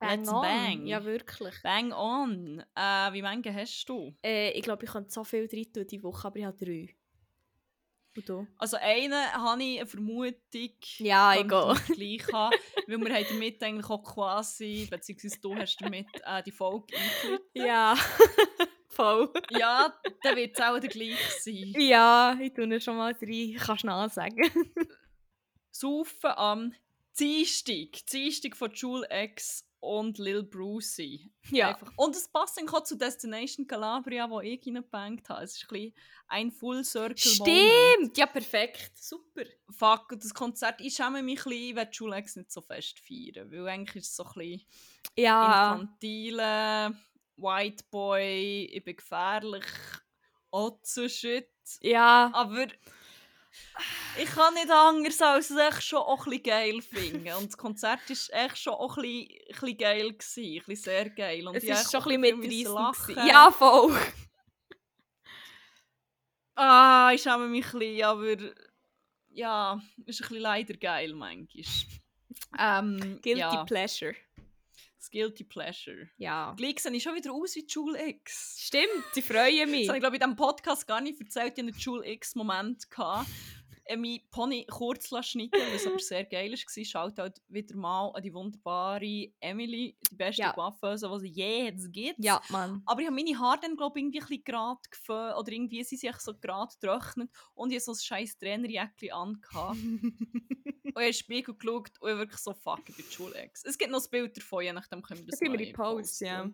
[0.00, 0.40] Bang Let's on.
[0.42, 0.86] bang.
[0.86, 1.54] Ja, wirklich.
[1.62, 2.60] bang on.
[2.74, 4.14] Äh, wie viele hast du?
[4.24, 6.96] Äh, ich glaube, ich könnte so viel drin tun diese Woche, aber ich habe drei.
[8.58, 11.74] Also einen habe ich eine Vermutung, Ja, ich gehe.
[12.18, 12.54] gleich haben,
[12.86, 17.46] weil wir haben damit eigentlich auch quasi, beziehungsweise du hast damit äh, die Folge eingeleitet.
[17.54, 17.94] Ja.
[18.88, 19.28] Voll.
[19.50, 19.92] Ja,
[20.22, 21.74] dann wird es auch der gleich sein.
[21.76, 23.56] Ja, ich tue schon mal drei.
[23.58, 24.48] Kannst du noch sagen?
[25.72, 26.74] Saufen am
[27.18, 31.30] Dienstag, Dienstag von Jule X und Lil Brucey.
[31.50, 31.68] Ja.
[31.70, 31.92] Einfach.
[31.96, 35.44] Und es passt dann auch zu Destination Calabria, wo ich reingebankt habe.
[35.44, 35.92] Es ist ein,
[36.28, 37.60] ein Full Circle Moment.
[37.98, 38.18] Stimmt!
[38.18, 38.92] Ja, perfekt.
[38.96, 39.44] Super.
[39.70, 42.98] Fuck, das Konzert, ich schäme mich ein bisschen, ich will Jule X nicht so fest
[43.00, 44.66] feiern, weil eigentlich ist es so ein bisschen
[45.16, 45.72] Ja.
[45.74, 46.96] infantile
[47.36, 49.64] White Boy, ich bin gefährlich,
[50.50, 51.50] Otzo-Shit.
[51.80, 52.30] Ja.
[52.32, 52.68] Aber
[54.18, 57.32] ich kann nicht anders als es echt schon auch ein geil finden.
[57.34, 60.12] Und das Konzert war echt schon auch ein bisschen, geil.
[60.12, 61.46] Gewesen, ein bisschen sehr geil.
[61.46, 63.28] Und Es ist schon ein bisschen mitreißend.
[63.28, 63.96] Ja, voll.
[66.56, 68.36] Ah, ich schäme mich ein bisschen, aber
[69.30, 71.64] ja, ist ein bisschen leider geil manchmal.
[72.58, 74.14] Ähm, Guilty ja, Pleasure.
[75.04, 76.08] Das Guilty Pleasure.
[76.16, 76.54] Ja.
[76.56, 78.56] Gleich sehe ich schon wieder aus wie Jule X.
[78.58, 79.86] Stimmt, ich freue mich.
[79.86, 81.46] Das habe ich, glaube ich, in diesem Podcast gar nicht erzählt.
[81.46, 82.86] Ich hatte einen Jule X-Moment.
[83.86, 86.84] Äh, mein Pony kurz schneiden was aber sehr geil war.
[86.84, 90.52] Schaut halt wieder mal an die wunderbare Emily, die beste Ja.
[90.52, 92.24] Coiffeuse, die es je jetzt gibt.
[92.24, 92.82] Ja, Mann.
[92.86, 95.36] Aber ich habe meine Haare dann, glaube ich, irgendwie ein bisschen gerade geföhnt.
[95.36, 97.30] Oder irgendwie sind sie echt so gerade getrocknet.
[97.54, 99.40] Und ich hatte so ein scheiß Trainerjäckchen an.
[99.40, 99.78] gehabt.
[99.78, 103.64] und ich habe Spiegel geschaut und ich wirklich so, fuck, ich bin Jule X.
[103.64, 106.20] Es gibt noch ein Bild davon, je nachdem können wir das Das noch die Posts,
[106.20, 106.50] ja.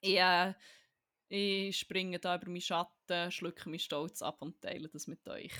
[0.00, 0.54] Ich, äh,
[1.28, 5.52] ich springe da über meinen Schatten, schlucke meinen Stolz ab und teile das mit euch.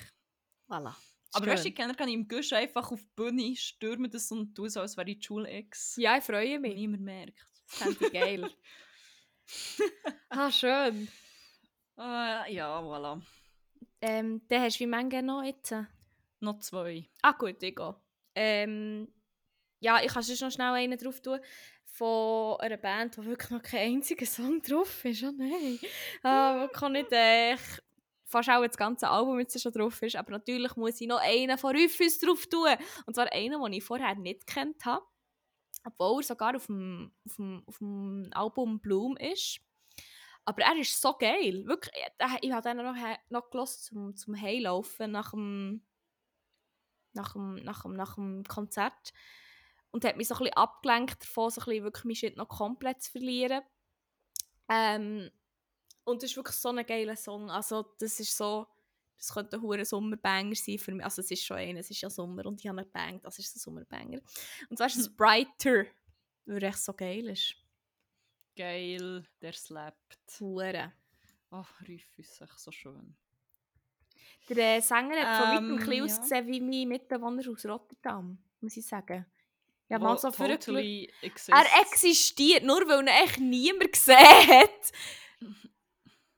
[0.73, 0.95] Voilà.
[1.33, 1.53] Aber Schön.
[1.53, 4.69] weißt du, ich kenne kann im Gusch einfach auf die Bühne stürmen das und tun
[4.69, 5.95] so, als wäre ich Jule X.
[5.97, 6.75] Ja, ich freue mich.
[6.75, 7.47] niemand merkt.
[7.67, 8.49] Das fände ich geil.
[10.29, 11.07] ah, schön.
[11.97, 13.21] Äh, ja, voilà.
[14.01, 15.75] Ähm, dann hast du wie Menge noch jetzt?
[16.39, 17.07] Noch zwei.
[17.21, 17.95] Ah gut, ich gehe.
[18.35, 19.07] Ähm,
[19.79, 21.39] ja, ich kann sonst noch schnell einen drauf tun.
[21.85, 25.23] Von einer Band, wo wirklich noch kein einziger Song drauf ist.
[25.23, 25.79] Oh nein.
[26.23, 27.57] Ah, wirklich auch nicht äh,
[28.33, 30.15] fast auch das ganze Album jetzt schon drauf ist.
[30.15, 32.75] Aber natürlich muss ich noch einen von Rufus drauf tun.
[33.05, 35.05] Und zwar einen, den ich vorher nicht kennt habe.
[35.85, 39.59] Obwohl er sogar auf dem, auf dem, auf dem Album Bloom ist.
[40.45, 41.65] Aber er ist so geil.
[41.65, 42.95] Wirklich, ich, ich habe den noch,
[43.29, 45.85] noch zum, zum Heilaufen nach dem
[47.13, 49.13] nach dem, nach dem, nach dem Konzert.
[49.91, 53.03] Und hat mich so ein bisschen abgelenkt davon, so ein bisschen wirklich Shit noch komplett
[53.03, 53.61] zu verlieren.
[54.69, 55.29] Ähm,
[56.05, 57.49] und das ist wirklich so ein geiler Song.
[57.49, 58.67] Also das ist so,
[59.17, 61.03] das könnte ein hoher Sommerbanger sein für mich.
[61.03, 63.39] Also es ist schon einer, es ist ja Sommer und ich habe einen Bang, das
[63.39, 64.19] ist ein Sommerbanger.
[64.69, 65.85] Und zwar ist es Brighter,
[66.45, 67.55] weil er echt so geil ist.
[68.55, 70.39] Geil, der slappt.
[70.39, 70.93] Hure.
[71.49, 73.15] Ach, Rufus, echt so schön.
[74.49, 76.03] Der äh, Sänger hat von weitem ein Ähm, bisschen ja.
[76.03, 79.25] ausgesehen wie mein Mitbewohner aus Rotterdam, muss ich sagen.
[79.89, 81.49] Ja, mal so totally exists.
[81.49, 84.91] Er existiert, nur weil ihn echt niemand gesehen hat.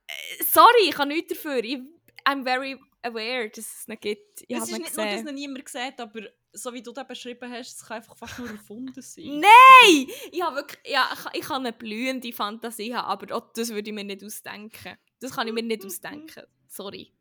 [0.07, 1.64] Äh, Sorry, ich kann nichts dafür.
[1.64, 1.80] Ich,
[2.26, 4.41] I'm very aware, dass es ihn gibt.
[4.48, 5.27] Ich es habe ist nicht nur, dass gesehen.
[5.30, 6.22] ihn niemand sieht, aber
[6.53, 9.40] so wie du das beschrieben hast, es kann einfach fast nur erfunden sein.
[9.41, 10.07] Nein!
[10.32, 13.90] Ich habe wirklich, ja, ich, ich kann eine blühende Fantasie haben, aber auch das würde
[13.90, 14.98] ich mir nicht ausdenken.
[15.19, 16.44] Das kann ich mir nicht ausdenken.
[16.68, 17.11] Sorry.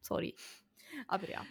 [0.00, 0.34] Sorry.
[1.08, 1.44] Aber ja.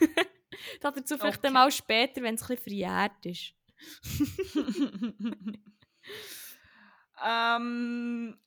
[0.80, 1.46] Dazu vielleicht Okay.
[1.48, 3.54] einmal später, wenn es ein bisschen verjährt ist.
[7.24, 8.38] ähm,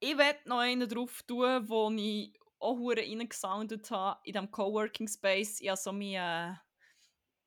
[0.00, 5.08] ich werde noch einen drauf tun, wo ich auch hure reingesoundet habe in diesem Coworking
[5.08, 5.60] Space.
[5.60, 6.52] Ich habe so mein, äh,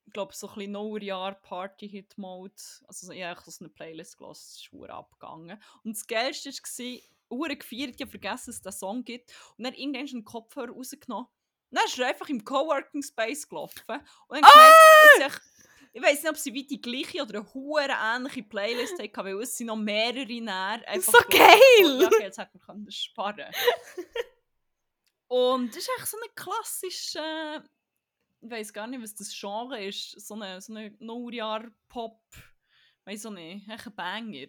[0.06, 2.54] ich glaube, so ein bisschen Neujahr Party Hit Mode.
[2.88, 5.62] Also ich habe so eine Playlist gelassen, es ist hure abgegangen.
[5.84, 7.00] Und das Geilste war,
[7.30, 9.34] hure gefeiert, ich habe vergessen, dass es diesen Song gibt.
[9.58, 11.26] Und dann irgendwann einen Kopfhörer rausgenommen.
[11.26, 13.82] Und dann ist er einfach im Coworking Space gelaufen.
[13.88, 14.50] Und dann Ah!
[14.52, 15.53] gemerkt, dass ich,
[15.96, 19.42] ich weiß nicht, ob sie wie die gleiche oder eine hure ähnliche Playlist hatten, weil
[19.42, 20.82] es sind noch mehrere näher.
[21.00, 22.02] So geil!
[22.02, 23.46] Ja, okay, jetzt hätte man können sparen
[25.28, 27.64] Und das ist echt so ein klassischer,
[28.42, 32.22] ich weiß gar nicht, was das Genre ist, so eine, so eine Neujahr-Pop,
[33.06, 34.48] weiss so nicht, echt ein Banger.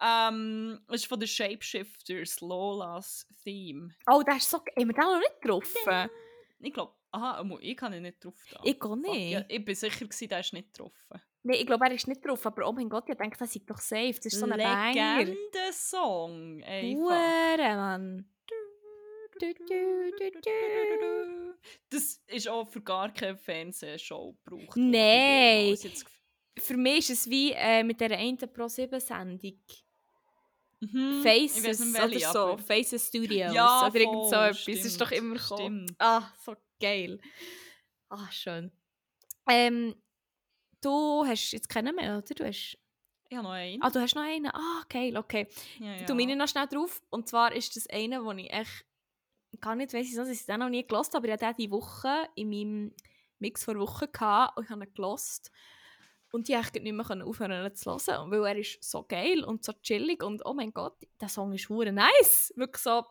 [0.00, 3.94] Ähm, es ist von den Shapeshifters, Lolas Theme.
[4.06, 4.58] Oh, das ist so...
[4.58, 6.10] Haben wir den noch nicht getroffen?
[6.60, 8.60] Ich glaube, aha, mo- ich kann ihn nicht drauf da.
[8.64, 9.30] Ich Fuck, nicht.
[9.32, 11.22] Ja, ich bin sicher, gewesen, der ist nicht getroffen.
[11.42, 13.68] Nein, ich glaube, er ist nicht drauf, aber oh mein Gott, ich denke, das ist
[13.68, 14.12] doch safe.
[14.14, 14.58] Das ist so ein.
[14.58, 16.62] Legende-Song.
[16.62, 18.28] Hure, Mann.
[21.88, 24.76] Das ist auch für gar keine Fernsehshow gebraucht.
[24.76, 25.76] Nein.
[26.58, 29.58] Für mich ist es wie äh, mit dieser einen Pro-7-Sendung.
[30.80, 32.38] Mhm, Faces nicht oder so.
[32.38, 34.64] aber- Faces Studios Ja, oder irgend so etwas.
[34.64, 35.84] Das ist doch stimmt, immer gekommen.
[35.86, 36.00] stimmt.
[36.00, 37.20] Ah, so geil.
[38.08, 38.72] Ah, schön.
[39.48, 39.94] Ähm,
[40.80, 42.34] du hast jetzt keinen mehr, oder?
[42.34, 42.78] Du hast...
[43.28, 43.82] Ich habe noch einen.
[43.82, 44.46] Ah, du hast noch einen?
[44.46, 45.46] Ah, geil, okay.
[45.78, 46.06] ja, ja.
[46.06, 47.00] Du meine noch schnell drauf.
[47.10, 48.84] Und zwar ist das einer, wo ich echt
[49.60, 51.70] gar nicht weiss, wieso ich den noch nie gelost habe, aber ich hatte den diese
[51.72, 52.94] Woche in meinem
[53.38, 55.50] Mix vor Wochen gehabt und ich habe ihn gelost.
[56.32, 59.72] Und ich konnte nicht mehr aufhören zu hören, weil er ist so geil und so
[59.82, 62.52] chillig und oh mein Gott, der Song ist hure nice.
[62.54, 63.04] Wirklich so,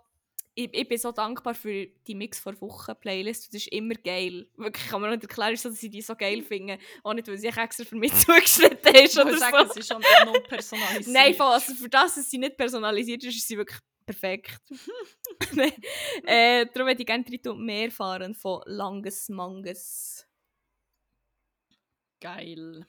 [0.56, 3.48] ich, ich bin so dankbar für die Mix vor Wochen Playlist.
[3.48, 4.48] Das ist immer geil.
[4.56, 6.80] Wirklich kann man nicht erklären, so, dass ich die so geil finde.
[7.04, 9.40] Auch nicht, weil sie extra für mich zugeschnitten ist ich oder so.
[9.40, 11.08] sagen, es ist schon noch personalisiert.
[11.08, 14.58] Nein, voll, also für das, dass sie nicht personalisiert ist, ist sie wirklich perfekt.
[16.26, 20.28] Äh, darum hätte ich gerne drei mehr fahren von Langes Manges.
[22.20, 22.86] Geil.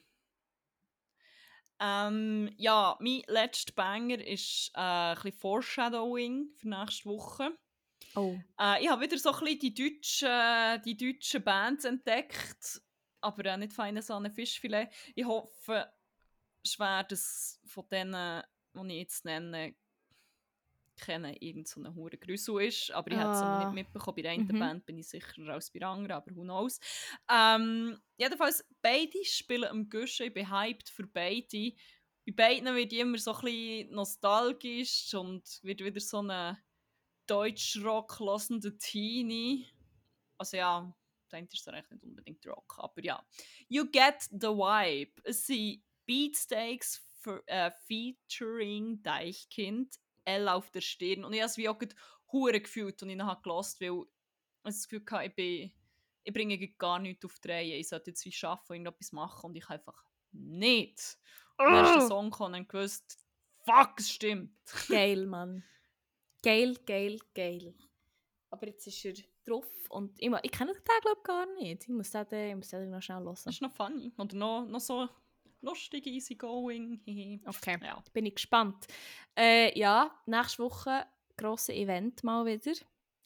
[1.83, 7.57] Ähm, ja, mein letzter Banger ist äh, ein bisschen Foreshadowing für nächste Woche.
[8.15, 8.37] Oh.
[8.59, 12.81] Äh, ich habe wieder so ein bisschen die deutschen, die deutschen Bands entdeckt,
[13.21, 14.89] aber auch nicht feine Sahne Fischfilet.
[15.15, 15.91] Ich hoffe
[16.63, 18.43] schwer, dass von denen,
[18.75, 19.75] die ich jetzt nenne,
[21.01, 23.63] kennen irgend so eine hure Grüssel ist, aber ich habe es noch Ah.
[23.65, 24.15] nicht mitbekommen.
[24.15, 24.59] Bei der einen Mhm.
[24.59, 26.79] Band bin ich sicherer als bei der anderen, aber who knows.
[27.29, 31.73] Ähm, jedenfalls, beide spielen am Guschen, ich bin hyped für beide.
[32.25, 36.57] Bei beiden wird ich immer so ein bisschen nostalgisch und wird wieder so eine
[37.27, 39.67] Deutschrock lassende Teenie.
[40.37, 40.93] Also ja,
[41.31, 43.25] eine ist eigentlich nicht unbedingt Rock, aber ja.
[43.69, 45.13] You get the vibe.
[45.23, 49.95] Es sind Beatsteaks für, äh, featuring Deichkind,
[50.25, 51.23] L auf der Stirn.
[51.25, 51.79] Und ich habe es wie auch
[52.31, 54.07] hure gefühlt und ich habe gelost, weil ich
[54.63, 55.71] das Gefühl hatte, ich, bin,
[56.23, 57.75] ich bringe gar nichts auf die Reihe.
[57.77, 61.17] Ich sollte jetzt wie arbeiten und irgendetwas machen und ich einfach nicht.
[61.57, 62.07] Und dann ist der Oh.
[62.07, 63.19] Song gekommen und gewusst,
[63.65, 64.55] fuck, es stimmt.
[64.89, 65.63] Geil, Mann.
[66.43, 67.75] Geil, geil, geil.
[68.49, 69.13] Aber jetzt ist er
[69.45, 71.83] drauf und ich, ich kenne den glaube ich gar nicht.
[71.83, 73.35] Ich muss den, den- ich muss den noch schnell hören.
[73.35, 74.11] Das ist noch funny.
[74.17, 75.07] Oder noch, noch so
[75.61, 77.01] lustig, easy going.
[77.05, 77.39] Hehe.
[77.45, 77.77] Okay.
[77.83, 78.03] ja.
[78.13, 78.87] Bin ich gespannt.
[79.37, 81.05] Äh, ja, nächste Woche
[81.37, 82.73] grosses Event mal wieder.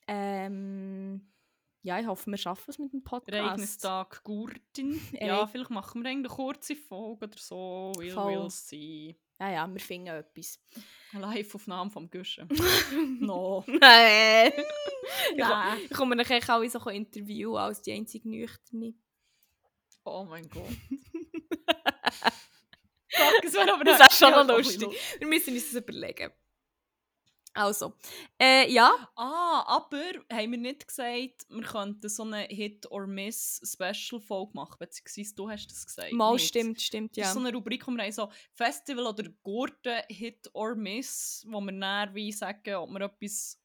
[0.08, 1.32] Ähm,
[1.82, 3.34] ja, ich hoffe, wir schaffen es mit dem Podcast.
[3.38, 4.94] Ereignistag Gurtin.
[5.14, 7.92] Ereig- Ja, vielleicht machen wir eine kurze Folge oder so.
[7.98, 8.34] We'll, Voll.
[8.38, 9.16] we'll see.
[9.40, 10.60] Ja, ja, wir finden etwas.
[11.12, 12.48] Live-Aufnahme vom Guschen.
[13.20, 13.64] no.
[13.68, 14.54] Nein.
[15.36, 15.78] Nein.
[15.84, 18.94] Ich komme nachher alle so interviewen als die einzige Nüchterne.
[20.06, 20.64] Oh mein Gott.
[23.44, 24.90] Das wäre aber Das ist schon noch lustig.
[25.20, 26.32] Wir müssen uns das überlegen.
[27.56, 27.94] Also,
[28.38, 28.92] äh, ja.
[29.16, 34.76] Ah, aber haben wir nicht gesagt, wir könnten so eine Hit-or-Miss-Special-Folge machen?
[34.78, 36.12] Beziehungsweise du hast das gesagt.
[36.12, 36.50] Mal nicht?
[36.50, 37.28] stimmt, stimmt, Das ja.
[37.30, 41.62] ist so eine Rubrik, wo wir haben so Festival oder Gurten Hit or Miss, wo
[41.62, 43.58] wir dann wie sagen, ob wir etwas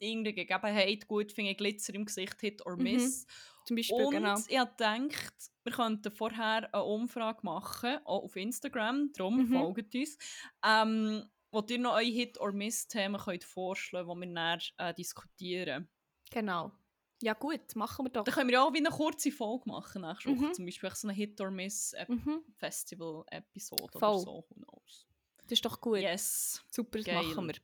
[0.00, 3.26] irgendeine Gegebenheit gut finden, Glitzer im Gesicht Hit or Mhm, Miss.
[3.64, 4.38] Zum Beispiel, Und genau.
[4.48, 5.34] ich habe gedacht,
[5.64, 9.52] wir könnten vorher eine Umfrage machen, auch auf Instagram, darum Mhm.
[9.52, 10.16] folgt uns,
[10.64, 14.94] ähm, wo ihr noch eure Hit or Miss-Themen könnt vorschlagen könnt, die wir dann äh,
[14.94, 15.88] diskutieren.
[16.30, 16.72] Genau.
[17.20, 18.22] Ja gut, machen wir doch.
[18.24, 20.54] Dann können wir auch wie eine kurze Folge machen nächste Woche, Mhm.
[20.54, 24.18] zum Beispiel so eine Hit or Miss Mhm, Festival-Episode oder Voll.
[24.20, 25.06] so, who knows.
[25.42, 25.98] das ist doch gut.
[26.00, 26.62] Yes.
[26.70, 27.24] Super, das Geil.
[27.24, 27.54] machen wir.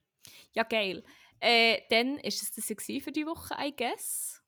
[0.54, 1.04] Ja, geil.
[1.40, 2.66] Äh, dann ist es das
[3.02, 4.42] für die Woche, I guess.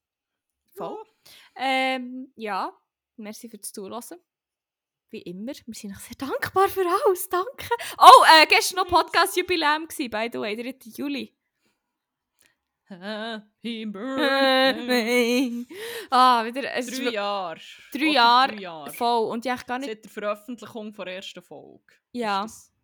[0.76, 1.04] Voll.
[1.54, 2.72] Ähm, ja,
[3.16, 4.20] merci fürs Zuhören.
[5.10, 7.28] Wie immer, wir sind euch sehr dankbar für alles.
[7.28, 7.68] Danke.
[7.98, 10.74] Oh, äh, gestern noch Podcast-Jubiläum by the way, 3.
[10.96, 11.36] Juli.
[12.88, 15.66] Happy Birthday.
[16.10, 16.72] ah, wieder.
[16.74, 17.60] Es Drei Jahre.
[17.92, 18.52] Drei Jahre.
[18.52, 18.92] Drei Jahre.
[18.92, 19.30] voll.
[19.30, 19.88] Und ich gar nicht.
[19.88, 21.94] Seit der Veröffentlichung der ersten Folge.
[22.12, 22.44] Ja.
[22.44, 22.75] Ist das-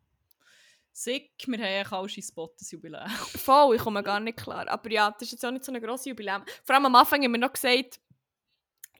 [0.92, 3.08] Sick, wir haben eigentlich auch schon Spot-Jubiläum.
[3.08, 4.68] Voll, ich komme gar nicht klar.
[4.68, 6.44] Aber ja, das ist jetzt auch nicht so eine grosse Jubiläum.
[6.64, 7.98] Vor allem am Anfang haben wir noch gesagt,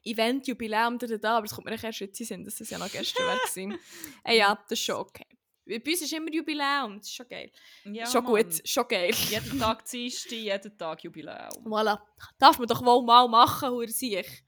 [0.03, 2.59] Event, Jubiläum, da, da, da, aber es kommt mir erst jetzt in den Sinn, dass
[2.59, 3.77] es ja noch gestern war.
[4.23, 5.25] Ey, ja, das ist schon okay.
[5.65, 7.49] Bei uns ist immer Jubiläum, das ist schon geil.
[7.85, 8.33] Ja, schon Mann.
[8.33, 9.13] gut, schon geil.
[9.29, 11.65] Jeden Tag Dienstag, jeden Tag Jubiläum.
[11.65, 12.01] Voilà.
[12.37, 14.43] Darf man doch wohl mal machen, hure sich.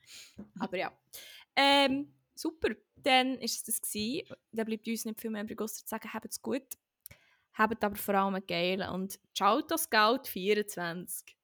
[0.60, 0.92] Aber ja.
[1.56, 2.70] Ähm, super.
[2.98, 3.82] Dann war es das.
[3.82, 4.28] Gewesen.
[4.52, 6.66] Dann bleibt uns nicht viel mehr übrig, zu sagen, habt es gut.
[7.56, 11.36] Habt aber vor allem einen geilen und ciao, das Scout 24.